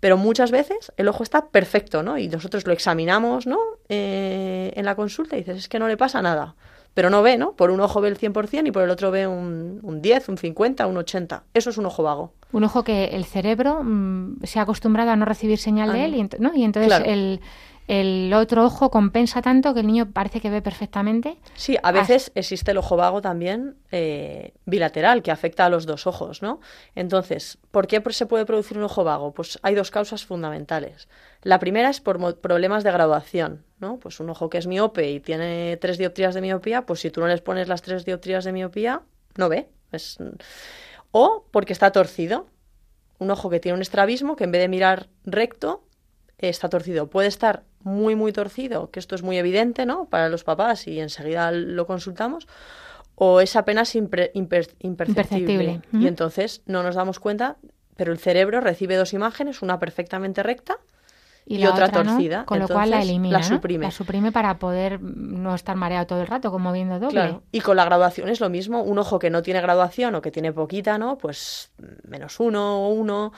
Pero 0.01 0.17
muchas 0.17 0.51
veces 0.51 0.93
el 0.97 1.09
ojo 1.09 1.23
está 1.23 1.47
perfecto, 1.49 2.03
¿no? 2.03 2.19
Y 2.19 2.29
nosotros 2.29 2.67
lo 2.67 2.73
examinamos, 2.73 3.47
¿no? 3.47 3.59
Eh, 3.89 4.73
en 4.77 4.85
la 4.85 4.95
consulta 4.95 5.37
y 5.37 5.41
dices, 5.41 5.57
es 5.59 5.69
que 5.69 5.79
no 5.79 5.89
le 5.89 5.97
pasa 5.97 6.21
nada. 6.23 6.55
Pero 6.95 7.11
no 7.11 7.23
ve, 7.23 7.37
¿no? 7.39 7.53
Por 7.53 7.71
un 7.71 7.81
ojo 7.81 8.01
ve 8.01 8.09
el 8.09 8.19
100% 8.19 8.67
y 8.67 8.73
por 8.73 8.83
el 8.83 8.91
otro 8.91 9.11
ve 9.13 9.27
un, 9.27 9.79
un 9.83 10.03
10, 10.03 10.29
un 10.31 10.39
50, 10.39 10.87
un 10.87 10.97
80. 10.97 11.45
Eso 11.55 11.71
es 11.71 11.79
un 11.79 11.87
ojo 11.87 12.03
vago. 12.03 12.33
Un 12.53 12.65
ojo 12.65 12.83
que 12.83 13.07
el 13.07 13.25
cerebro 13.25 13.83
mm, 13.85 14.43
se 14.45 14.59
ha 14.59 14.63
acostumbrado 14.63 15.11
a 15.11 15.17
no 15.17 15.25
recibir 15.25 15.59
señal 15.59 15.91
Ah, 15.91 15.93
de 15.93 16.05
él 16.07 16.15
y, 16.17 16.21
ent- 16.21 16.39
¿no? 16.39 16.53
y 16.55 16.65
entonces 16.65 16.89
Claro. 16.89 17.05
el, 17.05 17.41
el 17.89 18.33
otro 18.35 18.67
ojo 18.67 18.91
compensa 18.91 19.41
tanto 19.41 19.73
que 19.73 19.81
el 19.81 19.87
niño 19.87 20.13
parece 20.13 20.43
que 20.43 20.51
ve 20.51 20.61
perfectamente. 20.61 21.39
Sí, 21.55 21.79
a 21.83 21.91
veces 21.91 22.31
existe 22.35 22.71
el 22.73 22.77
ojo 22.77 22.97
vago 22.97 23.23
también 23.23 23.77
eh, 23.91 24.53
bilateral, 24.67 25.23
que 25.23 25.31
afecta 25.31 25.65
a 25.65 25.71
los 25.71 25.87
dos 25.87 26.07
ojos, 26.07 26.43
¿no? 26.43 26.61
Entonces, 26.95 27.57
¿por 27.71 27.87
qué 27.87 28.03
se 28.11 28.27
puede 28.27 28.45
producir 28.45 28.77
un 28.77 28.85
ojo 28.85 29.05
vago? 29.05 29.33
Pues 29.33 29.59
hay 29.63 29.75
dos 29.75 29.91
causas 29.91 30.27
fundamentales. 30.27 31.09
La 31.43 31.59
primera 31.59 31.89
es 31.89 32.01
por 32.01 32.41
problemas 32.41 32.85
de 32.85 32.93
graduación, 32.93 33.65
¿no? 33.81 33.99
Pues 33.99 34.21
un 34.21 34.29
ojo 34.29 34.51
que 34.51 34.59
es 34.59 34.67
miope 34.67 35.11
y 35.11 35.21
tiene 35.21 35.79
tres 35.79 35.97
dioptrías 35.97 36.35
de 36.35 36.43
miopía, 36.43 36.85
pues 36.85 37.01
si 37.01 37.11
tú 37.11 37.23
no 37.23 37.27
les 37.27 37.41
pones 37.41 37.69
las 37.69 37.81
tres 37.81 38.05
dioptrías 38.05 38.45
de 38.45 38.53
miopía, 38.53 39.01
no 39.37 39.49
ve. 39.49 39.71
Es... 39.93 40.19
O 41.11 41.47
porque 41.51 41.73
está 41.73 41.91
torcido. 41.91 42.49
Un 43.19 43.31
ojo 43.31 43.49
que 43.49 43.61
tiene 43.61 43.77
un 43.77 43.83
estrabismo, 43.83 44.37
que 44.37 44.45
en 44.45 44.53
vez 44.53 44.61
de 44.61 44.69
mirar 44.69 45.09
recto, 45.25 45.89
está 46.39 46.69
torcido. 46.69 47.09
Puede 47.09 47.29
estar 47.29 47.65
muy, 47.89 48.15
muy 48.15 48.33
torcido, 48.33 48.91
que 48.91 49.01
esto 49.01 49.15
es 49.15 49.23
muy 49.23 49.39
evidente, 49.39 49.87
¿no? 49.87 50.05
Para 50.07 50.29
los 50.29 50.45
papás 50.45 50.87
y 50.87 51.01
enseguida 51.01 51.51
lo 51.51 51.87
consultamos. 51.87 52.47
O 53.17 53.41
es 53.41 53.57
apenas 53.57 53.97
impre- 53.97 54.31
imper- 54.35 54.71
imperceptible. 54.79 54.85
Imperceptible. 55.65 55.81
Ujú. 55.93 56.03
Y 56.05 56.07
entonces 56.07 56.63
no 56.67 56.83
nos 56.85 56.95
damos 56.95 57.19
cuenta, 57.19 57.57
pero 57.97 58.13
el 58.13 58.19
cerebro 58.19 58.61
recibe 58.61 58.95
dos 58.97 59.13
imágenes, 59.13 59.61
una 59.61 59.81
perfectamente 59.81 60.45
recta 60.45 60.79
Y, 61.51 61.57
Y 61.63 61.67
otra 61.67 61.87
¿no? 61.89 61.93
torcida, 62.05 62.45
Con 62.45 62.59
lo 62.61 62.69
cual 62.69 62.91
la 62.91 62.97
entonces, 62.97 63.09
elimina. 63.09 63.39
la 63.39 63.49
¿no? 63.49 63.57
suprime. 63.57 63.85
La 63.87 63.91
suprime 63.91 64.31
para 64.33 64.59
poder 64.59 65.01
mm, 65.01 65.43
no 65.43 65.55
estar 65.55 65.75
mareado 65.77 66.07
todo 66.07 66.21
el 66.21 66.27
rato, 66.27 66.51
como 66.53 66.71
viendo 66.73 66.99
doble. 67.01 67.11
Claro. 67.13 67.43
Y 67.51 67.61
con 67.63 67.77
la 67.79 67.87
graduación 67.87 68.29
es 68.29 68.39
lo 68.41 68.51
mismo. 68.51 68.83
Un 68.83 68.99
ojo 68.99 69.19
que 69.19 69.31
no 69.31 69.41
tiene 69.43 69.63
graduación 69.63 70.15
o 70.15 70.21
que 70.21 70.31
tiene 70.31 70.53
poquita, 70.53 70.99
¿no? 70.99 71.17
Pues 71.17 71.73
menos 72.07 72.39
uno 72.39 72.85
o 72.87 72.91
uno. 72.91 73.33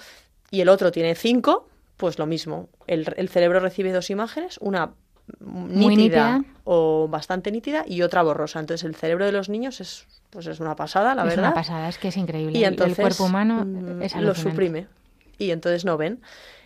Y 0.51 0.61
el 0.61 0.69
otro 0.69 0.91
tiene 0.91 1.15
cinco, 1.15 1.69
pues 2.01 2.19
lo 2.19 2.27
mismo. 2.27 2.69
El, 2.87 3.13
el 3.17 3.29
cerebro 3.29 3.61
recibe 3.61 3.93
dos 3.93 4.09
imágenes, 4.11 4.59
una 4.61 4.95
Muy 5.39 5.95
nítida, 5.95 6.43
o 6.65 7.07
bastante 7.09 7.53
nítida 7.53 7.85
y 7.87 8.03
otra 8.03 8.23
borrosa. 8.23 8.59
Entonces 8.59 8.85
el 8.85 8.97
cerebro 8.97 9.27
de 9.27 9.33
los 9.33 9.49
niños 9.49 9.81
es, 9.81 10.07
pues 10.31 10.47
es 10.47 10.59
una 10.61 10.75
pasada, 10.75 11.15
la 11.15 11.23
es 11.23 11.29
verdad. 11.29 11.45
una 11.51 11.55
pasada, 11.55 11.89
es 11.89 11.99
que 11.99 12.09
es 12.09 12.17
increíble. 12.17 12.59
Y 12.59 12.65
El- 12.65 12.73
entonces 12.73 12.99
el 12.99 13.03
cuerpo 13.03 13.25
humano 13.25 13.65
mm, 13.65 14.03
es 14.03 14.17
lo 14.17 14.35
suprime. 14.35 14.87
Y 15.39 15.51
entonces 15.53 15.85
no 15.85 15.97
ven. 15.97 16.21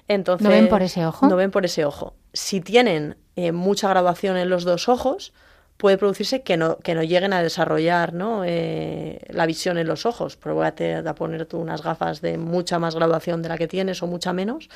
Entonces, 0.08 0.44
¿No 0.44 0.50
ven 0.50 0.68
por 0.68 0.82
ese 0.82 1.04
ojo? 1.04 1.26
No 1.26 1.36
ven 1.36 1.50
por 1.50 1.64
ese 1.64 1.84
ojo. 1.84 2.14
Si 2.32 2.60
tienen 2.60 3.16
eh, 3.36 3.52
mucha 3.52 3.88
graduación 3.88 4.36
en 4.36 4.48
los 4.50 4.64
dos 4.64 4.88
ojos, 4.88 5.32
puede 5.76 5.96
producirse 5.98 6.42
que 6.42 6.56
no, 6.56 6.76
que 6.78 6.94
no 6.94 7.02
lleguen 7.02 7.32
a 7.32 7.42
desarrollar 7.42 8.12
¿no? 8.12 8.42
Eh, 8.44 9.20
la 9.30 9.46
visión 9.46 9.76
en 9.78 9.86
los 9.88 10.06
ojos. 10.06 10.36
Pruébate 10.36 10.94
a 10.96 11.14
poner 11.14 11.46
tú 11.46 11.58
unas 11.58 11.82
gafas 11.82 12.20
de 12.20 12.36
mucha 12.38 12.78
más 12.78 12.94
graduación 12.94 13.42
de 13.42 13.48
la 13.48 13.56
que 13.58 13.66
tienes 13.66 14.02
o 14.02 14.06
mucha 14.06 14.32
menos. 14.32 14.68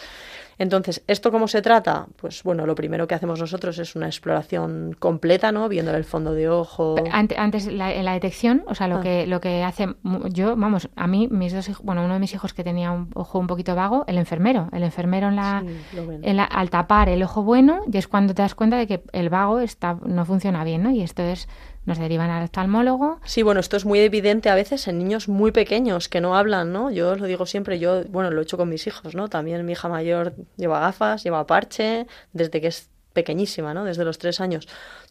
Entonces, 0.58 1.02
¿esto 1.06 1.30
cómo 1.30 1.46
se 1.48 1.62
trata? 1.62 2.06
Pues 2.16 2.42
bueno, 2.42 2.66
lo 2.66 2.74
primero 2.74 3.06
que 3.06 3.14
hacemos 3.14 3.38
nosotros 3.38 3.78
es 3.78 3.94
una 3.94 4.06
exploración 4.06 4.96
completa, 4.98 5.52
¿no? 5.52 5.68
Viendo 5.68 5.94
el 5.94 6.04
fondo 6.04 6.32
de 6.34 6.48
ojo. 6.48 6.96
Ante- 7.12 7.36
Antes, 7.36 7.66
la, 7.72 7.92
en 7.92 8.04
la 8.04 8.12
detección, 8.14 8.64
o 8.66 8.74
sea, 8.74 8.88
lo 8.88 8.96
Ah. 8.96 9.00
que 9.00 9.26
lo 9.26 9.40
que 9.40 9.62
hace 9.62 9.86
yo, 10.30 10.56
vamos, 10.56 10.88
a 10.96 11.06
mí 11.06 11.28
mis 11.30 11.52
dos 11.52 11.68
hijos, 11.68 11.84
bueno, 11.84 12.04
uno 12.04 12.14
de 12.14 12.20
mis 12.20 12.34
hijos 12.34 12.52
que 12.54 12.64
tenía 12.64 12.90
un 12.90 13.10
ojo 13.14 13.38
un 13.38 13.46
poquito 13.46 13.74
vago, 13.76 14.04
el 14.08 14.18
enfermero, 14.18 14.68
el 14.72 14.82
enfermero 14.82 15.28
en 15.28 15.36
la, 15.36 15.62
Sí, 15.64 15.98
en 16.22 16.36
la- 16.36 16.44
al 16.44 16.70
tapar 16.70 17.08
el 17.08 17.22
ojo 17.22 17.42
bueno, 17.42 17.82
y 17.92 17.96
es 17.96 18.08
cuando 18.08 18.34
te 18.34 18.42
das 18.42 18.54
cuenta 18.56 18.76
de 18.76 18.86
que 18.86 19.02
el 19.12 19.28
vago 19.30 19.60
está 19.60 19.96
no 20.04 20.24
funciona 20.24 20.64
bien, 20.64 20.82
¿no? 20.82 20.90
Y 20.90 21.02
esto 21.02 21.22
es 21.22 21.48
nos 21.88 21.98
derivan 21.98 22.28
al 22.28 22.44
oftalmólogo. 22.44 23.18
Sí, 23.24 23.42
bueno, 23.42 23.60
esto 23.60 23.78
es 23.78 23.86
muy 23.86 23.98
evidente 24.00 24.50
a 24.50 24.54
veces 24.54 24.86
en 24.88 24.98
niños 24.98 25.26
muy 25.26 25.52
pequeños 25.52 26.10
que 26.10 26.20
no 26.20 26.36
hablan, 26.36 26.70
¿no? 26.70 26.90
Yo 26.90 27.16
lo 27.16 27.24
digo 27.24 27.46
siempre, 27.46 27.78
yo, 27.78 28.04
bueno, 28.04 28.30
lo 28.30 28.40
he 28.40 28.42
hecho 28.42 28.58
con 28.58 28.68
mis 28.68 28.86
hijos, 28.86 29.14
¿no? 29.14 29.28
También 29.28 29.64
mi 29.64 29.72
hija 29.72 29.88
mayor 29.88 30.34
lleva 30.58 30.80
gafas, 30.80 31.24
lleva 31.24 31.46
parche, 31.46 32.06
desde 32.34 32.60
que 32.60 32.66
es 32.66 32.90
pequeñísima, 33.14 33.72
¿no? 33.72 33.84
Desde 33.84 34.04
los 34.04 34.18
tres 34.18 34.38
años. 34.42 34.68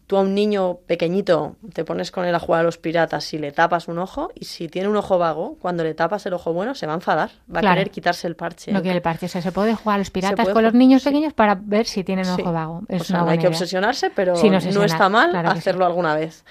Tú 0.08 0.16
a 0.16 0.22
un 0.22 0.34
niño 0.34 0.78
pequeñito 0.88 1.58
te 1.74 1.84
pones 1.84 2.12
con 2.12 2.24
él 2.24 2.34
a 2.34 2.40
jugar 2.40 2.62
a 2.62 2.64
los 2.64 2.78
piratas 2.78 3.34
y 3.34 3.38
le 3.38 3.52
tapas 3.52 3.90
un 3.90 4.00
ojo, 4.00 4.32
y 4.36 4.46
si 4.46 4.70
tiene 4.70 4.88
un 4.88 4.96
ojo 4.96 5.18
vago, 5.18 5.58
cuando 5.62 5.84
le 5.84 5.94
tapas 5.94 6.26
el 6.26 6.34
ojo 6.34 6.54
bueno, 6.54 6.76
se 6.76 6.88
va 6.88 6.94
a 6.94 6.96
enfadar, 6.96 7.30
va 7.54 7.60
Claro. 7.60 7.74
a 7.74 7.76
querer 7.76 7.92
quitarse 7.92 8.26
el 8.28 8.38
parche. 8.38 8.72
No 8.72 8.82
quiere 8.82 8.96
el 8.96 9.02
parche. 9.02 9.26
O 9.26 9.30
sea, 9.30 9.42
se 9.42 9.52
puede 9.52 9.76
jugar 9.76 9.96
a 9.96 9.98
los 10.00 10.10
piratas 10.10 10.48
con 10.48 10.64
los 10.64 10.74
niños 10.74 11.04
sí. 11.04 11.10
pequeños 11.10 11.34
para 11.34 11.56
ver 11.62 11.86
si 11.86 12.06
tienen 12.06 12.24
Sí. 12.24 12.42
ojo 12.42 12.54
vago. 12.54 12.84
Es 12.88 13.02
o 13.02 13.04
sea, 13.04 13.22
no 13.22 13.30
hay 13.30 13.38
que 13.38 13.48
obsesionarse, 13.48 14.10
pero 14.10 14.34
no 14.34 14.40
obsesionar, 14.40 14.86
está 14.86 15.10
mal 15.10 15.30
claro 15.32 15.50
que 15.50 15.56
sí. 15.56 15.60
hacerlo 15.60 15.86
alguna 15.86 16.16
vez. 16.16 16.46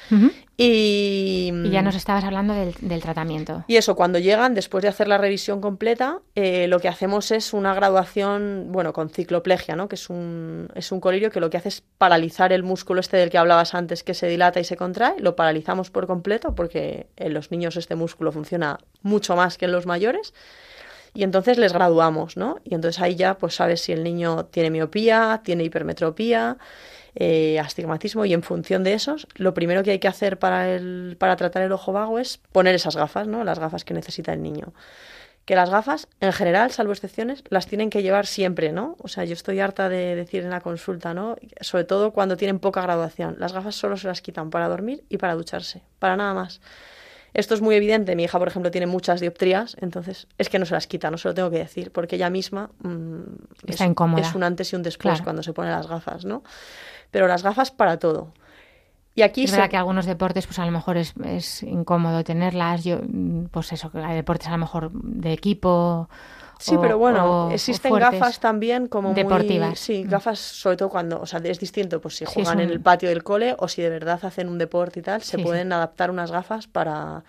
Y, 0.59 1.53
Y 1.65 1.71
ya 1.71 1.83
nos 1.83 1.95
estabas 1.95 2.25
hablando 2.25 2.55
del, 2.55 2.75
del 2.81 3.03
tratamiento. 3.03 3.65
Y 3.67 3.77
eso, 3.77 3.95
cuando 3.95 4.19
llegan, 4.19 4.55
después 4.55 4.81
de 4.83 4.89
hacer 4.89 5.07
la 5.07 5.19
revisión 5.19 5.61
completa, 5.61 6.21
eh, 6.35 6.67
lo 6.67 6.81
que 6.81 6.89
hacemos 6.89 7.31
es 7.31 7.53
una 7.53 7.75
graduación, 7.75 8.69
bueno, 8.71 8.95
con 8.95 9.11
cicloplegia, 9.11 9.77
¿no? 9.77 9.89
Que 9.89 9.97
es 9.97 10.09
un, 10.09 10.69
es 10.75 10.93
un 10.93 11.01
colirio 11.01 11.31
que 11.31 11.41
lo 11.41 11.51
que 11.51 11.59
hace 11.59 11.69
es 11.69 11.83
paralizar 11.99 12.55
el 12.55 12.63
músculo 12.63 13.01
este 13.01 13.19
del 13.19 13.29
que 13.29 13.37
hablabas 13.37 13.75
antes, 13.75 14.03
que 14.03 14.15
se 14.15 14.29
dilata 14.29 14.59
y 14.59 14.65
se 14.65 14.77
contrae, 14.77 15.21
lo 15.21 15.37
paralizamos 15.37 15.91
por 15.91 16.07
completo, 16.07 16.55
porque 16.55 17.09
en 17.17 17.35
los 17.35 17.51
niños 17.51 17.77
este 17.77 17.95
músculo 17.95 18.33
funciona 18.33 18.79
mucho 19.03 19.37
más 19.37 19.59
que 19.59 19.67
en 19.67 19.73
los 19.73 19.85
mayores. 19.85 20.33
Y 21.13 21.23
entonces 21.23 21.57
les 21.57 21.73
graduamos, 21.73 22.37
¿no? 22.37 22.59
Y 22.63 22.75
entonces 22.75 23.01
ahí 23.01 23.15
ya 23.15 23.39
pues 23.39 23.55
sabes 23.55 23.81
si 23.81 23.93
el 23.93 24.05
niño 24.05 24.47
tiene 24.47 24.71
miopía, 24.71 25.41
tiene 25.43 25.65
hipermetropía, 25.65 26.59
eh, 27.19 27.59
astigmatismo 27.59 28.25
y 28.27 28.35
en 28.35 28.43
función 28.43 28.85
de 28.85 28.93
esos, 28.93 29.27
lo 29.37 29.55
primero 29.55 29.83
que 29.83 29.91
hay 29.93 29.99
que 29.99 30.09
hacer 30.09 30.39
para, 30.39 30.71
el, 30.71 31.17
para 31.19 31.35
tratar 31.37 31.62
el 31.62 31.73
ojo 31.73 31.93
vago 31.93 32.19
es 32.19 32.39
poner 32.53 32.75
esas 32.75 32.95
gafas, 32.95 33.27
¿no? 33.27 33.43
Las 33.43 33.59
gafas 33.59 33.85
que 33.85 33.95
necesita 33.95 34.33
el 34.35 34.43
niño. 34.43 34.75
Que 35.47 35.55
las 35.55 35.71
gafas, 35.71 36.09
en 36.21 36.33
general, 36.33 36.73
salvo 36.73 36.93
excepciones, 36.93 37.43
las 37.51 37.67
tienen 37.69 37.89
que 37.89 38.03
llevar 38.03 38.27
siempre, 38.27 38.73
¿no? 38.73 38.97
O 38.99 39.09
sea, 39.09 39.25
yo 39.25 39.33
estoy 39.33 39.61
harta 39.61 39.89
de 39.89 40.14
decir 40.17 40.43
en 40.43 40.51
la 40.51 40.61
consulta, 40.61 41.14
¿no? 41.14 41.37
Sobre 41.61 41.85
todo 41.85 42.12
cuando 42.12 42.37
tienen 42.37 42.59
poca 42.59 42.83
graduación. 42.83 43.37
Las 43.39 43.53
gafas 43.53 43.77
solo 43.77 43.97
se 43.97 44.09
las 44.09 44.21
quitan 44.21 44.51
para 44.51 44.69
dormir 44.69 45.05
y 45.09 45.19
para 45.19 45.35
ducharse, 45.37 45.83
para 46.01 46.17
nada 46.17 46.35
más. 46.35 46.61
Esto 47.33 47.55
es 47.55 47.61
muy 47.61 47.77
evidente. 47.77 48.17
Mi 48.17 48.25
hija, 48.25 48.39
por 48.39 48.49
ejemplo, 48.49 48.71
tiene 48.71 48.87
muchas 48.87 49.21
dioptrías, 49.21 49.77
entonces 49.81 50.27
es 50.39 50.49
que 50.49 50.59
no 50.59 50.64
se 50.67 50.73
las 50.75 50.87
quita, 50.87 51.11
no 51.11 51.19
se 51.19 51.29
lo 51.29 51.35
tengo 51.35 51.51
que 51.51 51.59
decir, 51.59 51.93
porque 51.93 52.17
ella 52.17 52.31
misma 52.31 52.71
mm, 52.81 53.21
Está 53.69 53.85
es, 53.85 53.91
incómoda. 53.91 54.23
es 54.23 54.35
un 54.35 54.43
antes 54.43 54.73
y 54.73 54.77
un 54.77 54.83
después 54.83 55.12
Claro. 55.12 55.25
cuando 55.25 55.43
se 55.43 55.53
pone 55.53 55.71
las 55.71 55.87
gafas, 55.87 56.25
¿no? 56.25 56.43
Pero 57.11 57.29
las 57.29 57.43
gafas 57.43 57.71
para 57.71 57.99
todo. 57.99 58.33
Y 59.15 59.23
aquí 59.23 59.45
Es 59.45 59.51
se- 59.51 59.57
verdad 59.57 59.71
que 59.71 59.77
algunos 59.79 60.05
deportes, 60.05 60.47
pues 60.47 60.59
a 60.59 60.67
lo 60.67 60.73
mejor 60.73 60.99
es, 60.99 61.15
es 61.25 61.63
incómodo 61.63 62.23
tenerlas. 62.23 62.85
Yo, 62.85 62.99
mm, 63.03 63.47
pues 63.51 63.73
eso, 63.73 63.91
que 63.91 63.99
hay 63.99 64.15
deportes 64.15 64.49
a 64.49 64.51
lo 64.51 64.59
mejor 64.59 64.91
de 64.93 65.33
equipo. 65.33 66.09
Sí, 66.59 66.75
o- 66.77 66.81
pero 66.81 66.99
bueno, 66.99 67.47
o- 67.47 67.51
existen 67.51 67.95
gafas 67.95 68.41
también 68.41 68.89
como 68.89 69.09
muy- 69.13 69.17
Deportivas. 69.23 69.79
sí, 69.79 70.05
Mm. 70.05 70.09
gafas 70.11 70.39
sobre 70.39 70.77
todo 70.77 70.89
cuando, 70.91 71.21
o 71.21 71.27
sea, 71.27 71.39
es 71.45 71.59
distinto, 71.59 72.01
pues 72.01 72.17
si 72.17 72.27
Sí, 72.27 72.33
juegan 72.35 72.61
en 72.61 72.71
el 72.71 72.81
patio 72.81 73.09
del 73.09 73.23
cole 73.25 73.55
o 73.59 73.69
si 73.69 73.81
de 73.83 73.89
verdad 73.91 74.19
hacen 74.23 74.49
un 74.49 74.59
deporte 74.59 75.01
y 75.01 75.03
tal, 75.03 75.23
se 75.23 75.37
Sí, 75.39 75.43
pueden 75.43 75.73
adaptar 75.73 76.11
unas 76.11 76.31
gafas 76.31 76.67
para 76.67 77.25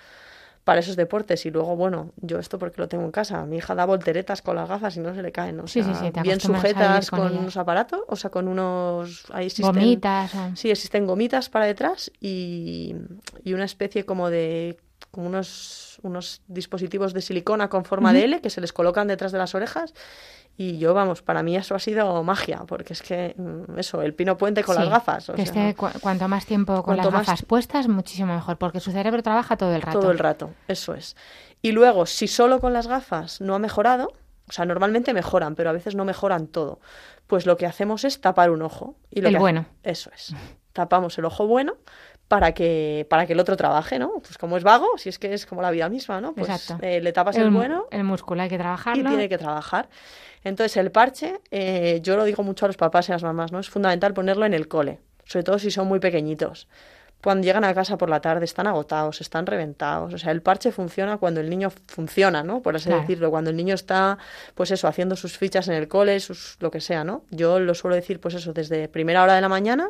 para 0.68 0.82
esos 0.82 0.98
deportes 0.98 1.46
y 1.46 1.50
luego 1.50 1.78
bueno 1.78 2.12
yo 2.18 2.40
esto 2.40 2.60
porque 2.60 2.82
lo 2.82 2.90
tengo 2.90 3.06
en 3.06 3.12
casa 3.12 3.46
mi 3.46 3.56
hija 3.56 3.74
da 3.74 3.86
volteretas 3.86 4.42
con 4.42 4.58
las 4.58 4.68
gafas 4.68 4.98
y 4.98 5.00
no 5.00 5.16
se 5.16 5.22
le 5.22 5.32
caen 5.32 5.62
o 5.62 5.68
Sí, 5.68 5.82
sí, 5.82 5.94
sea, 5.94 6.02
sí, 6.02 6.12
te 6.12 6.22
bien 6.22 6.42
sujetas 6.42 7.10
con 7.10 7.20
unos 7.40 7.56
aparatos 7.56 8.02
o 8.10 8.16
sea 8.18 8.30
con 8.32 8.50
unos 8.50 9.24
ahí 9.32 9.46
existen 9.46 9.74
Gomitas. 9.76 10.36
o- 10.36 10.56
Sí, 10.58 10.70
existen 10.70 11.08
gomitas 11.08 11.48
para 11.48 11.66
detrás 11.68 12.12
y, 12.20 12.96
y 13.46 13.54
una 13.54 13.64
especie 13.64 14.04
como 14.06 14.30
de 14.30 14.78
como 15.12 15.28
unos, 15.28 16.00
unos 16.04 16.42
dispositivos 16.48 17.14
de 17.14 17.22
silicona 17.22 17.70
con 17.70 17.86
forma 17.86 18.14
de 18.14 18.24
L 18.26 18.42
que 18.42 18.50
se 18.50 18.62
les 18.62 18.74
colocan 18.74 19.08
detrás 19.08 19.32
de 19.32 19.38
las 19.38 19.56
orejas 19.56 19.94
y 20.60 20.80
yo, 20.80 20.94
vamos, 20.96 21.22
para 21.22 21.44
mí 21.44 21.56
eso 21.56 21.76
ha 21.76 21.80
sido 21.80 22.24
magia, 22.24 22.64
porque 22.68 22.94
es 22.94 23.04
que 23.04 23.36
mm, 23.38 23.78
eso, 23.78 24.02
el 24.02 24.16
pino 24.16 24.38
puente 24.38 24.64
con 24.64 24.76
Sí, 24.76 24.82
las 24.82 24.90
gafas. 24.90 25.30
o 25.30 25.34
que 25.36 25.46
sea, 25.46 25.70
esté 25.70 25.76
cu- 25.76 26.00
cuanto 26.02 26.28
más 26.28 26.46
tiempo 26.48 26.82
con 26.82 26.98
las 26.98 27.06
más- 27.06 27.14
gafas 27.28 27.44
puestas, 27.44 27.88
muchísimo 27.88 28.34
mejor, 28.34 28.58
porque 28.58 28.80
su 28.80 28.92
cerebro 28.92 29.22
trabaja 29.22 29.56
todo 29.56 29.76
el 29.76 29.82
rato. 29.84 30.00
todo 30.00 30.12
el 30.12 30.18
rato, 30.20 30.50
eso 30.68 30.96
es. 30.96 31.16
Y 31.62 31.74
luego, 31.74 32.06
si 32.08 32.28
solo 32.28 32.60
con 32.60 32.74
las 32.74 32.88
gafas 32.88 33.40
no 33.40 33.54
ha 33.54 33.60
mejorado, 33.60 34.14
o 34.50 34.52
sea, 34.52 34.66
normalmente 34.66 35.14
mejoran, 35.14 35.54
pero 35.56 35.70
a 35.70 35.74
veces 35.74 35.94
no 35.96 36.06
mejoran 36.06 36.48
todo, 36.48 36.80
pues 37.28 37.46
lo 37.46 37.56
que 37.58 37.66
hacemos 37.68 38.04
es 38.04 38.20
tapar 38.22 38.50
un 38.50 38.62
ojo. 38.64 38.96
Y 39.12 39.22
lo 39.22 39.28
El 39.28 39.36
que 39.36 39.40
bueno. 39.40 39.66
Eso 39.84 40.10
es. 40.16 40.34
Tapamos 40.74 41.18
el 41.18 41.26
ojo 41.26 41.46
bueno 41.48 41.76
para 42.28 42.52
que, 42.54 43.06
para 43.10 43.26
que 43.26 43.34
el 43.34 43.40
otro 43.40 43.56
trabaje, 43.56 44.00
¿no? 44.00 44.14
Pues 44.22 44.38
como 44.38 44.58
es 44.58 44.64
vago, 44.64 44.98
si 44.98 45.10
es 45.10 45.18
que 45.20 45.34
es 45.34 45.46
como 45.46 45.62
la 45.62 45.72
vida 45.72 45.88
misma, 45.90 46.20
¿no? 46.20 46.34
Pues 46.34 46.50
Exacto. 46.50 46.84
eh, 46.86 47.00
le 47.02 47.14
tapas 47.14 47.38
el, 47.38 47.44
el, 47.44 47.50
bueno 47.52 47.86
el 47.92 48.04
músculo 48.04 48.42
hay 48.42 48.50
que 48.50 48.56
y 48.56 48.58
trabajarlo. 48.58 49.08
tiene 49.10 49.30
que 49.30 49.38
trabajar. 49.38 49.88
Entonces, 50.44 50.78
el 50.78 50.92
parche, 50.92 51.40
eh, 51.52 52.00
yo 52.04 52.16
lo 52.18 52.24
digo 52.26 52.44
mucho 52.44 52.66
a 52.66 52.68
los 52.70 52.78
papás 52.78 53.10
y 53.10 53.12
a 53.12 53.16
las 53.16 53.24
mamás, 53.24 53.52
¿no? 53.52 53.60
Es 53.60 53.70
fundamental 53.70 54.14
ponerlo 54.14 54.46
en 54.46 54.54
el 54.54 54.68
cole, 54.68 55.00
sobre 55.26 55.44
todo 55.44 55.60
si 55.60 55.72
son 55.72 55.88
muy 55.88 56.00
pequeñitos. 56.00 56.68
Cuando 57.24 57.46
llegan 57.46 57.64
a 57.64 57.74
casa 57.74 57.98
por 57.98 58.10
la 58.10 58.22
tarde 58.22 58.46
están 58.46 58.68
agotados, 58.68 59.22
están 59.22 59.48
reventados. 59.48 60.14
O 60.14 60.18
sea, 60.20 60.32
el 60.32 60.42
parche 60.44 60.72
funciona 60.72 61.18
cuando 61.18 61.42
el 61.42 61.50
niño 61.50 61.72
funciona, 61.88 62.44
¿no? 62.44 62.62
Por 62.62 62.76
así 62.76 62.86
Claro. 62.86 63.02
decirlo. 63.02 63.32
Cuando 63.32 63.50
el 63.50 63.56
niño 63.58 63.74
está, 63.74 64.20
pues 64.54 64.70
eso, 64.70 64.88
haciendo 64.88 65.16
sus 65.16 65.36
fichas 65.38 65.68
en 65.68 65.74
el 65.74 65.88
cole, 65.88 66.20
sus, 66.20 66.58
lo 66.60 66.70
que 66.70 66.80
sea, 66.80 67.04
¿no? 67.04 67.24
Yo 67.32 67.60
lo 67.60 67.74
suelo 67.74 67.96
decir, 67.96 68.20
pues 68.20 68.36
eso, 68.36 68.54
desde 68.54 68.88
primera 68.88 69.24
hora 69.24 69.34
de 69.34 69.42
la 69.42 69.50
mañana 69.50 69.90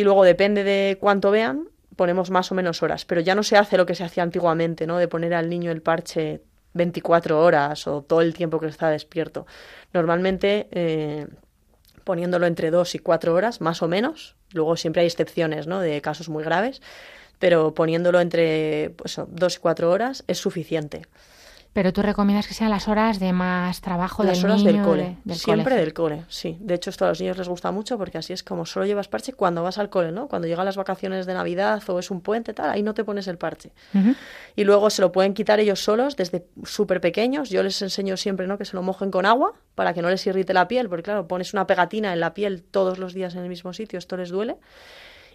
y 0.00 0.02
luego 0.02 0.24
depende 0.24 0.64
de 0.64 0.96
cuánto 0.98 1.30
vean, 1.30 1.68
ponemos 1.94 2.30
más 2.30 2.50
o 2.50 2.54
menos 2.54 2.82
horas. 2.82 3.04
Pero 3.04 3.20
ya 3.20 3.34
no 3.34 3.42
se 3.42 3.58
hace 3.58 3.76
lo 3.76 3.84
que 3.84 3.94
se 3.94 4.02
hacía 4.02 4.22
antiguamente, 4.22 4.86
¿no? 4.86 4.96
De 4.96 5.08
poner 5.08 5.34
al 5.34 5.50
niño 5.50 5.70
el 5.70 5.82
parche 5.82 6.40
24 6.72 7.38
horas 7.38 7.86
o 7.86 8.00
todo 8.00 8.22
el 8.22 8.32
tiempo 8.32 8.58
que 8.58 8.68
está 8.68 8.88
despierto. 8.88 9.46
Normalmente 9.92 10.68
eh, 10.70 11.26
poniéndolo 12.02 12.46
entre 12.46 12.70
2 12.70 12.94
y 12.94 12.98
4 13.00 13.34
horas, 13.34 13.60
más 13.60 13.82
o 13.82 13.88
menos. 13.88 14.36
Luego 14.54 14.74
siempre 14.78 15.02
hay 15.02 15.06
excepciones, 15.06 15.66
¿no? 15.66 15.80
De 15.80 16.00
casos 16.00 16.30
muy 16.30 16.44
graves. 16.44 16.80
Pero 17.38 17.74
poniéndolo 17.74 18.22
entre 18.22 18.94
pues, 18.96 19.20
2 19.28 19.54
y 19.54 19.58
4 19.58 19.90
horas 19.90 20.24
es 20.28 20.38
suficiente. 20.38 21.02
Pero 21.72 21.92
tú 21.92 22.02
recomiendas 22.02 22.48
que 22.48 22.54
sean 22.54 22.70
las 22.70 22.88
horas 22.88 23.20
de 23.20 23.32
más 23.32 23.80
trabajo 23.80 24.24
Las 24.24 24.38
del 24.42 24.46
horas 24.50 24.64
niño, 24.64 24.72
del 24.72 24.82
cole. 24.82 25.02
de- 25.02 25.16
del 25.24 25.36
Siempre 25.36 25.76
del 25.76 25.92
cole, 25.94 26.24
sí. 26.28 26.56
De 26.60 26.74
hecho, 26.74 26.90
esto 26.90 27.04
a 27.04 27.08
los 27.10 27.20
niños 27.20 27.38
les 27.38 27.48
gusta 27.48 27.70
mucho 27.70 27.96
porque 27.96 28.18
así 28.18 28.32
es 28.32 28.42
como 28.42 28.66
solo 28.66 28.86
llevas 28.86 29.06
parche 29.06 29.32
cuando 29.34 29.62
vas 29.62 29.78
al 29.78 29.88
cole, 29.88 30.10
¿no? 30.10 30.26
Cuando 30.26 30.48
llegan 30.48 30.64
las 30.64 30.76
vacaciones 30.76 31.26
de 31.26 31.34
Navidad 31.34 31.80
o 31.88 32.00
es 32.00 32.10
un 32.10 32.22
puente, 32.22 32.54
tal, 32.54 32.70
ahí 32.70 32.82
no 32.82 32.92
te 32.92 33.04
pones 33.04 33.28
el 33.28 33.38
parche. 33.38 33.70
Y 34.56 34.64
luego 34.64 34.90
se 34.90 35.00
lo 35.00 35.12
pueden 35.12 35.32
quitar 35.32 35.60
ellos 35.60 35.78
solos 35.78 36.16
desde 36.16 36.44
súper 36.64 37.00
pequeños. 37.00 37.50
Yo 37.50 37.62
les 37.62 37.80
enseño 37.82 38.16
siempre 38.16 38.48
¿no? 38.48 38.58
que 38.58 38.64
se 38.64 38.74
lo 38.74 38.82
mojen 38.82 39.12
con 39.12 39.24
agua 39.24 39.52
para 39.76 39.94
que 39.94 40.02
no 40.02 40.10
les 40.10 40.26
irrite 40.26 40.52
la 40.52 40.66
piel, 40.66 40.88
porque 40.88 41.04
claro, 41.04 41.28
pones 41.28 41.54
una 41.54 41.68
pegatina 41.68 42.12
en 42.12 42.18
la 42.18 42.34
piel 42.34 42.64
todos 42.64 42.98
los 42.98 43.14
días 43.14 43.36
en 43.36 43.42
el 43.44 43.48
mismo 43.48 43.72
sitio, 43.72 43.98
esto 44.00 44.16
les 44.16 44.30
duele. 44.30 44.56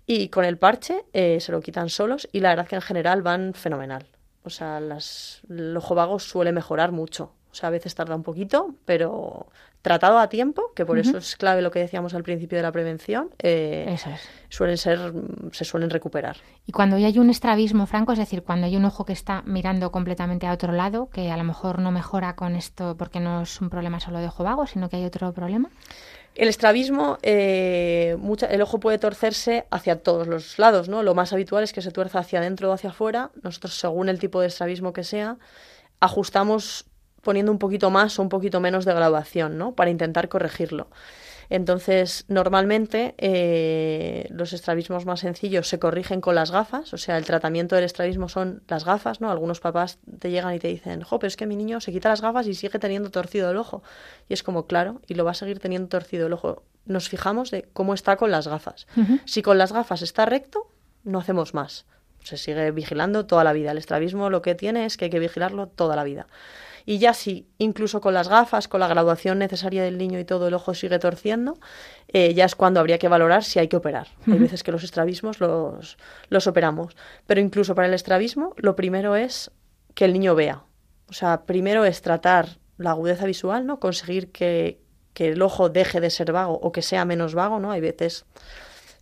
Y 0.05 0.27
con 0.27 0.43
el 0.43 0.57
parche 0.57 1.05
eh, 1.13 1.39
se 1.39 1.51
lo 1.53 1.61
quitan 1.61 1.87
solos 1.89 2.27
y 2.33 2.41
la 2.41 2.49
verdad 2.49 2.67
que 2.67 2.75
en 2.75 2.81
general 2.81 3.21
van 3.21 3.53
fenomenal. 3.53 4.05
O 4.45 4.49
sea, 4.49 4.79
las, 4.79 5.41
el 5.49 5.75
ojo 5.75 5.95
vago 5.95 6.19
suele 6.19 6.51
mejorar 6.51 6.91
mucho. 6.91 7.31
O 7.51 7.55
sea, 7.55 7.67
a 7.67 7.71
veces 7.71 7.95
tarda 7.95 8.15
un 8.15 8.23
poquito, 8.23 8.75
pero 8.85 9.47
tratado 9.81 10.17
a 10.17 10.29
tiempo, 10.29 10.73
que 10.75 10.83
por 10.83 10.97
eso 10.97 11.19
es 11.19 11.35
clave 11.35 11.61
lo 11.61 11.69
que 11.69 11.77
decíamos 11.77 12.15
al 12.15 12.23
principio 12.23 12.57
de 12.57 12.63
la 12.63 12.71
prevención, 12.71 13.29
eh, 13.37 13.85
Eso 13.87 14.09
es. 14.09 14.19
suelen 14.49 14.77
ser, 14.77 15.13
se 15.51 15.63
suelen 15.63 15.91
recuperar. 15.91 16.37
Y 16.65 16.71
cuando 16.71 16.97
ya 16.97 17.05
hay 17.05 17.19
un 17.19 17.29
estrabismo 17.29 17.85
franco, 17.85 18.11
es 18.11 18.17
decir, 18.17 18.41
cuando 18.41 18.65
hay 18.65 18.75
un 18.75 18.83
ojo 18.83 19.05
que 19.05 19.13
está 19.13 19.43
mirando 19.45 19.91
completamente 19.91 20.47
a 20.47 20.53
otro 20.53 20.73
lado, 20.73 21.09
que 21.11 21.31
a 21.31 21.37
lo 21.37 21.43
mejor 21.43 21.77
no 21.77 21.91
mejora 21.91 22.35
con 22.35 22.55
esto 22.55 22.97
porque 22.97 23.19
no 23.19 23.43
es 23.43 23.61
un 23.61 23.69
problema 23.69 23.99
solo 23.99 24.17
de 24.17 24.27
ojo 24.27 24.43
vago, 24.43 24.65
sino 24.65 24.89
que 24.89 24.95
hay 24.95 25.05
otro 25.05 25.31
problema. 25.33 25.69
El 26.35 26.49
estrabismo, 26.49 27.17
eh, 27.23 28.17
mucha- 28.19 28.47
el 28.47 28.61
ojo 28.61 28.79
puede 28.81 28.97
torcerse 28.97 29.65
hacia 29.71 30.03
todos 30.03 30.27
los 30.27 30.59
lados, 30.59 30.89
¿no? 30.89 31.01
Lo 31.01 31.15
más 31.15 31.31
habitual 31.31 31.63
es 31.63 31.71
que 31.71 31.81
se 31.81 31.91
tuerza 31.91 32.19
hacia 32.19 32.39
adentro 32.39 32.69
o 32.69 32.73
hacia 32.73 32.89
afuera. 32.89 33.31
Nosotros, 33.41 33.75
según 33.75 34.09
el 34.09 34.19
tipo 34.19 34.41
de 34.41 34.47
estrabismo 34.47 34.91
que 34.91 35.05
sea, 35.05 35.37
ajustamos 36.01 36.85
poniendo 37.21 37.51
un 37.53 37.57
poquito 37.57 37.89
más 37.89 38.19
o 38.19 38.21
un 38.21 38.29
poquito 38.29 38.59
menos 38.59 38.83
de 38.83 38.93
graduación, 38.93 39.57
¿no? 39.57 39.73
Para 39.75 39.89
intentar 39.89 40.27
corregirlo. 40.27 40.87
Entonces, 41.49 42.25
normalmente 42.27 43.15
eh, 43.17 44.27
los 44.29 44.53
estrabismos 44.53 45.05
más 45.05 45.21
sencillos 45.21 45.67
se 45.67 45.79
corrigen 45.79 46.21
con 46.21 46.35
las 46.35 46.51
gafas, 46.51 46.93
o 46.93 46.97
sea, 46.97 47.17
el 47.17 47.25
tratamiento 47.25 47.75
del 47.75 47.85
estrabismo 47.85 48.29
son 48.29 48.63
las 48.67 48.85
gafas, 48.85 49.21
¿no? 49.21 49.31
Algunos 49.31 49.59
papás 49.59 49.99
te 50.19 50.31
llegan 50.31 50.53
y 50.53 50.59
te 50.59 50.67
dicen, 50.67 51.01
jo, 51.01 51.19
pero 51.19 51.27
es 51.27 51.37
que 51.37 51.45
mi 51.45 51.55
niño 51.55 51.81
se 51.81 51.91
quita 51.91 52.09
las 52.09 52.21
gafas 52.21 52.47
y 52.47 52.53
sigue 52.53 52.79
teniendo 52.79 53.11
torcido 53.11 53.51
el 53.51 53.57
ojo. 53.57 53.83
Y 54.29 54.33
es 54.33 54.43
como, 54.43 54.67
claro, 54.67 55.01
y 55.07 55.15
lo 55.15 55.25
va 55.25 55.31
a 55.31 55.35
seguir 55.35 55.59
teniendo 55.59 55.87
torcido 55.89 56.27
el 56.27 56.33
ojo. 56.33 56.63
Nos 56.85 57.09
fijamos 57.09 57.51
de 57.51 57.67
cómo 57.73 57.93
está 57.93 58.15
con 58.15 58.31
las 58.31 58.47
gafas. 58.47 58.87
Si 59.25 59.41
con 59.41 59.57
las 59.57 59.71
gafas 59.73 60.01
está 60.01 60.25
recto, 60.25 60.69
no 61.03 61.19
hacemos 61.19 61.53
más. 61.53 61.85
Se 62.23 62.37
sigue 62.37 62.71
vigilando 62.71 63.25
toda 63.25 63.43
la 63.43 63.53
vida. 63.53 63.71
El 63.71 63.77
estrabismo 63.77 64.29
lo 64.29 64.41
que 64.41 64.55
tiene 64.55 64.85
es 64.85 64.97
que 64.97 65.05
hay 65.05 65.11
que 65.11 65.19
vigilarlo 65.19 65.67
toda 65.67 65.95
la 65.95 66.03
vida. 66.03 66.27
Y 66.85 66.99
ya 66.99 67.13
si 67.15 67.47
incluso 67.57 67.99
con 67.99 68.13
las 68.13 68.27
gafas, 68.29 68.67
con 68.67 68.79
la 68.79 68.87
graduación 68.87 69.39
necesaria 69.39 69.83
del 69.83 69.97
niño 69.97 70.19
y 70.19 70.25
todo 70.25 70.47
el 70.47 70.53
ojo 70.53 70.73
sigue 70.75 70.99
torciendo, 70.99 71.57
eh, 72.09 72.33
ya 72.35 72.45
es 72.45 72.55
cuando 72.55 72.79
habría 72.79 72.99
que 72.99 73.07
valorar 73.07 73.43
si 73.43 73.57
hay 73.59 73.67
que 73.67 73.75
operar. 73.77 74.07
Hay 74.27 74.37
veces 74.37 74.61
que 74.61 74.71
los 74.71 74.83
estrabismos 74.83 75.39
los, 75.39 75.97
los 76.29 76.45
operamos. 76.47 76.95
Pero 77.25 77.41
incluso 77.41 77.73
para 77.73 77.87
el 77.87 77.93
estrabismo, 77.95 78.53
lo 78.57 78.75
primero 78.75 79.15
es 79.15 79.49
que 79.95 80.05
el 80.05 80.13
niño 80.13 80.35
vea. 80.35 80.63
O 81.09 81.13
sea, 81.13 81.45
primero 81.45 81.85
es 81.85 82.01
tratar 82.01 82.59
la 82.77 82.91
agudeza 82.91 83.25
visual, 83.25 83.65
¿no? 83.65 83.79
Conseguir 83.79 84.31
que, 84.31 84.79
que 85.13 85.29
el 85.29 85.41
ojo 85.41 85.69
deje 85.69 85.99
de 86.01 86.09
ser 86.11 86.31
vago 86.33 86.53
o 86.53 86.71
que 86.71 86.81
sea 86.83 87.03
menos 87.05 87.33
vago, 87.33 87.59
¿no? 87.59 87.71
Hay 87.71 87.81
veces 87.81 88.25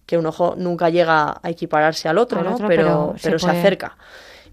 que 0.06 0.18
un 0.18 0.26
ojo 0.26 0.56
nunca 0.58 0.90
llega 0.90 1.40
a 1.42 1.50
equipararse 1.50 2.08
al 2.10 2.18
otro, 2.18 2.40
Al 2.40 2.46
¿no? 2.46 2.54
otro, 2.56 2.68
pero, 2.68 2.84
pero 2.84 3.18
se 3.18 3.28
pero 3.28 3.40
se 3.40 3.46
puede- 3.48 3.60
acerca. 3.60 3.98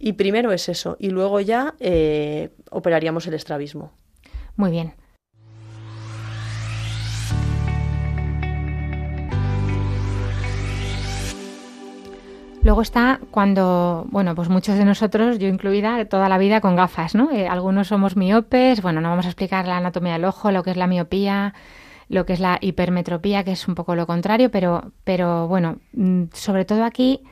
Y 0.03 0.15
primero 0.15 0.51
es 0.51 0.71
eso, 0.71 0.97
y 0.99 1.11
luego 1.11 1.41
ya 1.41 1.75
eh, 1.79 2.49
operaríamos 2.71 3.27
el 3.27 3.35
estrabismo. 3.35 3.93
Muy 4.57 4.71
bien. 4.71 4.95
Luego 12.63 12.81
está 12.81 13.21
cuando, 13.31 14.07
bueno, 14.11 14.35
pues 14.35 14.49
muchos 14.49 14.79
de 14.79 14.87
nosotros, 14.87 15.39
yo 15.39 15.49
incluida, 15.49 16.05
toda 16.07 16.31
la 16.31 16.39
vida 16.39 16.63
con 16.63 16.77
gafas, 16.77 17.15
¿no? 17.15 17.31
Eh, 17.31 17.47
algunos 17.47 17.89
somos 17.89 18.17
miopes, 18.17 18.81
bueno, 18.81 19.03
no 19.03 19.11
vamos 19.11 19.27
a 19.27 19.29
explicar 19.29 19.67
la 19.67 19.79
anatomía 19.79 20.15
del 20.15 20.25
ojo, 20.25 20.51
lo 20.51 20.63
que 20.63 20.71
es 20.71 20.77
la 20.79 20.87
miopía, 20.87 21.55
lo 22.09 22.25
que 22.25 22.33
es 22.33 22.41
la 22.41 22.59
hipermetropía, 22.61 23.45
que 23.45 23.53
es 23.53 23.69
un 23.69 23.75
poco 23.75 23.95
lo 23.95 24.07
contrario, 24.07 24.51
pero, 24.51 24.93
pero 25.05 25.47
bueno, 25.49 25.79
mm, 25.93 26.25
sobre 26.33 26.65
todo 26.65 26.85
aquí, 26.85 27.23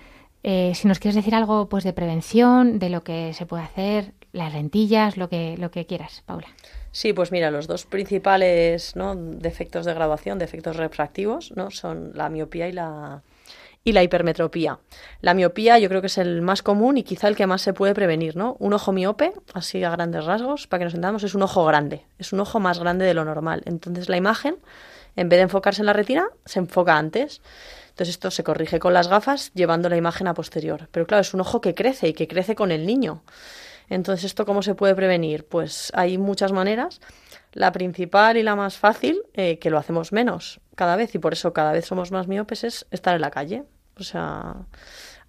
eh, 0.43 0.73
si 0.75 0.89
nos 0.89 0.99
quieres 0.99 1.17
decir 1.17 1.35
algo 1.35 1.69
pues 1.69 1.85
de 1.85 1.93
prevención, 1.93 2.79
de 2.79 2.91
lo 2.91 3.03
que 3.03 3.33
se 3.35 3.47
puede 3.47 3.63
hacer, 3.65 4.13
las 4.33 4.53
lentillas, 4.53 5.17
lo 5.17 5.29
que, 5.29 5.57
lo 5.59 5.71
que 5.71 5.87
quieras, 5.87 6.23
Paula. 6.27 6.49
Sí, 6.93 7.13
pues 7.13 7.33
mira, 7.33 7.51
los 7.51 7.67
dos 7.67 7.87
principales 7.87 8.97
¿no? 8.97 9.15
defectos 9.15 9.85
de 9.85 9.95
graduación, 9.95 10.39
defectos 10.39 10.77
refractivos, 10.77 11.53
¿no? 11.55 11.71
son 11.71 12.13
la 12.15 12.29
miopía 12.29 12.69
y 12.69 12.73
la, 12.73 13.23
y 13.85 13.93
la 13.93 14.03
hipermetropía. 14.03 14.79
La 15.21 15.35
miopía 15.35 15.79
yo 15.79 15.89
creo 15.89 16.01
que 16.01 16.09
es 16.09 16.19
el 16.19 16.43
más 16.43 16.63
común 16.63 16.97
y 16.97 17.03
quizá 17.03 17.29
el 17.29 17.37
que 17.37 17.47
más 17.47 17.63
se 17.63 17.73
puede 17.73 17.95
prevenir, 17.95 18.37
¿no? 18.37 18.57
Un 18.59 18.73
ojo 18.73 18.93
miope, 18.93 19.33
así 19.55 19.83
a 19.83 19.91
grandes 19.91 20.25
rasgos, 20.25 20.67
para 20.67 20.81
que 20.81 20.85
nos 20.85 20.95
entendamos, 20.95 21.23
es 21.23 21.35
un 21.35 21.43
ojo 21.43 21.65
grande, 21.65 22.05
es 22.19 22.33
un 22.33 22.41
ojo 22.41 22.61
más 22.61 22.79
grande 22.79 23.05
de 23.05 23.15
lo 23.15 23.25
normal. 23.25 23.63
Entonces 23.65 24.09
la 24.09 24.17
imagen, 24.17 24.57
en 25.17 25.29
vez 25.29 25.39
de 25.39 25.45
enfocarse 25.45 25.83
en 25.83 25.87
la 25.87 25.93
retina, 25.93 26.27
se 26.45 26.59
enfoca 26.59 26.97
antes. 26.97 27.41
Entonces 27.99 28.15
esto 28.15 28.31
se 28.31 28.45
corrige 28.45 28.79
con 28.79 28.95
las 28.95 29.09
gafas 29.09 29.51
llevando 29.55 29.89
la 29.89 29.97
imagen 29.97 30.29
a 30.29 30.35
posterior. 30.35 30.89
Pero 30.93 31.05
claro, 31.05 31.23
es 31.23 31.35
un 31.35 31.41
ojo 31.41 31.61
que 31.61 31.75
crece 31.75 32.07
y 32.07 32.13
que 32.13 32.29
crece 32.29 32.55
con 32.55 32.71
el 32.71 32.87
niño. 32.87 33.25
Entonces, 33.89 34.27
¿esto 34.27 34.47
cómo 34.47 34.63
se 34.63 34.77
puede 34.77 34.95
prevenir? 34.95 35.45
Pues 35.45 35.91
hay 35.97 36.17
muchas 36.17 36.53
maneras. 36.53 37.01
La 37.55 37.73
principal 37.73 38.37
y 38.37 38.45
la 38.45 38.55
más 38.55 38.77
fácil, 38.77 39.23
eh, 39.35 39.59
que 39.59 39.71
lo 39.71 39.79
hacemos 39.79 40.13
menos 40.13 40.61
cada 40.77 40.95
vez 40.95 41.13
y 41.17 41.19
por 41.19 41.33
eso 41.33 41.53
cada 41.53 41.73
vez 41.73 41.87
somos 41.87 42.13
más 42.13 42.29
miopes, 42.29 42.63
es 42.63 42.87
estar 42.93 43.17
en 43.17 43.21
la 43.21 43.33
calle. 43.33 43.65
O 43.97 44.05
sea, 44.05 44.55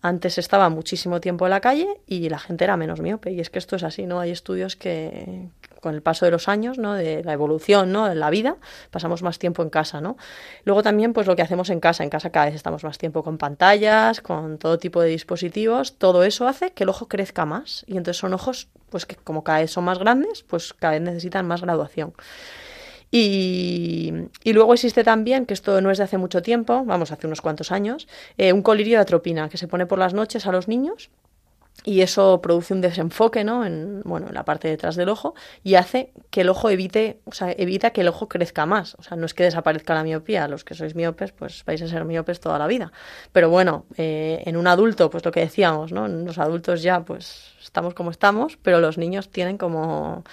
antes 0.01 0.37
estaba 0.37 0.69
muchísimo 0.69 1.19
tiempo 1.19 1.45
en 1.45 1.51
la 1.51 1.59
calle 1.59 1.87
y 2.07 2.29
la 2.29 2.39
gente 2.39 2.63
era 2.63 2.77
menos 2.77 3.01
miope. 3.01 3.31
Y 3.31 3.41
es 3.41 3.49
que 3.49 3.59
esto 3.59 3.75
es 3.75 3.83
así, 3.83 4.05
¿no? 4.05 4.19
Hay 4.19 4.31
estudios 4.31 4.75
que 4.75 5.49
con 5.81 5.95
el 5.95 6.01
paso 6.01 6.25
de 6.25 6.31
los 6.31 6.47
años, 6.47 6.77
¿no? 6.77 6.93
De 6.93 7.23
la 7.23 7.33
evolución, 7.33 7.91
¿no? 7.91 8.07
De 8.07 8.15
la 8.15 8.29
vida, 8.29 8.57
pasamos 8.91 9.23
más 9.23 9.39
tiempo 9.39 9.61
en 9.63 9.69
casa, 9.69 10.01
¿no? 10.01 10.17
Luego 10.63 10.83
también, 10.83 11.13
pues 11.13 11.27
lo 11.27 11.35
que 11.35 11.41
hacemos 11.41 11.69
en 11.69 11.79
casa. 11.79 12.03
En 12.03 12.09
casa 12.09 12.29
cada 12.29 12.45
vez 12.45 12.55
estamos 12.55 12.83
más 12.83 12.97
tiempo 12.97 13.23
con 13.23 13.37
pantallas, 13.37 14.21
con 14.21 14.57
todo 14.57 14.77
tipo 14.77 15.01
de 15.01 15.09
dispositivos. 15.09 15.97
Todo 15.97 16.23
eso 16.23 16.47
hace 16.47 16.71
que 16.71 16.83
el 16.83 16.89
ojo 16.89 17.07
crezca 17.07 17.45
más. 17.45 17.83
Y 17.87 17.97
entonces 17.97 18.17
son 18.17 18.33
ojos, 18.33 18.67
pues 18.89 19.05
que 19.05 19.15
como 19.15 19.43
cada 19.43 19.59
vez 19.59 19.71
son 19.71 19.83
más 19.83 19.99
grandes, 19.99 20.43
pues 20.43 20.73
cada 20.73 20.93
vez 20.93 21.01
necesitan 21.01 21.47
más 21.47 21.61
graduación. 21.61 22.13
Y, 23.11 24.13
luego 24.45 24.73
existe 24.73 25.03
también, 25.03 25.45
que 25.45 25.53
esto 25.53 25.81
no 25.81 25.91
es 25.91 25.97
de 25.97 26.03
hace 26.03 26.17
mucho 26.17 26.41
tiempo, 26.41 26.83
vamos, 26.85 27.11
hace 27.11 27.27
unos 27.27 27.41
cuantos 27.41 27.71
años, 27.71 28.07
eh, 28.37 28.53
un 28.53 28.61
colirio 28.61 28.97
de 28.97 29.01
atropina 29.01 29.49
que 29.49 29.57
se 29.57 29.67
pone 29.67 29.85
por 29.85 29.99
las 29.99 30.13
noches 30.13 30.45
a 30.45 30.51
los 30.51 30.67
niños 30.67 31.09
y 31.85 32.01
eso 32.01 32.41
produce 32.41 32.73
un 32.73 32.81
desenfoque 32.81 33.43
¿no? 33.43 33.65
en, 33.65 34.01
bueno, 34.03 34.27
en 34.27 34.33
la 34.33 34.43
parte 34.43 34.67
de 34.67 34.73
detrás 34.73 34.95
del 34.95 35.09
ojo 35.09 35.33
y 35.63 35.75
hace 35.75 36.11
que 36.29 36.41
el 36.41 36.49
ojo 36.49 36.69
evite, 36.69 37.19
o 37.25 37.31
sea, 37.31 37.51
evita 37.51 37.91
que 37.91 38.01
el 38.01 38.09
ojo 38.09 38.27
crezca 38.27 38.65
más. 38.65 38.95
O 38.95 39.03
sea, 39.03 39.15
no 39.17 39.25
es 39.25 39.33
que 39.33 39.43
desaparezca 39.43 39.93
la 39.93 40.03
miopía, 40.03 40.47
los 40.47 40.63
que 40.63 40.75
sois 40.75 40.95
miopes, 40.95 41.31
pues 41.31 41.63
vais 41.65 41.81
a 41.81 41.87
ser 41.87 42.05
miopes 42.05 42.39
toda 42.39 42.59
la 42.59 42.67
vida. 42.67 42.91
Pero 43.31 43.49
bueno, 43.49 43.85
eh, 43.97 44.43
en 44.45 44.57
un 44.57 44.67
adulto, 44.67 45.09
pues 45.09 45.23
lo 45.23 45.31
que 45.31 45.39
decíamos, 45.39 45.91
¿no? 45.91 46.05
En 46.05 46.25
los 46.25 46.37
adultos 46.37 46.83
ya, 46.83 47.01
pues 47.05 47.53
estamos 47.63 47.93
como 47.93 48.11
estamos, 48.11 48.57
pero 48.61 48.79
los 48.79 48.97
niños 48.97 49.29
tienen 49.29 49.57
como 49.57 50.23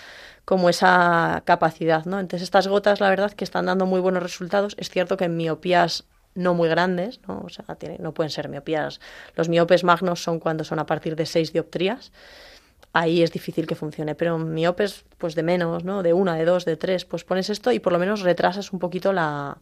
como 0.47 0.71
esa 0.71 1.43
capacidad, 1.47 2.07
¿no? 2.07 2.21
Entonces 2.21 2.45
estas 2.45 2.69
gotas, 2.69 3.01
la 3.01 3.11
verdad, 3.11 3.33
que 3.33 3.45
están 3.45 3.67
dando 3.67 3.87
muy 3.87 4.01
buenos 4.01 4.23
resultados. 4.25 4.77
Es 4.79 4.91
cierto 4.91 5.19
que 5.19 5.27
en 5.27 5.37
miopías 5.37 6.07
no 6.35 6.55
muy 6.55 6.69
grandes, 6.71 7.21
¿no? 7.29 7.43
O 7.45 7.51
sea, 7.51 7.67
tiene- 7.77 7.99
no 8.01 8.15
pueden 8.15 8.31
ser 8.31 8.49
miopías. 8.49 9.01
Los 9.37 9.49
miopes 9.51 9.85
magnos 9.85 10.23
son 10.23 10.41
cuando 10.41 10.65
son 10.65 10.79
a 10.81 10.87
partir 10.87 11.17
de 11.17 11.27
6 11.27 11.53
dioptrías. 11.53 12.13
Ahí 12.93 13.23
es 13.23 13.33
difícil 13.33 13.67
que 13.67 13.75
funcione, 13.75 14.15
pero 14.15 14.39
miopes, 14.39 15.05
pues 15.19 15.35
de 15.35 15.43
menos, 15.43 15.85
¿no? 15.85 16.03
De 16.03 16.15
una, 16.15 16.35
de 16.37 16.45
dos, 16.47 16.65
de 16.65 16.77
tres, 16.77 17.05
pues 17.05 17.25
pones 17.25 17.51
esto 17.51 17.73
y 17.73 17.79
por 17.81 17.93
lo 17.93 17.99
menos 17.99 18.23
retrasas 18.23 18.73
un 18.73 18.79
poquito 18.79 19.13
la, 19.13 19.59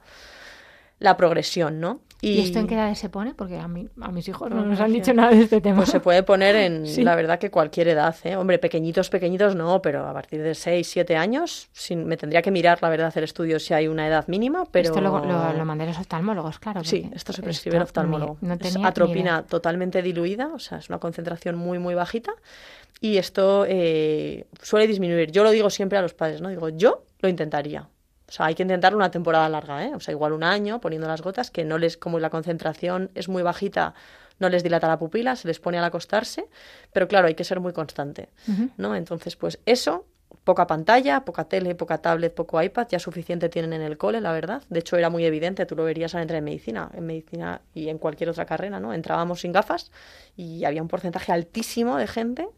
la 1.05 1.17
progresión, 1.17 1.79
¿no? 1.81 2.01
¿Y 2.21 2.41
esto 2.41 2.59
en 2.59 2.67
qué 2.67 2.75
edades 2.75 2.99
se 2.99 3.11
pone? 3.11 3.35
Porque 3.35 3.59
a, 3.59 3.69
mí, 3.69 3.87
a 4.01 4.11
mis 4.11 4.27
hijos 4.29 4.49
no, 4.49 4.57
No, 4.57 4.65
nos 4.65 4.79
no 4.79 4.85
han 4.87 4.93
dicho 4.95 5.13
nada 5.13 5.31
de 5.31 5.43
este 5.43 5.61
tema. 5.61 5.77
Pues 5.77 5.91
se 5.91 6.01
puede 6.01 6.23
poner 6.23 6.57
en, 6.57 6.87
Sí. 6.95 7.03
la 7.05 7.15
verdad, 7.17 7.39
que 7.39 7.51
cualquier 7.51 7.89
edad, 7.89 8.17
¿eh? 8.25 8.35
Hombre, 8.37 8.59
pequeñitos, 8.59 9.11
pequeñitos 9.11 9.55
no, 9.55 9.83
pero 9.83 10.07
a 10.09 10.13
partir 10.15 10.43
de 10.43 10.55
6, 10.55 10.89
7 10.89 11.17
años, 11.17 11.69
sin, 11.73 12.07
me 12.07 12.17
tendría 12.17 12.41
que 12.41 12.51
mirar, 12.51 12.79
la 12.81 12.89
verdad, 12.89 13.09
hacer 13.09 13.25
estudios 13.25 13.63
si 13.63 13.75
hay 13.75 13.89
una 13.89 14.09
edad 14.09 14.27
mínima, 14.27 14.65
pero... 14.71 14.89
Esto 14.89 15.03
lo, 15.03 15.19
lo, 15.23 15.53
lo 15.53 15.65
mandé 15.67 15.85
a 15.85 15.89
los 15.89 15.99
oftalmólogos, 15.99 16.59
claro. 16.59 16.83
Sí, 16.83 17.11
esto 17.15 17.35
se 17.35 17.43
prescribe 17.43 17.77
en 17.77 17.83
oftalmólogo. 17.83 18.39
ni- 18.41 18.49
no 18.49 18.55
es 18.55 18.77
atropina 18.83 19.43
totalmente 19.43 20.01
diluida, 20.01 20.49
o 20.55 20.59
sea, 20.59 20.79
es 20.79 20.89
una 20.89 20.99
concentración 20.99 21.57
muy, 21.57 21.79
muy 21.79 21.95
bajita. 21.95 22.33
Y 23.03 23.19
esto 23.19 23.67
eh, 23.69 24.47
suele 24.63 24.87
disminuir. 24.87 25.31
Yo 25.31 25.45
lo 25.45 25.51
digo 25.51 25.69
siempre 25.69 25.99
a 25.99 26.01
los 26.03 26.15
padres, 26.15 26.41
¿no? 26.41 26.49
Digo, 26.49 26.71
yo 26.71 27.05
lo 27.21 27.29
intentaría. 27.29 27.87
O 28.29 28.33
sea, 28.33 28.47
hay 28.47 28.55
que 28.55 28.63
intentar 28.63 28.95
una 28.97 29.11
temporada 29.11 29.49
larga, 29.49 29.85
¿eh? 29.85 29.93
O 29.95 30.01
sea, 30.01 30.13
igual 30.13 30.33
un 30.33 30.45
año 30.45 30.81
poniendo 30.81 31.07
las 31.07 31.23
gotas, 31.23 31.51
que 31.51 31.65
no 31.65 31.79
les, 31.79 31.97
como 31.97 32.19
la 32.19 32.31
concentración 32.31 33.11
es 33.15 33.29
muy 33.29 33.43
bajita, 33.43 33.95
no 34.39 34.49
les 34.49 34.63
dilata 34.63 34.89
la 34.89 34.99
pupila, 34.99 35.37
se 35.37 35.47
les 35.47 35.61
pone 35.61 35.79
al 35.79 35.85
acostarse, 35.85 36.47
pero 36.93 37.07
claro, 37.07 37.29
hay 37.29 37.35
que 37.35 37.45
ser 37.45 37.61
muy 37.61 37.73
constante. 37.73 38.31
¿no? 38.77 38.97
Entonces, 38.97 39.37
pues 39.37 39.61
eso, 39.67 40.07
poca 40.43 40.67
pantalla, 40.67 41.25
poca 41.25 41.45
tele, 41.45 41.75
poca 41.75 41.99
tablet, 41.99 42.35
poco 42.35 42.61
iPad, 42.61 42.89
ya 42.91 42.99
suficiente 42.99 43.49
tienen 43.49 43.73
en 43.73 43.83
el 43.83 43.97
cole, 43.97 44.21
la 44.21 44.33
verdad. 44.33 44.63
De 44.69 44.81
hecho, 44.81 44.97
era 44.97 45.11
muy 45.11 45.25
evidente, 45.25 45.67
tú 45.67 45.77
lo 45.77 45.85
verías 45.85 46.15
al 46.15 46.23
entrar 46.23 46.39
en 46.39 46.45
medicina, 46.45 46.91
en 46.95 47.07
medicina 47.07 47.61
y 47.75 47.89
en 47.89 47.99
cualquier 47.99 48.31
otra 48.31 48.45
carrera, 48.45 48.81
¿no? 48.81 48.93
Entrábamos 48.93 49.41
sin 49.41 49.53
gafas 49.53 49.93
y 50.37 50.65
había 50.65 50.83
un 50.83 50.89
porcentaje 50.89 51.33
altísimo 51.33 51.97
de 51.97 52.07
gente 52.07 52.49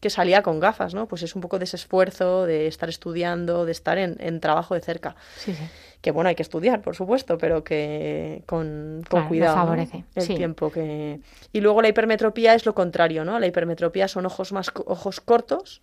que 0.00 0.10
salía 0.10 0.42
con 0.42 0.60
gafas, 0.60 0.94
¿no? 0.94 1.08
Pues 1.08 1.22
es 1.22 1.34
un 1.34 1.40
poco 1.42 1.58
de 1.58 1.64
ese 1.64 1.76
esfuerzo 1.76 2.46
de 2.46 2.66
estar 2.68 2.88
estudiando, 2.88 3.64
de 3.64 3.72
estar 3.72 3.98
en, 3.98 4.16
en 4.20 4.40
trabajo 4.40 4.74
de 4.74 4.80
cerca. 4.80 5.16
Sí, 5.36 5.52
sí. 5.54 5.64
Que 6.00 6.12
bueno, 6.12 6.28
hay 6.28 6.36
que 6.36 6.42
estudiar, 6.42 6.80
por 6.80 6.94
supuesto, 6.94 7.38
pero 7.38 7.64
que 7.64 8.44
con, 8.46 9.02
con 9.08 9.20
Claro, 9.20 9.28
cuidado. 9.28 9.56
¿no? 9.56 9.62
favorece, 9.62 10.04
El 10.14 10.22
sí. 10.22 10.34
tiempo 10.36 10.70
que. 10.70 11.20
Y 11.52 11.60
luego 11.60 11.82
la 11.82 11.88
hipermetropía 11.88 12.54
es 12.54 12.64
lo 12.66 12.74
contrario, 12.74 13.24
¿no? 13.24 13.40
La 13.40 13.46
hipermetropía 13.48 14.06
son 14.06 14.24
ojos 14.26 14.52
más 14.52 14.70
ojos 14.86 15.20
cortos. 15.20 15.82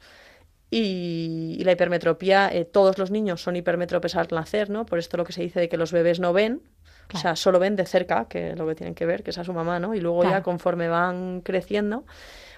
Y, 0.72 1.57
y 1.59 1.63
la 1.63 1.74
hipermetropía, 1.74 2.49
eh, 2.51 2.66
todos 2.66 2.97
los 2.97 3.11
niños 3.11 3.41
son 3.41 3.55
hipermetropes 3.55 4.16
al 4.16 4.28
nacer, 4.32 4.70
¿no? 4.70 4.86
Por 4.86 4.99
esto 4.99 5.16
lo 5.16 5.24
que 5.24 5.32
se 5.32 5.41
dice 5.41 5.59
de 5.59 5.70
que 5.70 5.78
los 5.78 5.91
bebés 5.91 6.20
no 6.20 6.34
ven, 6.34 6.61
o 7.13 7.18
sea, 7.18 7.36
solo 7.36 7.59
ven 7.59 7.76
de 7.76 7.86
cerca, 7.86 8.26
que 8.28 8.49
es 8.51 8.57
lo 8.57 8.66
que 8.68 8.74
tienen 8.76 8.95
que 8.95 9.05
ver, 9.05 9.22
que 9.24 9.30
es 9.30 9.38
a 9.38 9.43
su 9.43 9.53
mamá, 9.53 9.80
¿no? 9.80 9.93
Y 9.93 10.01
luego 10.01 10.24
ya 10.24 10.41
conforme 10.41 10.88
van 10.89 11.41
creciendo, 11.41 12.03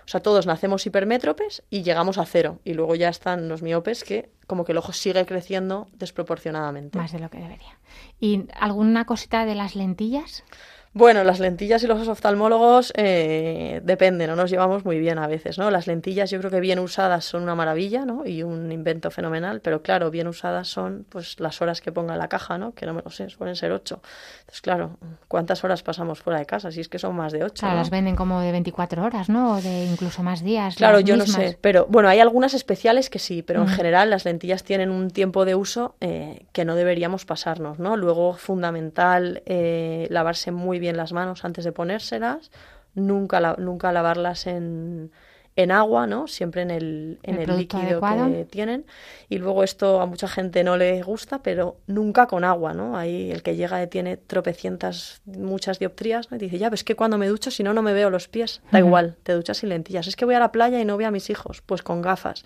o 0.08 0.10
sea, 0.10 0.22
todos 0.22 0.46
nacemos 0.46 0.86
hipermétropes 0.86 1.64
y 1.70 1.84
llegamos 1.84 2.18
a 2.18 2.26
cero. 2.26 2.62
Y 2.64 2.76
luego 2.76 2.96
ya 2.96 3.10
están 3.10 3.50
los 3.50 3.62
miopes 3.62 4.06
que 4.06 4.32
como 4.48 4.64
que 4.64 4.72
el 4.72 4.78
ojo 4.78 4.94
sigue 4.94 5.26
creciendo 5.26 5.90
desproporcionadamente. 5.92 6.98
Más 6.98 7.12
de 7.12 7.20
lo 7.20 7.30
que 7.30 7.40
debería. 7.40 7.78
¿Y 8.18 8.46
alguna 8.58 9.04
cosita 9.04 9.46
de 9.46 9.56
las 9.56 9.76
lentillas? 9.76 10.46
Bueno, 10.94 11.24
las 11.24 11.40
lentillas 11.40 11.84
y 11.84 11.88
los 11.88 12.08
oftalmólogos 12.08 12.92
eh, 12.96 13.82
depende, 13.84 14.26
no 14.28 14.36
nos 14.36 14.50
llevamos 14.50 14.86
muy 14.86 15.00
bien 15.00 15.20
a 15.20 15.28
veces, 15.28 15.58
¿no? 15.58 15.70
Las 15.70 15.88
lentillas 15.88 16.32
yo 16.32 16.40
creo 16.40 16.50
que 16.50 16.60
bien 16.60 16.80
usadas 16.80 17.26
son 17.26 17.44
una 17.44 17.56
maravilla, 17.56 18.06
¿no? 18.06 18.26
Y 18.26 18.44
un 18.44 18.72
invento 18.72 19.12
fenomenal, 19.12 19.62
pero 19.62 19.82
claro, 19.82 20.10
bien 20.10 20.28
usadas 20.28 20.68
son 20.68 21.06
pues 21.10 21.40
las 21.40 21.62
horas 21.62 21.82
que 21.82 21.92
ponga 21.92 22.14
en 22.14 22.20
la 22.20 22.30
caja, 22.30 22.58
¿no? 22.58 22.74
Que 22.74 22.86
no 22.86 22.94
me 22.94 23.02
lo 23.04 23.12
sé, 23.12 23.30
suelen 23.30 23.56
ser 23.56 23.72
ocho. 23.72 24.02
Entonces, 24.40 24.62
claro, 24.62 24.98
¿cuántas 25.28 25.64
horas 25.64 25.84
pasamos 25.84 26.22
fuera 26.22 26.40
de 26.40 26.46
casa? 26.46 26.72
Si 26.72 26.82
es 26.82 26.90
que 26.90 27.00
son 27.00 27.16
más 27.16 27.32
de 27.32 27.44
ocho. 27.44 27.60
Claro, 27.60 27.76
¿no? 27.76 27.82
las 27.82 27.90
venden 27.90 28.16
como 28.16 28.40
de 28.42 28.52
24 28.52 29.04
horas, 29.04 29.30
¿no? 29.30 29.54
O 29.54 29.62
de 29.62 29.86
incluso 29.86 30.24
más 30.24 30.44
días. 30.44 30.76
Claro, 30.76 31.00
yo 31.00 31.16
mismas. 31.16 31.38
no 31.38 31.44
sé, 31.44 31.58
pero 31.62 31.86
bueno, 31.90 32.10
hay 32.10 32.20
algunas 32.20 32.54
especiales 32.54 33.10
que 33.10 33.20
sí, 33.20 33.44
pero 33.44 33.62
en 33.62 33.68
general 33.68 34.10
las 34.10 34.26
lentillas 34.26 34.64
tienen 34.64 34.90
un 34.90 35.10
tiempo 35.12 35.46
de 35.46 35.56
uso 35.56 35.96
eh, 36.02 36.46
que 36.54 36.66
no 36.66 36.76
deberíamos 36.76 37.26
pasarnos, 37.26 37.80
¿no? 37.80 37.98
Luego, 37.98 38.34
fundamental, 38.34 39.44
eh, 39.46 40.08
lavarse 40.10 40.52
muy 40.52 40.77
bien 40.80 40.98
las 40.98 41.14
manos 41.14 41.44
antes 41.46 41.64
de 41.66 41.72
ponérselas, 41.72 42.52
nunca, 42.96 43.40
la- 43.40 43.56
nunca 43.58 43.92
lavarlas 43.92 44.48
en, 44.48 45.12
en 45.56 45.72
agua, 45.72 46.06
¿no? 46.08 46.28
Siempre 46.28 46.62
en 46.62 46.70
el, 46.72 47.20
en 47.24 47.40
El 47.40 47.58
líquido 47.58 47.82
adecuado. 47.84 48.28
que 48.28 48.46
tienen. 48.46 48.86
Y 49.30 49.40
luego 49.40 49.64
esto 49.64 50.02
a 50.02 50.06
mucha 50.06 50.28
gente 50.28 50.64
no 50.64 50.78
le 50.78 51.02
gusta, 51.02 51.42
pero 51.42 51.78
nunca 51.88 52.28
con 52.28 52.44
agua, 52.44 52.74
¿no? 52.74 52.96
Ahí 52.98 53.32
el 53.32 53.42
que 53.44 53.56
llega 53.56 53.86
tiene 53.88 54.18
tropecientas, 54.18 55.22
muchas 55.26 55.80
dioptrías, 55.80 56.30
¿no? 56.32 56.38
Y 56.38 56.40
dice, 56.42 56.58
ya, 56.60 56.70
ves 56.70 56.84
que 56.84 56.96
cuando 56.96 57.18
me 57.18 57.28
ducho, 57.28 57.50
si 57.52 57.64
no, 57.64 57.74
no 57.74 57.82
me 57.82 57.94
veo 57.94 58.10
los 58.12 58.28
pies. 58.28 58.62
Da 58.72 58.80
igual, 58.80 59.16
te 59.24 59.34
duchas 59.34 59.58
sin 59.58 59.70
lentillas. 59.70 60.08
Es 60.08 60.16
que 60.16 60.26
voy 60.26 60.36
a 60.36 60.40
la 60.40 60.52
playa 60.52 60.80
y 60.80 60.86
no 60.86 60.96
veo 60.98 61.08
a 61.08 61.12
mis 61.12 61.30
hijos, 61.32 61.62
pues 61.66 61.82
con 61.82 62.02
gafas. 62.04 62.44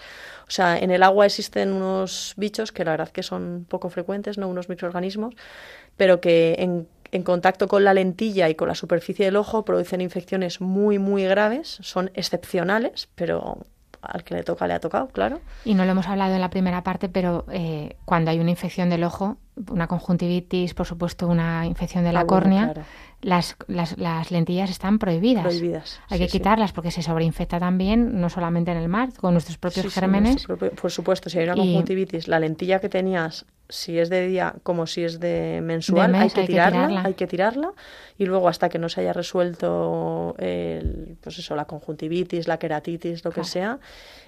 O 0.47 0.51
sea, 0.51 0.77
en 0.79 0.91
el 0.91 1.03
agua 1.03 1.25
existen 1.25 1.73
unos 1.73 2.34
bichos 2.38 2.71
que 2.71 2.86
la 2.86 2.91
verdad 2.91 3.09
que 3.09 3.23
son 3.23 3.65
poco 3.69 3.89
frecuentes, 3.89 4.38
¿no? 4.38 4.47
Unos 4.47 4.69
microorganismos, 4.69 5.36
pero 5.97 6.21
que 6.21 6.55
en, 6.59 6.88
en 7.12 7.24
contacto 7.24 7.68
con 7.68 7.84
la 7.84 7.93
lentilla 7.93 8.49
y 8.49 8.55
con 8.55 8.68
la 8.68 8.76
superficie 8.76 9.26
del 9.26 9.36
ojo 9.36 9.66
producen 9.66 10.01
infecciones 10.01 10.62
muy, 10.62 10.97
muy 10.99 11.26
graves. 11.26 11.78
Son 11.82 12.09
excepcionales, 12.14 13.09
pero 13.16 13.66
al 14.01 14.24
que 14.24 14.34
le 14.34 14.43
toca 14.43 14.66
le 14.68 14.74
ha 14.74 14.80
tocado, 14.80 15.07
claro. 15.09 15.41
Y 15.66 15.76
no 15.76 15.86
lo 15.86 15.91
hemos 15.91 16.07
hablado 16.07 16.34
en 16.34 16.41
la 16.41 16.49
primera 16.49 16.84
parte, 16.84 17.07
pero 17.09 17.45
eh, 17.51 17.97
cuando 18.05 18.32
hay 18.32 18.39
una 18.39 18.49
infección 18.49 18.89
del 18.89 19.03
ojo, 19.03 19.38
una 19.70 19.88
conjuntivitis, 19.88 20.74
por 20.74 20.88
supuesto, 20.88 21.28
una 21.28 21.66
infección 21.68 22.03
de 22.03 22.12
la 22.14 22.22
Ah, 22.22 22.24
bueno, 22.24 22.41
córnea, 22.43 22.64
claro. 22.74 22.82
Las, 23.22 23.55
las, 23.67 23.97
las 23.97 24.32
lentillas 24.32 24.69
están 24.69 24.97
prohibidas. 24.99 25.43
Prohibidas. 25.43 25.99
Hay 26.09 26.17
sí, 26.17 26.24
que 26.26 26.30
sí. 26.32 26.38
quitarlas 26.39 26.72
porque 26.72 26.91
se 26.91 27.01
sobreinfecta 27.03 27.59
también, 27.59 28.19
no 28.19 28.30
solamente 28.30 28.72
en 28.72 28.78
el 28.78 28.88
mar, 28.89 29.09
con 29.15 29.34
nuestros 29.34 29.57
propios 29.57 29.86
Sí, 29.86 29.91
gérmenes. 29.91 30.45
propio- 30.47 30.72
por 30.72 30.91
supuesto, 30.91 31.30
si 31.30 31.38
hay 31.39 31.45
una 31.45 31.53
Y- 31.55 31.59
conjuntivitis, 31.59 32.28
la 32.28 32.39
lentilla 32.39 32.80
que 32.80 32.89
tenías, 32.89 33.45
si 33.69 33.99
es 33.99 34.09
de 34.09 34.28
día 34.28 34.55
como 34.63 34.86
si 34.88 35.03
es 35.03 35.19
de 35.19 35.61
mensual, 35.63 36.11
De 36.11 36.17
hay, 36.17 36.30
que 36.30 36.41
hay 36.41 36.47
que 36.47 36.51
tirarla, 36.53 37.03
hay 37.05 37.13
que 37.13 37.28
tirarla 37.28 37.72
y 38.17 38.26
luego 38.26 38.49
hasta 38.49 38.67
que 38.69 38.80
no 38.80 38.89
se 38.89 38.99
haya 39.01 39.13
resuelto 39.13 40.36
el, 40.39 41.17
pues 41.22 41.39
eso, 41.39 41.55
la 41.55 41.65
conjuntivitis, 41.65 42.47
la 42.47 42.57
queratitis, 42.59 43.24
lo 43.24 43.32
que 43.32 43.43
sea, 43.43 43.80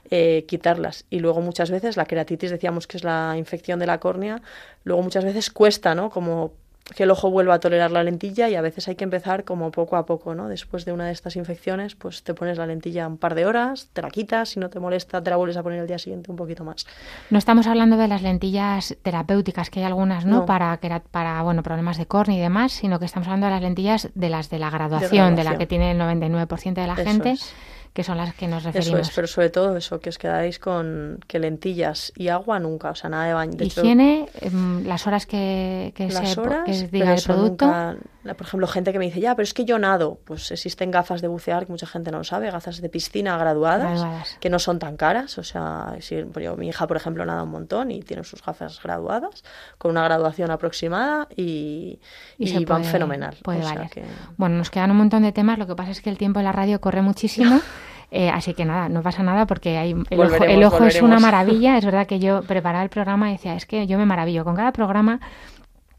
eh, 0.09 0.45
quitarlas. 0.47 1.05
Y 1.09 1.19
luego 1.19 1.41
muchas 1.41 1.71
veces 1.71 1.97
la 1.97 2.05
queratitis 2.05 2.51
decíamos 2.51 2.87
que 2.87 2.97
es 2.97 3.03
la 3.03 3.35
infección 3.37 3.79
de 3.79 3.85
la 3.87 3.99
córnea, 3.99 4.41
luego 4.83 5.01
muchas 5.01 5.25
veces 5.25 5.49
cuesta, 5.49 5.93
¿no? 5.95 6.09
Como 6.09 6.53
que 6.95 7.03
el 7.03 7.11
ojo 7.11 7.31
vuelva 7.31 7.55
a 7.55 7.59
tolerar 7.59 7.91
la 7.91 8.03
lentilla 8.03 8.49
y 8.49 8.55
a 8.55 8.61
veces 8.61 8.87
hay 8.87 8.95
que 8.95 9.05
empezar 9.05 9.45
como 9.45 9.71
poco 9.71 9.95
a 9.95 10.05
poco, 10.05 10.35
¿no? 10.35 10.49
Después 10.49 10.83
de 10.83 10.91
una 10.91 11.05
de 11.05 11.13
estas 11.13 11.35
infecciones, 11.35 11.95
pues 11.95 12.23
te 12.23 12.33
pones 12.33 12.57
la 12.57 12.67
lentilla 12.67 13.07
un 13.07 13.17
par 13.17 13.35
de 13.35 13.45
horas, 13.45 13.89
te 13.93 14.01
la 14.01 14.09
quitas, 14.09 14.49
si 14.49 14.59
no 14.59 14.69
te 14.69 14.79
molesta, 14.79 15.23
te 15.23 15.29
la 15.29 15.37
vuelves 15.37 15.55
a 15.57 15.63
poner 15.63 15.79
el 15.79 15.87
día 15.87 15.97
siguiente 15.97 16.29
un 16.29 16.37
poquito 16.37 16.63
más. 16.65 16.85
No 17.29 17.37
estamos 17.37 17.67
hablando 17.67 17.95
de 17.95 18.07
las 18.07 18.21
lentillas 18.21 18.97
terapéuticas, 19.01 19.69
que 19.69 19.79
hay 19.79 19.85
algunas, 19.85 20.25
¿no? 20.25 20.39
No. 20.39 20.45
Para, 20.45 20.77
para 21.11 21.41
bueno, 21.41 21.63
problemas 21.63 21.97
de 21.97 22.05
córnea 22.05 22.37
y 22.37 22.41
demás, 22.41 22.73
sino 22.73 22.99
que 22.99 23.05
estamos 23.05 23.27
hablando 23.27 23.47
de 23.47 23.51
las 23.51 23.61
lentillas 23.61 24.09
de 24.13 24.29
las 24.29 24.49
de 24.49 24.59
la 24.59 24.69
graduación, 24.69 25.35
de, 25.35 25.43
la 25.45 25.57
que 25.57 25.65
tiene 25.65 25.91
el 25.91 25.99
99% 25.99 26.73
de 26.73 26.87
la 26.87 26.93
Eso 26.93 27.03
gente, 27.03 27.31
es. 27.31 27.53
Que 27.93 28.03
son 28.03 28.17
las 28.17 28.33
que 28.33 28.47
nos 28.47 28.63
Eso 28.63 28.71
referimos. 28.71 29.01
es, 29.07 29.11
pero 29.15 29.27
sobre 29.27 29.49
todo 29.51 29.77
eso, 29.77 29.99
que 29.99 30.09
os 30.09 30.17
quedáis 30.17 30.57
con 30.57 31.19
que 31.27 31.37
lentillas 31.37 32.11
y 32.15 32.29
agua 32.29 32.59
nunca, 32.59 32.89
o 32.89 32.95
sea, 32.95 33.09
nada 33.11 33.25
de 33.25 33.33
baño. 33.35 33.53
De 33.53 33.65
Higiene, 33.65 34.27
em, 34.41 34.83
las 34.85 35.05
horas 35.05 35.27
que, 35.27 35.93
que 35.95 36.07
las 36.09 36.31
se 36.33 36.39
horas, 36.39 36.65
que 36.65 36.87
diga 36.87 37.13
el 37.13 37.21
producto. 37.21 37.65
nunca- 37.67 37.95
por 38.23 38.47
ejemplo, 38.47 38.67
gente 38.67 38.93
que 38.93 38.99
me 38.99 39.05
dice, 39.05 39.19
ya, 39.19 39.35
pero 39.35 39.43
es 39.43 39.53
que 39.53 39.65
yo 39.65 39.77
nado. 39.79 40.17
Pues 40.23 40.49
existen 40.49 40.91
gafas 40.91 41.21
de 41.21 41.27
bucear, 41.27 41.65
que 41.65 41.73
mucha 41.73 41.85
gente 41.85 42.09
no 42.09 42.19
lo 42.19 42.23
sabe, 42.23 42.49
gafas 42.49 42.79
de 42.81 42.87
piscina 42.87 43.37
graduadas, 43.37 43.99
Graduadas. 43.99 44.37
que 44.39 44.49
no 44.49 44.59
son 44.59 44.79
tan 44.79 44.95
caras. 44.95 45.37
O 45.37 45.43
sea, 45.43 45.95
si, 45.99 46.15
yo- 46.41 46.55
mi 46.55 46.69
hija, 46.69 46.87
por 46.87 46.95
ejemplo, 46.95 47.25
nada 47.25 47.43
un 47.43 47.49
montón 47.51 47.91
y 47.91 48.01
tiene 48.01 48.23
sus 48.23 48.41
gafas 48.41 48.81
graduadas, 48.81 49.43
con 49.77 49.91
una 49.91 50.05
graduación 50.05 50.51
aproximada 50.51 51.27
y, 51.35 51.99
Y 52.37 52.45
y 52.45 52.47
se 52.47 52.55
van 52.65 52.81
puede- 52.81 52.83
fenomenal. 52.85 53.35
puede 53.43 53.59
O 53.59 53.63
sea 53.63 53.73
valer. 53.75 53.89
que- 53.91 54.05
Bueno, 54.37 54.55
nos 54.55 54.69
quedan 54.71 54.89
un 54.91 54.97
montón 54.97 55.23
de 55.23 55.33
temas, 55.33 55.59
lo 55.59 55.67
que 55.67 55.75
pasa 55.75 55.91
es 55.91 56.01
que 56.01 56.09
el 56.09 56.17
tiempo 56.17 56.39
en 56.39 56.45
la 56.45 56.53
radio 56.53 56.79
corre 56.79 57.01
muchísimo. 57.01 57.59
eh, 58.15 58.29
así 58.29 58.53
que 58.53 58.63
nada, 58.63 58.89
no 58.89 59.01
pasa 59.01 59.23
nada 59.23 59.47
porque 59.47 59.75
hay, 59.79 59.89
el 59.91 60.19
ojo, 60.19 60.29
Volveremos, 60.29 60.47
el 60.47 60.63
ojo 60.63 60.85
es 60.85 61.01
una 61.01 61.19
maravilla. 61.19 61.79
Es 61.79 61.83
verdad 61.83 62.05
que 62.05 62.19
yo 62.19 62.43
preparaba 62.43 62.83
el 62.83 62.91
programa 62.91 63.29
y 63.29 63.33
decía, 63.33 63.55
es 63.55 63.65
que 63.65 63.87
yo 63.87 63.97
me 63.97 64.05
maravillo. 64.05 64.43
Con 64.43 64.55
cada 64.55 64.71
programa 64.71 65.19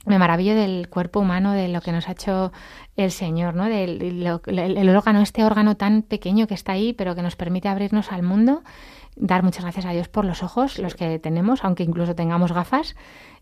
me 0.07 0.17
maravillo 0.17 0.55
del 0.55 0.89
cuerpo 0.89 1.19
humano, 1.19 1.53
de 1.53 1.67
lo 1.67 1.81
que 1.81 1.91
nos 1.91 2.09
ha 2.09 2.13
hecho 2.13 2.53
el 2.95 3.11
Señor, 3.11 3.57
¿no? 3.57 3.65
Del 3.65 4.01
el, 4.01 4.61
el 4.79 4.97
órgano, 4.97 5.23
este 5.23 5.45
órgano 5.45 5.77
tan 5.77 6.03
pequeño 6.03 6.47
que 6.47 6.55
está 6.55 6.71
ahí, 6.71 6.93
pero 6.93 7.17
que 7.17 7.23
nos 7.23 7.35
permite 7.35 7.69
abrirnos 7.69 8.13
al 8.13 8.23
mundo. 8.23 8.63
Dar 9.17 9.43
muchas 9.43 9.65
gracias 9.65 9.85
a 9.85 9.91
Dios 9.91 10.07
por 10.07 10.25
los 10.25 10.45
ojos, 10.45 10.79
los 10.79 10.95
que 10.95 11.19
tenemos, 11.19 11.65
aunque 11.65 11.83
incluso 11.83 12.15
tengamos 12.15 12.53
gafas, 12.53 12.95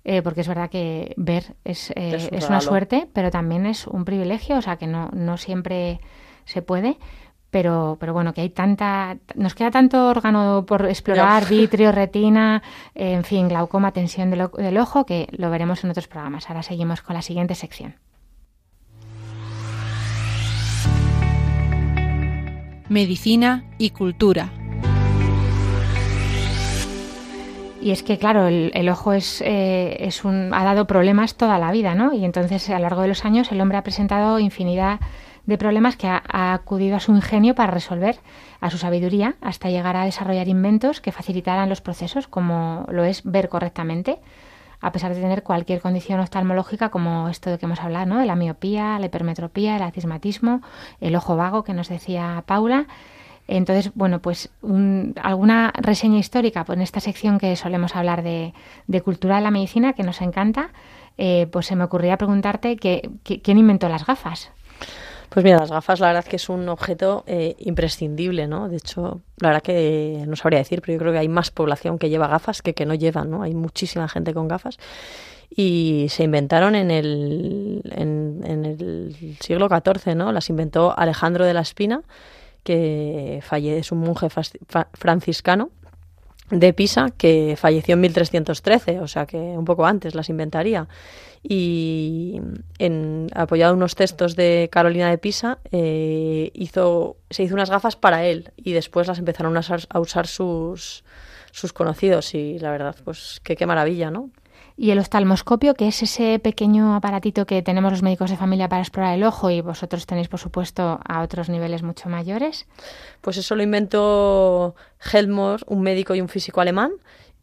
eh, 0.04 0.22
porque 0.22 0.40
es 0.40 0.48
verdad 0.48 0.70
que 0.70 1.12
ver 1.18 1.56
es, 1.64 1.90
eh, 1.90 2.14
Es 2.14 2.28
un 2.30 2.38
es 2.38 2.48
una 2.48 2.60
suerte, 2.62 3.06
pero 3.12 3.30
también 3.30 3.66
es 3.66 3.86
un 3.86 4.06
privilegio, 4.06 4.56
o 4.56 4.62
sea 4.62 4.76
que 4.76 4.86
no, 4.86 5.10
no 5.12 5.36
siempre 5.36 6.00
se 6.46 6.62
puede. 6.62 6.96
Pero, 7.52 7.98
pero 8.00 8.14
bueno, 8.14 8.32
que 8.32 8.40
hay 8.40 8.48
tanta. 8.48 9.18
Nos 9.34 9.54
queda 9.54 9.70
tanto 9.70 10.08
órgano 10.08 10.64
por 10.66 10.86
explorar, 10.86 11.46
vitrio, 11.46 11.92
retina, 12.02 12.62
eh, 12.94 13.12
en 13.12 13.24
fin, 13.24 13.46
glaucoma, 13.46 13.92
tensión 13.92 14.30
del, 14.30 14.78
ojo, 14.78 15.04
que 15.04 15.28
lo 15.32 15.50
veremos 15.50 15.84
en 15.84 15.90
otros 15.90 16.08
programas. 16.08 16.48
Ahora 16.48 16.62
seguimos 16.62 17.02
con 17.02 17.14
la 17.14 17.20
siguiente 17.20 17.54
sección. 17.54 17.96
Medicina 22.88 23.64
y 23.76 23.90
cultura. 23.90 24.50
Y 27.82 27.90
es 27.90 28.02
que, 28.02 28.16
claro, 28.16 28.46
el, 28.46 28.70
el 28.74 28.88
ojo 28.88 29.12
es, 29.12 29.42
eh, 29.42 29.98
es 30.00 30.24
un, 30.24 30.54
ha 30.54 30.64
dado 30.64 30.86
problemas 30.86 31.34
toda 31.34 31.58
la 31.58 31.70
vida, 31.70 31.94
¿no? 31.94 32.14
Y 32.14 32.24
entonces, 32.24 32.70
a 32.70 32.76
lo 32.76 32.84
largo 32.84 33.02
de 33.02 33.08
los 33.08 33.26
años, 33.26 33.52
el 33.52 33.60
hombre 33.60 33.76
ha 33.76 33.82
presentado 33.82 34.38
infinidad 34.38 35.00
de 35.00 35.06
problemas 35.58 35.96
que 35.96 36.08
ha, 36.08 36.22
acudido 36.54 36.96
a 36.96 37.00
su 37.00 37.12
ingenio 37.12 37.54
para 37.54 37.72
resolver, 37.72 38.18
a 38.60 38.70
su 38.70 38.78
sabiduría, 38.78 39.34
hasta 39.40 39.70
llegar 39.70 39.96
a 39.96 40.04
desarrollar 40.04 40.48
inventos 40.48 41.00
que 41.00 41.12
facilitaran 41.12 41.68
los 41.68 41.80
procesos, 41.80 42.28
como 42.28 42.86
lo 42.90 43.04
es 43.04 43.22
ver 43.24 43.48
correctamente, 43.48 44.18
a 44.80 44.90
pesar 44.92 45.14
de 45.14 45.20
tener 45.20 45.42
cualquier 45.42 45.80
condición 45.80 46.18
oftalmológica, 46.20 46.88
como 46.90 47.28
esto 47.28 47.50
de 47.50 47.58
que 47.58 47.66
hemos 47.66 47.80
hablado, 47.80 48.06
¿no? 48.06 48.18
De 48.18 48.26
la 48.26 48.34
miopía, 48.34 48.98
la 48.98 49.06
hipermetropía, 49.06 49.76
el 49.76 49.82
astigmatismo, 49.82 50.60
el 51.00 51.14
ojo 51.14 51.36
vago, 51.36 51.62
que 51.64 51.72
nos 51.74 51.88
decía 51.88 52.42
Paula. 52.46 52.86
Entonces, 53.48 53.92
bueno, 53.94 54.20
pues 54.20 54.50
un- 54.62 55.14
alguna 55.22 55.72
reseña 55.76 56.18
histórica 56.18 56.64
pues, 56.64 56.76
en 56.76 56.82
esta 56.82 57.00
sección 57.00 57.38
que 57.38 57.54
solemos 57.56 57.94
hablar 57.96 58.22
de, 58.22 58.54
de 58.86 59.00
cultura 59.02 59.36
de 59.36 59.42
la 59.42 59.50
medicina, 59.50 59.92
que 59.92 60.02
nos 60.04 60.20
encanta, 60.20 60.70
eh, 61.18 61.48
pues 61.52 61.66
se 61.66 61.76
me 61.76 61.84
ocurría 61.84 62.16
preguntarte 62.16 62.76
que- 62.76 63.10
quién 63.24 63.58
inventó 63.58 63.88
las 63.88 64.06
gafas. 64.06 64.50
Pues 65.32 65.44
mira, 65.44 65.58
las 65.58 65.70
gafas 65.70 65.98
la 65.98 66.08
verdad 66.08 66.24
que 66.24 66.36
es 66.36 66.50
un 66.50 66.68
objeto 66.68 67.24
eh, 67.26 67.54
imprescindible, 67.58 68.46
¿no? 68.46 68.68
De 68.68 68.76
hecho, 68.76 69.22
la 69.38 69.48
verdad 69.48 69.62
que 69.62 70.24
no 70.26 70.36
sabría 70.36 70.58
decir, 70.58 70.82
pero 70.82 70.92
yo 70.92 70.98
creo 70.98 71.12
que 71.12 71.20
hay 71.20 71.28
más 71.28 71.50
población 71.50 71.98
que 71.98 72.10
lleva 72.10 72.28
gafas 72.28 72.60
que 72.60 72.74
que 72.74 72.84
no 72.84 72.94
llevan, 72.94 73.30
¿no? 73.30 73.42
Hay 73.42 73.54
muchísima 73.54 74.08
gente 74.08 74.34
con 74.34 74.46
gafas 74.46 74.78
y 75.48 76.06
se 76.10 76.24
inventaron 76.24 76.74
en 76.74 76.90
el, 76.90 77.82
en, 77.94 78.42
el 78.44 79.36
siglo 79.40 79.68
XIV, 79.68 80.14
¿no? 80.14 80.32
Las 80.32 80.50
inventó 80.50 80.98
Alejandro 80.98 81.44
de 81.44 81.54
la 81.54 81.60
Espina, 81.60 82.02
que 82.62 83.40
falle, 83.42 83.78
es 83.78 83.92
un 83.92 84.00
monje 84.00 84.28
franciscano 84.92 85.70
de 86.50 86.72
Pisa 86.74 87.08
que 87.16 87.56
falleció 87.58 87.94
en 87.94 88.00
1313, 88.02 89.00
o 89.00 89.08
sea 89.08 89.26
que 89.26 89.38
un 89.38 89.64
poco 89.64 89.86
antes 89.86 90.14
las 90.14 90.28
inventaría. 90.28 90.88
Y 91.42 92.40
en, 92.78 93.26
apoyado 93.34 93.72
en 93.72 93.78
unos 93.78 93.96
textos 93.96 94.36
de 94.36 94.68
Carolina 94.70 95.10
de 95.10 95.18
Pisa, 95.18 95.58
eh, 95.72 96.50
hizo, 96.54 97.16
se 97.30 97.42
hizo 97.42 97.54
unas 97.54 97.70
gafas 97.70 97.96
para 97.96 98.24
él 98.24 98.52
y 98.56 98.72
después 98.72 99.08
las 99.08 99.18
empezaron 99.18 99.56
a 99.56 99.60
usar, 99.60 99.80
a 99.88 99.98
usar 99.98 100.28
sus, 100.28 101.04
sus 101.50 101.72
conocidos 101.72 102.34
y 102.34 102.58
la 102.60 102.70
verdad, 102.70 102.94
pues 103.04 103.40
que 103.42 103.56
qué 103.56 103.66
maravilla, 103.66 104.10
¿no? 104.10 104.30
Y 104.76 104.90
el 104.90 104.98
oftalmoscopio, 104.98 105.74
que 105.74 105.88
es 105.88 106.02
ese 106.02 106.38
pequeño 106.38 106.94
aparatito 106.94 107.44
que 107.44 107.62
tenemos 107.62 107.92
los 107.92 108.02
médicos 108.02 108.30
de 108.30 108.36
familia 108.36 108.68
para 108.68 108.82
explorar 108.82 109.14
el 109.14 109.24
ojo 109.24 109.50
y 109.50 109.60
vosotros 109.60 110.06
tenéis, 110.06 110.28
por 110.28 110.40
supuesto, 110.40 110.98
a 111.04 111.22
otros 111.22 111.50
niveles 111.50 111.82
mucho 111.82 112.08
mayores. 112.08 112.66
Pues 113.20 113.36
eso 113.36 113.54
lo 113.54 113.62
inventó 113.62 114.74
Helmholtz, 115.12 115.64
un 115.66 115.82
médico 115.82 116.14
y 116.14 116.20
un 116.20 116.28
físico 116.28 116.60
alemán, 116.60 116.92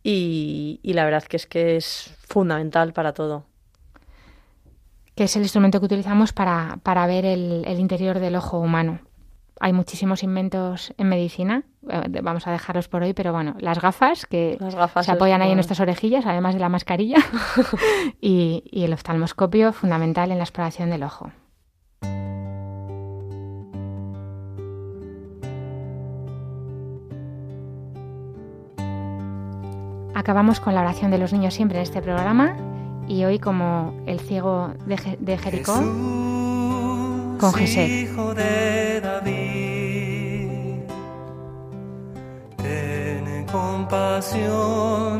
y, 0.03 0.79
y 0.81 0.93
la 0.93 1.05
verdad 1.05 1.23
que 1.23 1.37
es 1.37 1.45
que 1.45 1.75
es 1.75 2.15
fundamental 2.27 2.93
para 2.93 3.13
todo. 3.13 3.45
Que 5.19 5.25
es 5.25 5.35
el 5.35 5.41
instrumento 5.41 5.81
que 5.81 5.85
utilizamos 5.87 6.31
para, 6.31 6.79
para 6.81 7.05
ver 7.05 7.25
el, 7.25 7.65
el 7.67 7.77
interior 7.81 8.19
del 8.19 8.37
ojo 8.37 8.57
humano. 8.57 9.01
Hay 9.59 9.73
muchísimos 9.73 10.23
inventos 10.23 10.93
en 10.97 11.09
medicina, 11.09 11.63
eh, 11.89 12.21
vamos 12.23 12.47
a 12.47 12.53
dejarlos 12.53 12.87
por 12.87 13.03
hoy, 13.03 13.11
pero 13.11 13.33
bueno, 13.33 13.53
las 13.59 13.81
gafas 13.81 14.25
que 14.25 14.55
Las 14.61 14.75
gafas 14.75 15.05
se 15.05 15.11
apoyan 15.11 15.41
ahí 15.41 15.49
en 15.49 15.55
nuestras 15.55 15.81
orejillas, 15.81 16.25
además 16.25 16.53
de 16.53 16.61
la 16.61 16.69
mascarilla, 16.69 17.17
y, 18.21 18.63
y 18.71 18.85
el 18.85 18.93
oftalmoscopio 18.93 19.73
fundamental 19.73 20.31
en 20.31 20.37
la 20.37 20.45
exploración 20.45 20.89
del 20.89 21.03
ojo. 21.03 21.33
Acabamos 30.15 30.61
con 30.61 30.75
la 30.75 30.79
oración 30.79 31.11
de 31.11 31.17
los 31.17 31.33
niños 31.33 31.53
siempre 31.53 31.79
en 31.79 31.83
este 31.83 32.01
programa 32.01 32.55
y 33.09 33.25
hoy 33.25 33.39
como 33.39 33.93
el 34.05 34.19
ciego 34.21 34.71
de, 34.85 34.95
Je- 34.95 35.17
de 35.19 35.37
Jericó, 35.37 35.73
con 35.73 37.53
Gesed. 37.53 37.89
Hijo 37.89 38.33
de 38.35 39.01
David, 39.01 40.79
ten 42.57 43.45
compasión 43.51 45.19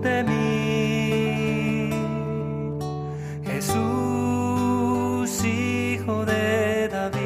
de 0.00 0.24
mí. 0.24 1.90
Jesús, 3.44 5.44
hijo 5.44 6.24
de 6.24 6.88
David, 6.88 7.18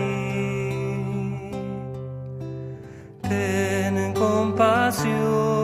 ten 3.28 4.12
compasión 4.14 5.57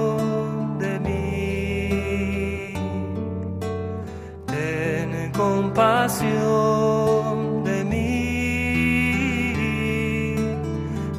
compasión 6.15 7.65
de 7.65 7.85
mí. 7.85 9.55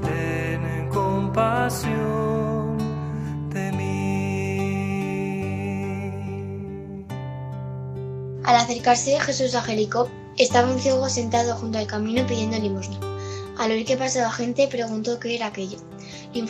Ten 0.02 0.90
compasión 0.90 2.78
de 3.50 3.72
mí. 3.74 4.66
Al 8.46 8.56
acercarse 8.56 9.20
Jesús 9.20 9.54
a 9.56 9.62
Jericó, 9.64 10.08
estaba 10.38 10.72
un 10.72 10.80
ciego 10.80 11.10
sentado 11.10 11.56
junto 11.56 11.78
al 11.78 11.88
camino 11.88 12.26
pidiendo 12.26 12.58
limosna. 12.58 12.98
Al 13.58 13.72
oír 13.72 13.86
que 13.86 13.98
pasaba 13.98 14.32
gente, 14.32 14.70
preguntó 14.70 15.20
qué 15.20 15.36
era 15.36 15.48
aquello. 15.48 15.80
Le, 16.34 16.42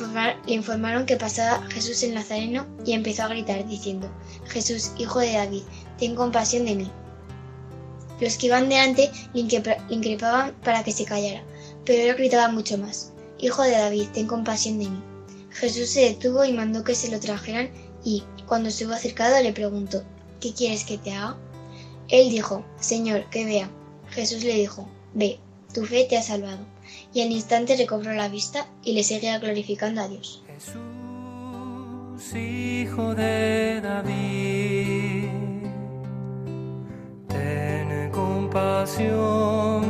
le 0.45 0.53
informaron 0.53 1.07
que 1.07 1.17
pasaba 1.17 1.63
Jesús 1.69 2.03
el 2.03 2.13
Nazareno 2.13 2.67
y 2.85 2.93
empezó 2.93 3.23
a 3.23 3.29
gritar 3.29 3.65
diciendo, 3.67 4.07
Jesús, 4.47 4.91
hijo 4.97 5.19
de 5.19 5.33
David, 5.33 5.63
ten 5.97 6.15
compasión 6.15 6.65
de 6.65 6.75
mí. 6.75 6.91
Los 8.19 8.37
que 8.37 8.47
iban 8.47 8.69
delante 8.69 9.11
le 9.33 9.41
increpa- 9.41 9.85
le 9.89 9.95
increpaban 9.95 10.53
para 10.63 10.83
que 10.83 10.91
se 10.91 11.05
callara, 11.05 11.43
pero 11.85 12.03
él 12.03 12.15
gritaba 12.15 12.51
mucho 12.51 12.77
más, 12.77 13.11
Hijo 13.39 13.63
de 13.63 13.71
David, 13.71 14.07
ten 14.13 14.27
compasión 14.27 14.79
de 14.79 14.89
mí. 14.89 15.01
Jesús 15.51 15.89
se 15.89 16.01
detuvo 16.01 16.45
y 16.45 16.53
mandó 16.53 16.83
que 16.83 16.95
se 16.95 17.11
lo 17.11 17.19
trajeran 17.19 17.69
y, 18.03 18.23
cuando 18.45 18.69
estuvo 18.69 18.93
acercado, 18.93 19.41
le 19.43 19.51
preguntó, 19.51 20.03
¿qué 20.39 20.53
quieres 20.53 20.83
que 20.85 20.97
te 20.97 21.11
haga? 21.13 21.37
Él 22.07 22.29
dijo, 22.29 22.63
Señor, 22.79 23.29
que 23.29 23.45
vea. 23.45 23.69
Jesús 24.11 24.43
le 24.43 24.53
dijo, 24.53 24.87
Ve, 25.13 25.39
tu 25.73 25.85
fe 25.85 26.05
te 26.07 26.17
ha 26.17 26.21
salvado. 26.21 26.59
Y 27.13 27.21
al 27.21 27.31
instante 27.31 27.75
recobró 27.75 28.13
la 28.13 28.29
vista 28.29 28.67
y 28.83 28.93
le 28.93 29.03
seguía 29.03 29.39
glorificando 29.39 30.01
a 30.01 30.07
Dios. 30.07 30.43
Hijo 32.33 33.15
de 33.15 33.81
David, 33.81 35.24
compasión 38.55 39.83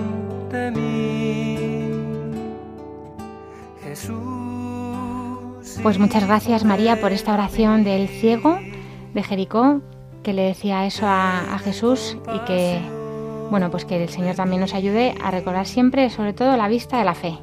de 0.49 0.71
mí. 0.71 1.57
Jesús. 3.83 4.15
Pues 5.83 5.99
muchas 5.99 6.25
gracias 6.25 6.65
María 6.65 6.99
por 6.99 7.11
esta 7.11 7.35
oración 7.35 7.83
del 7.83 8.07
ciego 8.07 8.57
de 9.13 9.21
Jericó 9.21 9.81
que 10.23 10.33
le 10.33 10.41
decía 10.41 10.87
eso 10.87 11.05
a, 11.05 11.53
a 11.53 11.59
Jesús 11.59 12.17
y 12.33 12.39
que 12.45 12.79
bueno 13.51 13.69
pues 13.69 13.85
que 13.85 14.01
el 14.01 14.09
Señor 14.09 14.35
también 14.35 14.61
nos 14.61 14.73
ayude 14.73 15.13
a 15.23 15.29
recordar 15.29 15.67
siempre 15.67 16.09
sobre 16.09 16.33
todo 16.33 16.57
la 16.57 16.67
vista 16.67 16.97
de 16.97 17.05
la 17.05 17.13
fe. 17.13 17.37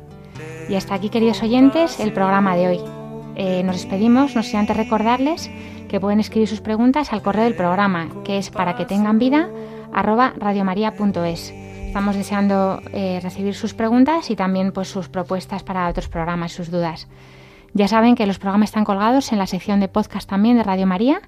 Y 0.68 0.74
hasta 0.74 0.94
aquí 0.94 1.08
queridos 1.08 1.40
oyentes 1.44 2.00
el 2.00 2.12
programa 2.12 2.56
de 2.56 2.66
hoy. 2.66 2.80
Eh, 3.36 3.62
nos 3.62 3.76
despedimos, 3.76 4.34
no 4.34 4.42
sin 4.42 4.58
antes 4.58 4.76
recordarles 4.76 5.48
que 5.92 6.00
pueden 6.00 6.18
escribir 6.20 6.48
sus 6.48 6.62
preguntas 6.62 7.12
al 7.12 7.20
correo 7.20 7.44
del 7.44 7.54
programa 7.54 8.08
que 8.24 8.38
es 8.38 8.48
para 8.48 8.76
que 8.76 8.86
tengan 8.86 9.18
vida 9.18 9.50
arroba 9.92 10.32
radiomaria.es. 10.38 11.50
Estamos 11.50 12.16
deseando 12.16 12.80
eh, 12.94 13.20
recibir 13.22 13.54
sus 13.54 13.74
preguntas 13.74 14.30
y 14.30 14.36
también 14.36 14.72
pues 14.72 14.88
sus 14.88 15.10
propuestas 15.10 15.62
para 15.62 15.86
otros 15.88 16.08
programas, 16.08 16.52
sus 16.52 16.70
dudas. 16.70 17.08
Ya 17.74 17.88
saben 17.88 18.14
que 18.14 18.24
los 18.24 18.38
programas 18.38 18.70
están 18.70 18.86
colgados 18.86 19.32
en 19.32 19.38
la 19.38 19.46
sección 19.46 19.80
de 19.80 19.88
podcast 19.88 20.26
también 20.26 20.56
de 20.56 20.62
Radio 20.62 20.86
María 20.86 21.20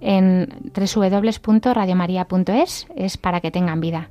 en 0.00 0.48
www.radiomaria.es, 0.72 2.86
es 2.94 3.16
para 3.16 3.40
que 3.40 3.50
tengan 3.50 3.80
vida. 3.80 4.10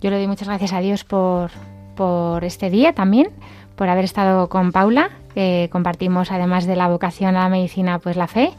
Yo 0.00 0.08
le 0.08 0.16
doy 0.16 0.28
muchas 0.28 0.48
gracias 0.48 0.72
a 0.72 0.80
Dios 0.80 1.04
por, 1.04 1.50
por 1.94 2.42
este 2.44 2.70
día 2.70 2.94
también, 2.94 3.28
por 3.76 3.90
haber 3.90 4.04
estado 4.04 4.48
con 4.48 4.72
Paula. 4.72 5.10
Eh, 5.36 5.68
compartimos 5.70 6.32
además 6.32 6.64
de 6.64 6.76
la 6.76 6.88
vocación 6.88 7.36
a 7.36 7.42
la 7.42 7.50
medicina, 7.50 7.98
pues 7.98 8.16
la 8.16 8.28
fe 8.28 8.54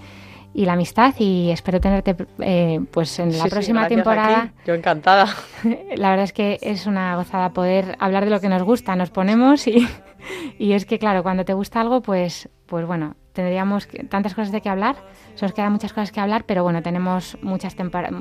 y 0.53 0.65
la 0.65 0.73
amistad 0.73 1.13
y 1.17 1.49
espero 1.51 1.79
tenerte 1.81 2.15
eh, 2.39 2.79
pues 2.91 3.17
en 3.19 3.29
la 3.29 3.33
Sí, 3.37 3.41
sí, 3.43 3.49
próxima 3.49 3.79
gracias 3.81 3.97
temporada. 3.97 4.41
aquí. 4.41 4.51
Yo 4.67 4.73
encantada. 4.75 5.27
La 5.95 6.09
verdad 6.11 6.25
es 6.25 6.33
que 6.33 6.59
es 6.61 6.85
una 6.85 7.15
gozada 7.15 7.49
poder 7.53 7.95
hablar 7.99 8.25
de 8.25 8.29
lo 8.31 8.39
que 8.39 8.49
nos 8.49 8.61
gusta, 8.63 8.95
nos 8.95 9.09
ponemos 9.09 9.67
y, 9.67 9.87
y 10.59 10.73
es 10.73 10.85
que 10.85 10.99
claro, 10.99 11.23
cuando 11.23 11.43
te 11.45 11.53
gusta 11.53 11.81
algo, 11.81 12.01
pues, 12.01 12.49
pues 12.67 12.85
bueno, 12.85 13.15
tendríamos 13.33 13.87
tantas 14.09 14.35
cosas 14.35 14.51
de 14.51 14.61
que 14.61 14.69
hablar, 14.69 14.95
se 15.33 15.43
nos 15.45 15.53
quedan 15.53 15.71
muchas 15.71 15.91
cosas 15.91 16.11
que 16.11 16.19
hablar, 16.19 16.43
pero 16.45 16.61
bueno, 16.63 16.83
tenemos 16.83 17.35
muchas 17.41 17.75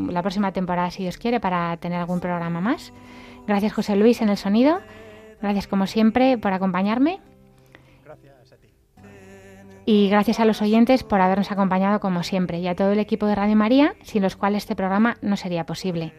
la 0.09 0.23
próxima 0.23 0.53
temporada, 0.53 0.91
si 0.91 1.03
Dios 1.03 1.19
quiere, 1.19 1.39
para 1.39 1.77
tener 1.77 2.01
algún 2.01 2.21
programa 2.21 2.61
más. 2.63 2.95
Gracias 3.47 3.75
José 3.75 3.95
Luis 3.97 4.23
en 4.23 4.31
el 4.31 4.39
sonido, 4.39 4.79
gracias 5.43 5.67
como 5.67 5.87
siempre 5.87 6.39
por 6.39 6.55
acompañarme 6.55 7.21
y 9.85 10.09
gracias 10.09 10.41
a 10.41 10.45
los 10.45 10.63
oyentes 10.63 11.03
por 11.03 11.21
habernos 11.21 11.51
acompañado 11.51 12.01
como 12.01 12.23
siempre 12.23 12.61
y 12.61 12.69
a 12.69 12.77
todo 12.77 12.93
el 12.93 12.99
equipo 12.99 13.27
de 13.27 13.35
Radio 13.35 13.57
María, 13.57 13.95
sin 14.03 14.23
los 14.23 14.37
cuales 14.37 14.65
este 14.65 14.77
programa 14.77 15.17
no 15.23 15.37
sería 15.37 15.67
posible. 15.67 16.13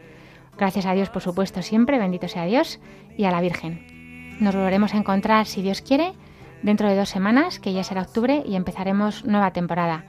Gracias 0.57 0.86
a 0.86 0.93
Dios, 0.93 1.09
por 1.09 1.22
supuesto, 1.22 1.61
siempre, 1.61 1.97
bendito 1.97 2.28
sea 2.28 2.45
Dios, 2.45 2.80
y 3.18 3.26
a 3.26 3.32
la 3.32 3.41
Virgen. 3.41 4.38
Nos 4.39 4.55
volveremos 4.55 4.93
a 4.93 4.97
encontrar, 4.97 5.45
si 5.45 5.61
Dios 5.61 5.82
quiere, 5.82 6.14
dentro 6.61 6.88
de 6.88 6.95
dos 6.95 7.09
semanas, 7.09 7.59
que 7.59 7.74
ya 7.74 7.84
será 7.84 8.01
octubre, 8.01 8.43
y 8.45 8.55
empezaremos 8.55 9.26
nueva 9.26 9.51
temporada. 9.51 10.05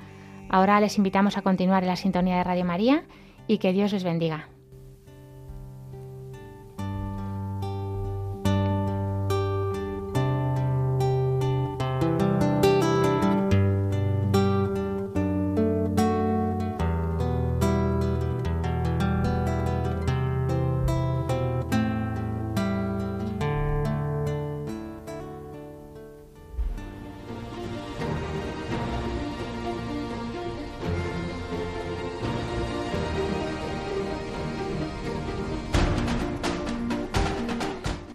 Ahora 0.48 0.80
les 0.80 0.98
invitamos 0.98 1.36
a 1.36 1.42
continuar 1.42 1.82
en 1.82 1.88
la 1.88 1.96
sintonía 1.96 2.36
de 2.36 2.44
Radio 2.44 2.64
María 2.64 3.05
y 3.46 3.59
que 3.59 3.72
Dios 3.72 3.92
les 3.92 4.05
bendiga. 4.05 4.48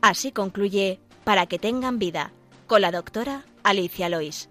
Así 0.10 0.32
concluye 0.32 1.00
Para 1.24 1.46
que 1.46 1.60
tengan 1.60 2.00
vida 2.00 2.32
con 2.66 2.82
la 2.82 2.90
doctora 2.90 3.46
Alicia 3.62 4.10
Lois. 4.10 4.50